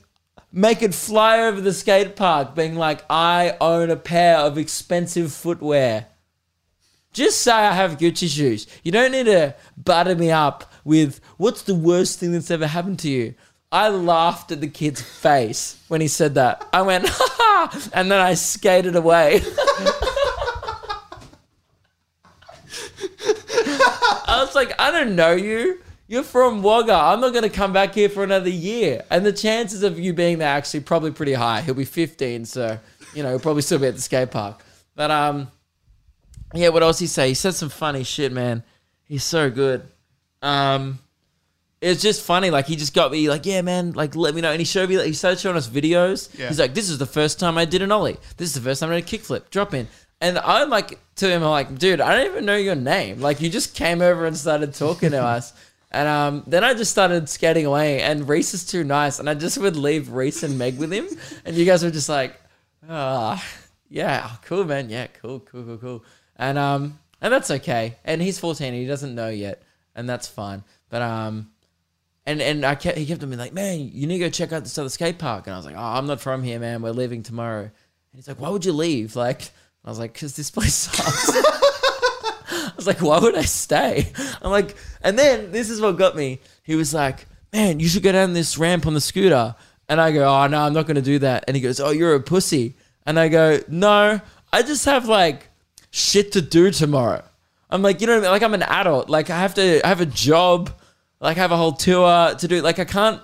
make 0.52 0.82
it 0.82 0.94
fly 0.94 1.40
over 1.40 1.60
the 1.60 1.72
skate 1.72 2.16
park, 2.16 2.54
being 2.54 2.76
like, 2.76 3.04
I 3.10 3.56
own 3.60 3.90
a 3.90 3.96
pair 3.96 4.38
of 4.38 4.58
expensive 4.58 5.32
footwear. 5.32 6.06
Just 7.12 7.42
say 7.42 7.52
I 7.52 7.72
have 7.72 7.98
Gucci 7.98 8.28
shoes. 8.28 8.66
You 8.82 8.92
don't 8.92 9.12
need 9.12 9.26
to 9.26 9.54
butter 9.76 10.14
me 10.14 10.30
up 10.30 10.72
with 10.84 11.20
what's 11.36 11.62
the 11.62 11.74
worst 11.74 12.18
thing 12.18 12.32
that's 12.32 12.50
ever 12.50 12.66
happened 12.66 12.98
to 13.00 13.08
you. 13.08 13.34
I 13.70 13.88
laughed 13.88 14.50
at 14.50 14.60
the 14.60 14.68
kid's 14.68 15.02
face 15.02 15.82
when 15.88 16.00
he 16.00 16.08
said 16.08 16.34
that. 16.36 16.66
I 16.72 16.82
went, 16.82 17.06
ha 17.08 17.28
ha, 17.36 17.90
and 17.92 18.10
then 18.10 18.20
I 18.20 18.34
skated 18.34 18.96
away. 18.96 19.42
I 24.28 24.44
was 24.44 24.54
like, 24.54 24.78
I 24.78 24.90
don't 24.90 25.16
know 25.16 25.32
you. 25.32 25.80
You're 26.06 26.22
from 26.22 26.62
Wagga. 26.62 26.94
I'm 26.94 27.20
not 27.20 27.32
going 27.32 27.44
to 27.44 27.50
come 27.50 27.72
back 27.72 27.94
here 27.94 28.08
for 28.08 28.22
another 28.22 28.48
year. 28.48 29.04
And 29.10 29.26
the 29.26 29.32
chances 29.32 29.82
of 29.82 29.98
you 29.98 30.12
being 30.12 30.38
there 30.38 30.48
actually 30.48 30.80
probably 30.80 31.10
pretty 31.10 31.34
high. 31.34 31.62
He'll 31.62 31.74
be 31.74 31.84
15, 31.84 32.44
so, 32.44 32.78
you 33.14 33.22
know, 33.22 33.30
he'll 33.30 33.40
probably 33.40 33.62
still 33.62 33.78
be 33.78 33.86
at 33.86 33.94
the 33.94 34.00
skate 34.00 34.30
park. 34.30 34.62
But, 34.94 35.10
um, 35.10 35.50
yeah, 36.54 36.68
what 36.68 36.82
else 36.82 36.98
he 36.98 37.06
say? 37.06 37.28
He 37.28 37.34
said 37.34 37.54
some 37.54 37.68
funny 37.68 38.04
shit, 38.04 38.32
man. 38.32 38.62
He's 39.04 39.24
so 39.24 39.50
good. 39.50 39.86
Um, 40.40 40.98
it's 41.80 42.02
just 42.02 42.22
funny. 42.22 42.50
Like 42.50 42.66
he 42.66 42.76
just 42.76 42.94
got 42.94 43.12
me, 43.12 43.28
like, 43.28 43.46
yeah, 43.46 43.62
man, 43.62 43.92
like 43.92 44.16
let 44.16 44.34
me 44.34 44.40
know. 44.40 44.50
And 44.50 44.60
he 44.60 44.64
showed 44.64 44.88
me, 44.88 44.98
like, 44.98 45.06
he 45.06 45.12
started 45.12 45.40
showing 45.40 45.56
us 45.56 45.68
videos. 45.68 46.36
Yeah. 46.38 46.48
He's 46.48 46.58
like, 46.58 46.74
this 46.74 46.88
is 46.88 46.98
the 46.98 47.06
first 47.06 47.38
time 47.38 47.58
I 47.58 47.64
did 47.64 47.82
an 47.82 47.92
ollie. 47.92 48.16
This 48.36 48.48
is 48.48 48.54
the 48.54 48.60
first 48.60 48.80
time 48.80 48.90
I 48.90 49.00
did 49.00 49.12
a 49.12 49.18
kickflip, 49.18 49.50
drop 49.50 49.74
in. 49.74 49.88
And 50.20 50.38
I'm 50.38 50.68
like 50.68 50.98
to 51.16 51.28
him, 51.28 51.42
I'm 51.42 51.50
like, 51.50 51.78
dude, 51.78 52.00
I 52.00 52.16
don't 52.16 52.26
even 52.26 52.44
know 52.44 52.56
your 52.56 52.74
name. 52.74 53.20
Like 53.20 53.40
you 53.40 53.50
just 53.50 53.74
came 53.74 54.02
over 54.02 54.26
and 54.26 54.36
started 54.36 54.74
talking 54.74 55.10
to 55.10 55.22
us. 55.22 55.52
And 55.90 56.06
um, 56.06 56.42
then 56.46 56.64
I 56.64 56.74
just 56.74 56.90
started 56.90 57.30
skating 57.30 57.64
away. 57.64 58.02
And 58.02 58.28
Reese 58.28 58.52
is 58.52 58.66
too 58.66 58.84
nice, 58.84 59.20
and 59.20 59.30
I 59.30 59.32
just 59.32 59.56
would 59.56 59.74
leave 59.74 60.10
Reese 60.10 60.42
and 60.42 60.58
Meg 60.58 60.78
with 60.78 60.92
him. 60.92 61.08
And 61.46 61.56
you 61.56 61.64
guys 61.64 61.82
were 61.82 61.90
just 61.90 62.10
like, 62.10 62.38
ah, 62.88 63.42
yeah, 63.88 64.32
cool, 64.44 64.64
man, 64.64 64.90
yeah, 64.90 65.06
cool, 65.06 65.40
cool, 65.40 65.64
cool, 65.64 65.78
cool. 65.78 66.04
And 66.36 66.58
um, 66.58 66.98
and 67.22 67.32
that's 67.32 67.50
okay. 67.50 67.96
And 68.04 68.20
he's 68.20 68.38
14, 68.38 68.66
and 68.66 68.76
he 68.76 68.86
doesn't 68.86 69.14
know 69.14 69.30
yet, 69.30 69.62
and 69.94 70.06
that's 70.06 70.28
fine. 70.28 70.62
But 70.90 71.00
um, 71.00 71.50
and 72.26 72.42
and 72.42 72.64
I 72.64 72.74
kept 72.74 72.98
he 72.98 73.06
kept 73.06 73.22
on 73.22 73.30
me 73.30 73.36
like, 73.36 73.54
man, 73.54 73.90
you 73.92 74.06
need 74.06 74.18
to 74.18 74.24
go 74.26 74.30
check 74.30 74.52
out 74.52 74.62
this 74.62 74.76
other 74.76 74.90
skate 74.90 75.18
park. 75.18 75.46
And 75.46 75.54
I 75.54 75.56
was 75.56 75.64
like, 75.64 75.76
oh, 75.76 75.82
I'm 75.82 76.06
not 76.06 76.20
from 76.20 76.42
here, 76.42 76.60
man. 76.60 76.82
We're 76.82 76.90
leaving 76.90 77.22
tomorrow. 77.22 77.62
And 77.62 77.72
he's 78.14 78.28
like, 78.28 78.40
why 78.40 78.50
would 78.50 78.66
you 78.66 78.72
leave? 78.72 79.16
Like, 79.16 79.50
I 79.84 79.88
was 79.88 79.98
like, 79.98 80.12
because 80.12 80.36
this 80.36 80.50
place 80.50 80.74
sucks. 80.74 81.30
I 81.30 82.72
was 82.76 82.86
like, 82.86 83.00
why 83.00 83.18
would 83.18 83.36
I 83.36 83.42
stay? 83.42 84.12
I'm 84.42 84.50
like, 84.50 84.76
and 85.02 85.18
then 85.18 85.52
this 85.52 85.70
is 85.70 85.80
what 85.80 85.92
got 85.96 86.16
me. 86.16 86.40
He 86.62 86.74
was 86.74 86.92
like, 86.92 87.26
man, 87.52 87.80
you 87.80 87.88
should 87.88 88.02
go 88.02 88.12
down 88.12 88.32
this 88.32 88.58
ramp 88.58 88.86
on 88.86 88.94
the 88.94 89.00
scooter. 89.00 89.54
And 89.88 90.00
I 90.00 90.12
go, 90.12 90.28
oh, 90.28 90.46
no, 90.46 90.60
I'm 90.60 90.74
not 90.74 90.86
going 90.86 90.96
to 90.96 91.02
do 91.02 91.18
that. 91.20 91.44
And 91.48 91.56
he 91.56 91.62
goes, 91.62 91.80
oh, 91.80 91.90
you're 91.90 92.14
a 92.14 92.20
pussy. 92.20 92.76
And 93.06 93.18
I 93.18 93.28
go, 93.28 93.60
no, 93.68 94.20
I 94.52 94.62
just 94.62 94.84
have 94.84 95.08
like 95.08 95.48
shit 95.90 96.32
to 96.32 96.42
do 96.42 96.70
tomorrow. 96.70 97.24
I'm 97.70 97.82
like, 97.82 98.00
you 98.00 98.06
know 98.06 98.14
what 98.14 98.20
I 98.20 98.22
mean? 98.22 98.30
Like, 98.30 98.42
I'm 98.42 98.54
an 98.54 98.62
adult. 98.62 99.08
Like, 99.08 99.30
I 99.30 99.38
have 99.38 99.54
to 99.54 99.84
I 99.84 99.88
have 99.88 100.00
a 100.00 100.06
job. 100.06 100.70
Like, 101.20 101.36
I 101.36 101.40
have 101.40 101.52
a 101.52 101.56
whole 101.56 101.72
tour 101.72 102.34
to 102.34 102.48
do. 102.48 102.60
Like, 102.62 102.78
I 102.78 102.84
can't 102.84 103.20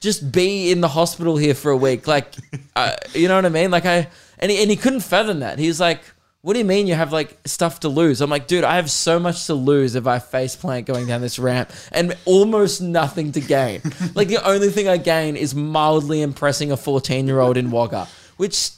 just 0.00 0.32
be 0.32 0.70
in 0.70 0.80
the 0.80 0.88
hospital 0.88 1.36
here 1.36 1.54
for 1.54 1.70
a 1.70 1.76
week. 1.76 2.06
Like, 2.06 2.34
you 3.14 3.28
know 3.28 3.36
what 3.36 3.46
I 3.46 3.50
mean? 3.50 3.70
Like, 3.70 3.86
I, 3.86 4.08
and 4.42 4.50
he, 4.50 4.60
and 4.60 4.68
he 4.68 4.76
couldn't 4.76 5.00
fathom 5.00 5.40
that. 5.40 5.58
He's 5.60 5.80
like, 5.80 6.02
what 6.42 6.54
do 6.54 6.58
you 6.58 6.64
mean 6.64 6.88
you 6.88 6.94
have 6.94 7.12
like 7.12 7.38
stuff 7.44 7.80
to 7.80 7.88
lose? 7.88 8.20
I'm 8.20 8.28
like, 8.28 8.48
dude, 8.48 8.64
I 8.64 8.76
have 8.76 8.90
so 8.90 9.20
much 9.20 9.46
to 9.46 9.54
lose 9.54 9.94
if 9.94 10.08
I 10.08 10.18
face 10.18 10.56
plant 10.56 10.86
going 10.86 11.06
down 11.06 11.20
this 11.20 11.38
ramp 11.38 11.70
and 11.92 12.16
almost 12.24 12.82
nothing 12.82 13.30
to 13.32 13.40
gain. 13.40 13.80
like, 14.14 14.26
the 14.26 14.44
only 14.44 14.70
thing 14.70 14.88
I 14.88 14.96
gain 14.96 15.36
is 15.36 15.54
mildly 15.54 16.20
impressing 16.20 16.72
a 16.72 16.76
14 16.76 17.28
year 17.28 17.38
old 17.38 17.56
in 17.56 17.70
Wagga, 17.70 18.08
which, 18.36 18.70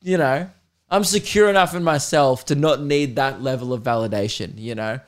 you 0.00 0.16
know, 0.16 0.50
I'm 0.90 1.04
secure 1.04 1.50
enough 1.50 1.74
in 1.74 1.84
myself 1.84 2.46
to 2.46 2.54
not 2.54 2.82
need 2.82 3.16
that 3.16 3.42
level 3.42 3.74
of 3.74 3.82
validation, 3.82 4.54
you 4.56 4.74
know? 4.74 5.00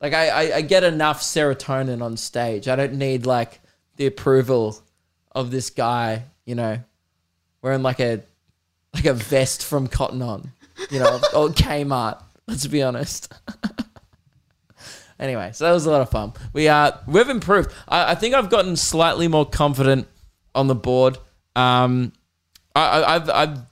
Like 0.00 0.12
I, 0.12 0.28
I, 0.28 0.56
I 0.56 0.60
get 0.62 0.82
enough 0.82 1.22
serotonin 1.22 2.02
on 2.02 2.16
stage. 2.16 2.66
I 2.66 2.74
don't 2.74 2.94
need 2.94 3.24
like 3.24 3.60
the 3.96 4.06
approval 4.06 4.80
of 5.30 5.52
this 5.52 5.70
guy, 5.70 6.24
you 6.44 6.56
know, 6.56 6.80
wearing 7.62 7.82
like 7.82 8.00
a 8.00 8.22
like 8.94 9.06
a 9.06 9.14
vest 9.14 9.64
from 9.64 9.86
Cotton 9.86 10.22
On, 10.22 10.52
you 10.90 10.98
know, 10.98 11.16
or 11.34 11.48
Kmart. 11.48 12.22
Let's 12.46 12.66
be 12.66 12.82
honest. 12.82 13.32
anyway, 15.18 15.50
so 15.52 15.64
that 15.64 15.72
was 15.72 15.86
a 15.86 15.90
lot 15.90 16.00
of 16.00 16.10
fun. 16.10 16.32
We 16.52 16.68
uh 16.68 16.92
we've 17.06 17.28
improved. 17.28 17.72
I, 17.86 18.12
I 18.12 18.14
think 18.14 18.34
I've 18.34 18.50
gotten 18.50 18.76
slightly 18.76 19.28
more 19.28 19.46
confident 19.46 20.08
on 20.54 20.66
the 20.66 20.74
board. 20.74 21.18
Um, 21.54 22.12
I, 22.74 23.02
I 23.02 23.14
I've 23.14 23.30
I'm 23.30 23.66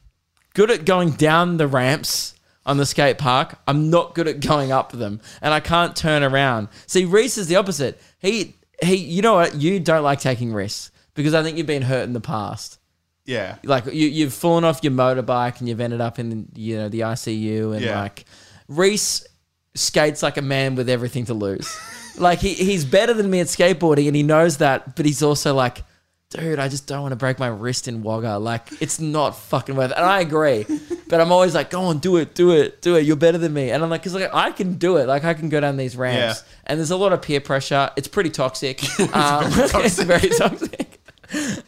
good 0.54 0.70
at 0.70 0.84
going 0.84 1.12
down 1.12 1.56
the 1.56 1.66
ramps 1.66 2.34
on 2.64 2.76
the 2.76 2.86
skate 2.86 3.18
park. 3.18 3.58
I'm 3.66 3.90
not 3.90 4.14
good 4.14 4.28
at 4.28 4.40
going 4.40 4.72
up 4.72 4.92
them, 4.92 5.20
and 5.40 5.54
I 5.54 5.60
can't 5.60 5.96
turn 5.96 6.22
around. 6.22 6.68
See, 6.86 7.04
Reese 7.04 7.38
is 7.38 7.46
the 7.46 7.56
opposite. 7.56 8.00
He 8.18 8.56
he, 8.82 8.96
you 8.96 9.22
know 9.22 9.34
what? 9.34 9.54
You 9.54 9.80
don't 9.80 10.02
like 10.02 10.20
taking 10.20 10.52
risks 10.52 10.90
because 11.14 11.34
I 11.34 11.42
think 11.42 11.56
you've 11.56 11.66
been 11.66 11.82
hurt 11.82 12.04
in 12.04 12.12
the 12.12 12.20
past. 12.20 12.78
Yeah. 13.26 13.56
Like 13.64 13.86
you, 13.86 14.08
you've 14.08 14.32
fallen 14.32 14.64
off 14.64 14.80
your 14.82 14.92
motorbike 14.92 15.58
and 15.58 15.68
you've 15.68 15.80
ended 15.80 16.00
up 16.00 16.18
in 16.18 16.48
you 16.54 16.76
know 16.78 16.88
the 16.88 17.00
ICU 17.00 17.74
and 17.74 17.84
Yeah. 17.84 18.00
like 18.00 18.24
Reese 18.68 19.26
skates 19.74 20.22
like 20.22 20.36
a 20.38 20.42
man 20.42 20.74
with 20.76 20.88
everything 20.88 21.26
to 21.26 21.34
lose. 21.34 21.76
like 22.18 22.38
he, 22.38 22.54
he's 22.54 22.84
better 22.84 23.12
than 23.12 23.28
me 23.28 23.40
at 23.40 23.48
skateboarding 23.48 24.06
and 24.06 24.16
he 24.16 24.22
knows 24.22 24.58
that, 24.58 24.96
but 24.96 25.04
he's 25.04 25.22
also 25.22 25.54
like, 25.54 25.82
dude, 26.30 26.58
I 26.58 26.68
just 26.68 26.86
don't 26.86 27.02
want 27.02 27.12
to 27.12 27.16
break 27.16 27.38
my 27.38 27.48
wrist 27.48 27.88
in 27.88 28.02
Wagga. 28.02 28.38
Like 28.38 28.68
it's 28.80 29.00
not 29.00 29.36
fucking 29.36 29.76
worth 29.76 29.90
it. 29.90 29.96
And 29.96 30.06
I 30.06 30.20
agree, 30.20 30.64
but 31.08 31.20
I'm 31.20 31.30
always 31.32 31.54
like, 31.54 31.70
go 31.70 31.82
on, 31.82 31.98
do 31.98 32.16
it, 32.16 32.34
do 32.34 32.52
it, 32.52 32.80
do 32.80 32.96
it. 32.96 33.04
You're 33.04 33.16
better 33.16 33.38
than 33.38 33.52
me. 33.52 33.70
And 33.70 33.82
I'm 33.82 33.90
like, 33.90 34.02
cause 34.04 34.14
like 34.14 34.32
I 34.32 34.52
can 34.52 34.74
do 34.74 34.96
it. 34.98 35.06
Like 35.08 35.24
I 35.24 35.34
can 35.34 35.48
go 35.48 35.60
down 35.60 35.76
these 35.76 35.96
ramps. 35.96 36.42
Yeah. 36.42 36.48
And 36.66 36.78
there's 36.78 36.90
a 36.92 36.96
lot 36.96 37.12
of 37.12 37.22
peer 37.22 37.40
pressure. 37.40 37.90
It's 37.96 38.08
pretty 38.08 38.30
toxic. 38.30 38.82
um, 39.14 39.44
it's 39.84 40.00
very 40.02 40.28
toxic. 40.30 41.00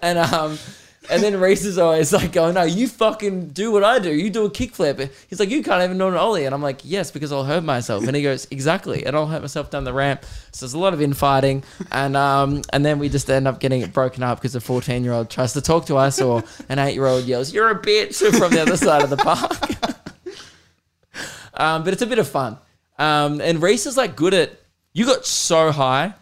And 0.00 0.18
um, 0.18 0.58
and 1.10 1.22
then 1.22 1.40
Reese 1.40 1.64
is 1.64 1.78
always 1.78 2.12
like 2.12 2.32
going, 2.32 2.54
"No, 2.54 2.62
you 2.62 2.88
fucking 2.88 3.48
do 3.48 3.70
what 3.70 3.84
I 3.84 3.98
do. 3.98 4.12
You 4.12 4.30
do 4.30 4.44
a 4.44 4.50
kickflip." 4.50 5.10
He's 5.28 5.40
like, 5.40 5.50
"You 5.50 5.62
can't 5.62 5.82
even 5.82 5.98
do 5.98 6.08
an 6.08 6.14
ollie," 6.14 6.44
and 6.44 6.54
I'm 6.54 6.62
like, 6.62 6.80
"Yes, 6.84 7.10
because 7.10 7.32
I'll 7.32 7.44
hurt 7.44 7.64
myself." 7.64 8.06
And 8.06 8.14
he 8.14 8.22
goes, 8.22 8.46
"Exactly," 8.50 9.04
and 9.06 9.16
I'll 9.16 9.26
hurt 9.26 9.42
myself 9.42 9.70
down 9.70 9.84
the 9.84 9.92
ramp. 9.92 10.24
So 10.52 10.66
there's 10.66 10.74
a 10.74 10.78
lot 10.78 10.94
of 10.94 11.00
infighting, 11.00 11.64
and 11.90 12.16
um, 12.16 12.62
and 12.72 12.84
then 12.84 12.98
we 12.98 13.08
just 13.08 13.30
end 13.30 13.48
up 13.48 13.60
getting 13.60 13.80
it 13.80 13.92
broken 13.92 14.22
up 14.22 14.38
because 14.38 14.54
a 14.54 14.60
14 14.60 15.04
year 15.04 15.12
old 15.12 15.30
tries 15.30 15.52
to 15.54 15.60
talk 15.60 15.86
to 15.86 15.96
us, 15.96 16.20
or 16.20 16.42
an 16.68 16.78
eight 16.78 16.94
year 16.94 17.06
old 17.06 17.24
yells, 17.24 17.52
"You're 17.52 17.70
a 17.70 17.78
bitch" 17.78 18.16
from 18.38 18.52
the 18.52 18.62
other 18.62 18.76
side 18.76 19.02
of 19.02 19.10
the 19.10 19.16
park. 19.16 19.52
um, 21.54 21.84
but 21.84 21.92
it's 21.92 22.02
a 22.02 22.06
bit 22.06 22.18
of 22.18 22.28
fun. 22.28 22.58
Um, 22.98 23.40
and 23.40 23.62
Reese 23.62 23.86
is 23.86 23.96
like 23.96 24.16
good 24.16 24.34
at. 24.34 24.52
You 24.92 25.06
got 25.06 25.26
so 25.26 25.70
high. 25.70 26.14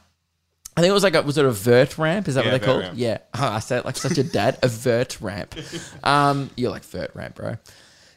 I 0.76 0.82
think 0.82 0.90
it 0.90 0.94
was 0.94 1.02
like 1.02 1.14
a, 1.14 1.22
was 1.22 1.38
it 1.38 1.44
a 1.44 1.50
vert 1.50 1.96
ramp? 1.96 2.28
Is 2.28 2.34
that 2.34 2.44
Yeah, 2.44 2.52
what 2.52 2.60
they 2.60 2.66
vert 2.66 2.72
call 2.72 2.80
it? 2.80 2.86
ramp. 2.88 2.94
Yeah. 2.98 3.18
Oh, 3.34 3.48
I 3.48 3.58
said 3.60 3.78
it 3.78 3.84
like 3.86 3.96
such 3.96 4.18
a 4.18 4.22
dad. 4.24 4.58
A 4.62 4.68
vert 4.68 5.20
ramp. 5.20 5.54
Um, 6.04 6.50
you're 6.56 6.70
like 6.70 6.84
vert 6.84 7.10
ramp, 7.14 7.34
bro. 7.36 7.56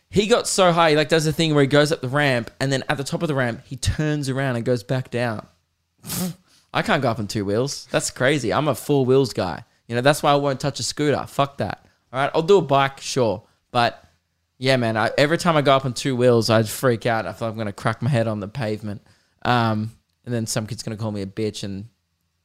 He 0.10 0.28
got 0.28 0.48
so 0.48 0.72
high, 0.72 0.90
he 0.92 0.96
like 0.96 1.10
does 1.10 1.26
a 1.28 1.32
thing 1.34 1.54
where 1.54 1.62
he 1.64 1.68
goes 1.68 1.92
up 1.92 2.02
the 2.02 2.10
ramp 2.10 2.52
and 2.60 2.72
then 2.72 2.84
at 2.90 2.98
the 2.98 3.04
top 3.04 3.22
of 3.22 3.28
the 3.28 3.36
ramp, 3.36 3.62
he 3.66 3.76
turns 3.76 4.28
around 4.30 4.56
and 4.58 4.66
goes 4.66 4.84
back 4.84 5.10
down. 5.12 5.46
I 6.74 6.82
can't 6.82 7.02
go 7.02 7.10
up 7.10 7.20
on 7.20 7.28
two 7.28 7.46
wheels. 7.46 7.88
That's 7.92 8.12
crazy. 8.12 8.52
I'm 8.54 8.68
a 8.68 8.76
four 8.76 9.06
wheels 9.06 9.34
guy. 9.34 9.64
You 9.88 9.96
know, 9.96 10.02
that's 10.02 10.22
why 10.22 10.32
I 10.32 10.36
won't 10.36 10.60
touch 10.60 10.80
a 10.80 10.84
scooter. 10.84 11.26
Fuck 11.28 11.58
that. 11.58 11.86
All 12.14 12.20
right. 12.20 12.32
I'll 12.36 12.44
do 12.44 12.58
a 12.58 12.62
bike, 12.62 13.00
sure. 13.02 13.44
But 13.72 14.04
yeah, 14.60 14.78
man, 14.78 14.96
I, 14.98 15.12
every 15.18 15.38
time 15.38 15.58
I 15.58 15.62
go 15.62 15.76
up 15.76 15.86
on 15.86 15.94
two 15.94 16.16
wheels, 16.16 16.50
I'd 16.50 16.70
freak 16.70 17.06
out. 17.06 17.26
I 17.26 17.34
feel 17.34 17.48
like 17.48 17.54
I'm 17.54 17.58
going 17.58 17.68
to 17.68 17.74
crack 17.74 18.02
my 18.02 18.10
head 18.10 18.28
on 18.28 18.40
the 18.40 18.48
pavement. 18.48 19.02
Um, 19.44 19.92
and 20.26 20.34
then 20.34 20.46
some 20.46 20.68
kid's 20.68 20.84
going 20.84 20.96
to 20.96 21.02
call 21.02 21.12
me 21.12 21.22
a 21.22 21.26
bitch 21.26 21.64
and 21.64 21.88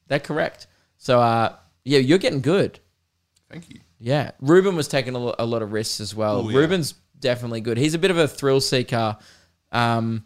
they're 0.07 0.19
correct. 0.19 0.67
So, 0.97 1.19
uh, 1.19 1.55
yeah, 1.83 1.99
you're 1.99 2.17
getting 2.17 2.41
good. 2.41 2.79
Thank 3.49 3.69
you. 3.69 3.79
Yeah. 3.99 4.31
Ruben 4.41 4.75
was 4.75 4.87
taking 4.87 5.15
a 5.15 5.19
lo- 5.19 5.35
a 5.39 5.45
lot 5.45 5.61
of 5.61 5.71
risks 5.71 5.99
as 5.99 6.13
well. 6.15 6.39
Oh, 6.45 6.49
yeah. 6.49 6.57
Ruben's 6.59 6.93
definitely 7.19 7.61
good. 7.61 7.77
He's 7.77 7.93
a 7.93 7.99
bit 7.99 8.11
of 8.11 8.17
a 8.17 8.27
thrill 8.27 8.61
seeker. 8.61 9.17
Um, 9.71 10.25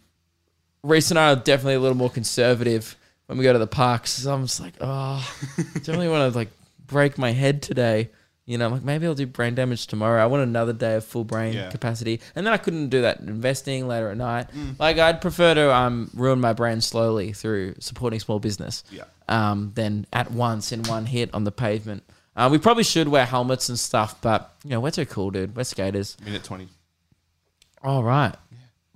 Reese 0.83 1.11
and 1.11 1.19
I 1.19 1.31
are 1.33 1.35
definitely 1.35 1.75
a 1.75 1.79
little 1.79 1.97
more 1.97 2.09
conservative 2.09 2.95
when 3.27 3.37
we 3.37 3.43
go 3.43 3.53
to 3.53 3.59
the 3.59 3.67
parks. 3.67 4.11
So 4.11 4.33
I'm 4.33 4.43
just 4.45 4.59
like, 4.59 4.73
oh, 4.81 5.37
I 5.57 5.79
don't 5.83 5.97
want 6.09 6.31
to 6.31 6.37
like 6.37 6.49
break 6.85 7.17
my 7.17 7.31
head 7.31 7.61
today. 7.61 8.09
You 8.49 8.57
know, 8.57 8.65
I'm 8.65 8.71
like 8.71 8.83
maybe 8.83 9.05
I'll 9.05 9.13
do 9.13 9.27
brain 9.27 9.53
damage 9.53 9.85
tomorrow. 9.85 10.21
I 10.21 10.25
want 10.25 10.41
another 10.41 10.73
day 10.73 10.95
of 10.95 11.05
full 11.05 11.23
brain 11.23 11.53
Yeah. 11.53 11.69
capacity, 11.69 12.19
and 12.35 12.45
then 12.47 12.51
I 12.53 12.57
couldn't 12.57 12.89
do 12.89 13.01
that 13.03 13.19
investing 13.19 13.87
later 13.87 14.09
at 14.09 14.17
night. 14.17 14.47
Mm. 14.51 14.79
Like 14.79 14.97
I'd 14.97 15.21
prefer 15.21 15.53
to 15.53 15.71
um 15.73 16.09
ruin 16.15 16.39
my 16.41 16.53
brain 16.53 16.81
slowly 16.81 17.31
through 17.31 17.75
supporting 17.79 18.19
small 18.19 18.39
business 18.39 18.83
Yeah. 18.91 19.03
um, 19.27 19.71
than 19.75 20.07
at 20.11 20.31
once 20.31 20.71
in 20.71 20.81
one 20.83 21.05
hit 21.05 21.31
on 21.33 21.43
the 21.43 21.51
pavement. 21.51 22.03
Uh, 22.35 22.49
we 22.51 22.57
probably 22.57 22.83
should 22.83 23.07
wear 23.07 23.25
helmets 23.25 23.69
and 23.69 23.77
stuff, 23.77 24.19
but 24.21 24.51
you 24.63 24.71
know 24.71 24.79
we're 24.79 24.89
too 24.91 25.05
cool, 25.05 25.29
dude. 25.29 25.55
We're 25.55 25.63
skaters. 25.63 26.17
Minute 26.25 26.43
20. 26.43 26.69
All 27.83 28.03
right. 28.03 28.33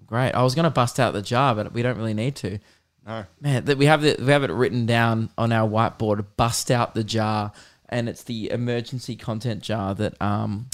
Great. 0.06 0.32
I 0.32 0.44
was 0.44 0.56
going 0.56 0.66
to 0.66 0.70
bust 0.70 1.00
out 1.00 1.14
the 1.14 1.22
jar, 1.22 1.56
but 1.56 1.74
we 1.74 1.82
don't 1.82 1.98
really 1.98 2.14
need 2.14 2.36
to. 2.38 2.60
No. 3.06 3.26
Man, 3.42 3.66
that 3.66 3.78
we 3.78 3.86
have 3.86 4.04
it. 4.06 4.20
We 4.20 4.32
have 4.32 4.44
it 4.44 4.52
written 4.52 4.86
down 4.86 5.30
on 5.38 5.52
our 5.52 5.68
whiteboard. 5.68 6.26
Bust 6.38 6.72
out 6.72 6.94
the 6.96 7.04
jar, 7.04 7.52
and 7.94 8.10
it's 8.10 8.24
the 8.24 8.50
emergency 8.50 9.16
content 9.16 9.62
jar 9.62 9.94
that 9.94 10.20
um, 10.20 10.68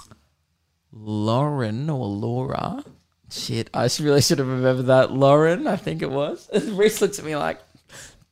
Lauren 0.92 1.90
or 1.90 2.08
Laura. 2.08 2.84
Shit, 3.30 3.70
I 3.74 3.90
really 4.00 4.22
should 4.22 4.40
have 4.40 4.48
remembered 4.48 4.88
that. 4.88 5.12
Lauren, 5.12 5.68
I 5.68 5.76
think 5.76 6.02
it 6.02 6.10
was. 6.10 6.50
Reese 6.72 7.02
looks 7.02 7.20
at 7.20 7.26
me 7.26 7.36
like, 7.36 7.60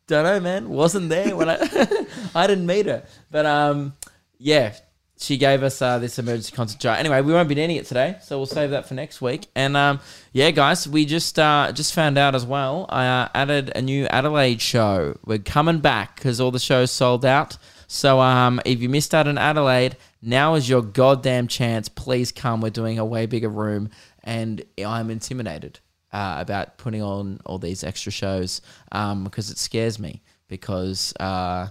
don't 0.08 0.24
know, 0.24 0.40
man. 0.40 0.70
Wasn't 0.70 1.10
there 1.10 1.36
when 1.36 1.50
I 1.50 1.58
I 2.36 2.48
didn't 2.48 2.66
meet 2.66 2.86
her, 2.86 3.04
but 3.30 3.46
um, 3.46 3.94
yeah, 4.40 4.74
she 5.20 5.38
gave 5.38 5.64
us 5.64 5.82
uh, 5.82 6.00
this 6.00 6.18
emergency 6.18 6.56
content 6.56 6.80
jar. 6.80 6.96
Anyway, 6.96 7.22
we 7.22 7.34
won't 7.34 7.50
be 7.50 7.56
needing 7.56 7.76
it 7.76 7.86
today, 7.86 8.16
so 8.24 8.38
we'll 8.38 8.46
save 8.46 8.70
that 8.70 8.88
for 8.88 8.94
next 8.94 9.22
week. 9.22 9.48
And 9.54 9.76
um, 9.76 10.00
yeah, 10.32 10.52
guys, 10.52 10.88
we 10.88 11.06
just 11.06 11.38
uh, 11.38 11.74
just 11.74 11.94
found 11.94 12.18
out 12.18 12.36
as 12.36 12.46
well. 12.46 12.86
I 12.88 13.06
uh, 13.06 13.28
added 13.36 13.74
a 13.76 13.82
new 13.82 14.06
Adelaide 14.06 14.62
show. 14.62 15.20
We're 15.26 15.40
coming 15.40 15.80
back 15.80 16.16
because 16.16 16.40
all 16.40 16.52
the 16.52 16.60
shows 16.60 16.90
sold 16.90 17.26
out. 17.26 17.58
So 17.88 18.20
um, 18.20 18.62
if 18.66 18.82
you 18.82 18.90
missed 18.90 19.16
out 19.16 19.28
on 19.28 19.38
Adelaide, 19.38 19.98
now 20.22 20.56
is 20.56 20.70
your 20.70 20.82
goddamn 20.82 21.48
chance. 21.48 21.90
Please 21.90 22.32
come. 22.32 22.62
We're 22.62 22.70
doing 22.70 23.00
a 23.00 23.06
way 23.06 23.26
bigger 23.26 23.50
room, 23.50 23.90
and 24.24 24.64
I'm 24.86 25.10
intimidated 25.10 25.80
uh, 26.12 26.36
about 26.40 26.78
putting 26.78 27.02
on 27.02 27.40
all 27.46 27.58
these 27.58 27.84
extra 27.84 28.12
shows 28.12 28.62
um, 28.92 29.24
because 29.24 29.50
it 29.50 29.58
scares 29.58 30.00
me 30.00 30.22
because. 30.48 31.14
Uh, 31.20 31.70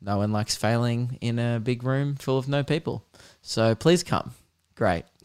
no 0.00 0.18
one 0.18 0.32
likes 0.32 0.56
failing 0.56 1.18
in 1.20 1.38
a 1.38 1.58
big 1.58 1.82
room 1.82 2.14
full 2.14 2.38
of 2.38 2.48
no 2.48 2.62
people. 2.62 3.04
So 3.42 3.74
please 3.74 4.02
come. 4.02 4.32
Great. 4.74 5.04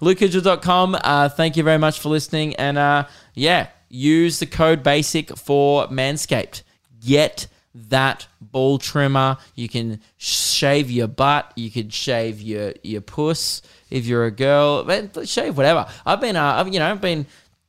LukeKidgell.com. 0.00 0.96
Uh, 1.02 1.28
thank 1.28 1.56
you 1.56 1.62
very 1.62 1.78
much 1.78 2.00
for 2.00 2.08
listening. 2.08 2.56
And 2.56 2.78
uh, 2.78 3.06
yeah, 3.34 3.68
use 3.88 4.40
the 4.40 4.46
code 4.46 4.82
BASIC 4.82 5.38
for 5.38 5.86
Manscaped. 5.86 6.62
Get 7.00 7.46
that 7.74 8.26
ball 8.40 8.78
trimmer. 8.78 9.38
You 9.54 9.68
can 9.68 10.00
shave 10.18 10.90
your 10.90 11.08
butt. 11.08 11.52
You 11.56 11.70
could 11.70 11.92
shave 11.92 12.40
your, 12.40 12.74
your 12.82 13.00
puss 13.00 13.62
if 13.90 14.06
you're 14.06 14.24
a 14.26 14.30
girl. 14.30 14.86
Shave 15.24 15.56
whatever. 15.56 15.86
I've 16.04 16.20
been, 16.20 16.36
uh, 16.36 16.54
I've, 16.54 16.72
you 16.72 16.78
know, 16.78 16.90
I've 16.90 17.00
been 17.00 17.26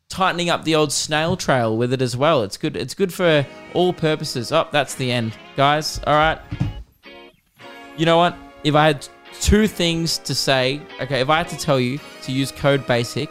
tightening 0.09 0.49
up 0.49 0.63
the 0.63 0.75
old 0.75 0.91
snail 0.91 1.35
trail 1.37 1.75
with 1.77 1.93
it 1.93 2.01
as 2.01 2.15
well. 2.15 2.43
It's 2.43 2.57
good. 2.57 2.75
It's 2.75 2.93
good 2.93 3.13
for 3.13 3.45
all 3.73 3.93
purposes. 3.93 4.51
Oh, 4.51 4.67
that's 4.71 4.95
the 4.95 5.11
end, 5.11 5.33
guys. 5.55 5.99
All 6.05 6.13
right. 6.15 6.39
You 7.97 8.05
know 8.05 8.17
what? 8.17 8.35
If 8.63 8.75
I 8.75 8.87
had 8.87 9.07
two 9.41 9.67
things 9.67 10.17
to 10.19 10.35
say, 10.35 10.81
okay, 11.01 11.21
if 11.21 11.29
I 11.29 11.37
had 11.37 11.49
to 11.49 11.57
tell 11.57 11.79
you 11.79 11.99
to 12.23 12.31
use 12.31 12.51
code 12.51 12.85
basic 12.87 13.29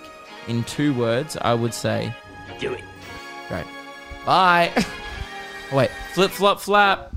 in 0.48 0.64
two 0.64 0.94
words, 0.94 1.36
I 1.40 1.54
would 1.54 1.72
say 1.74 2.12
Do 2.58 2.72
it. 2.72 2.80
great. 3.48 3.64
Bye. 4.26 4.72
Wait. 5.72 5.90
Flip, 6.12 6.30
flop, 6.30 6.60
flap. 6.60 7.12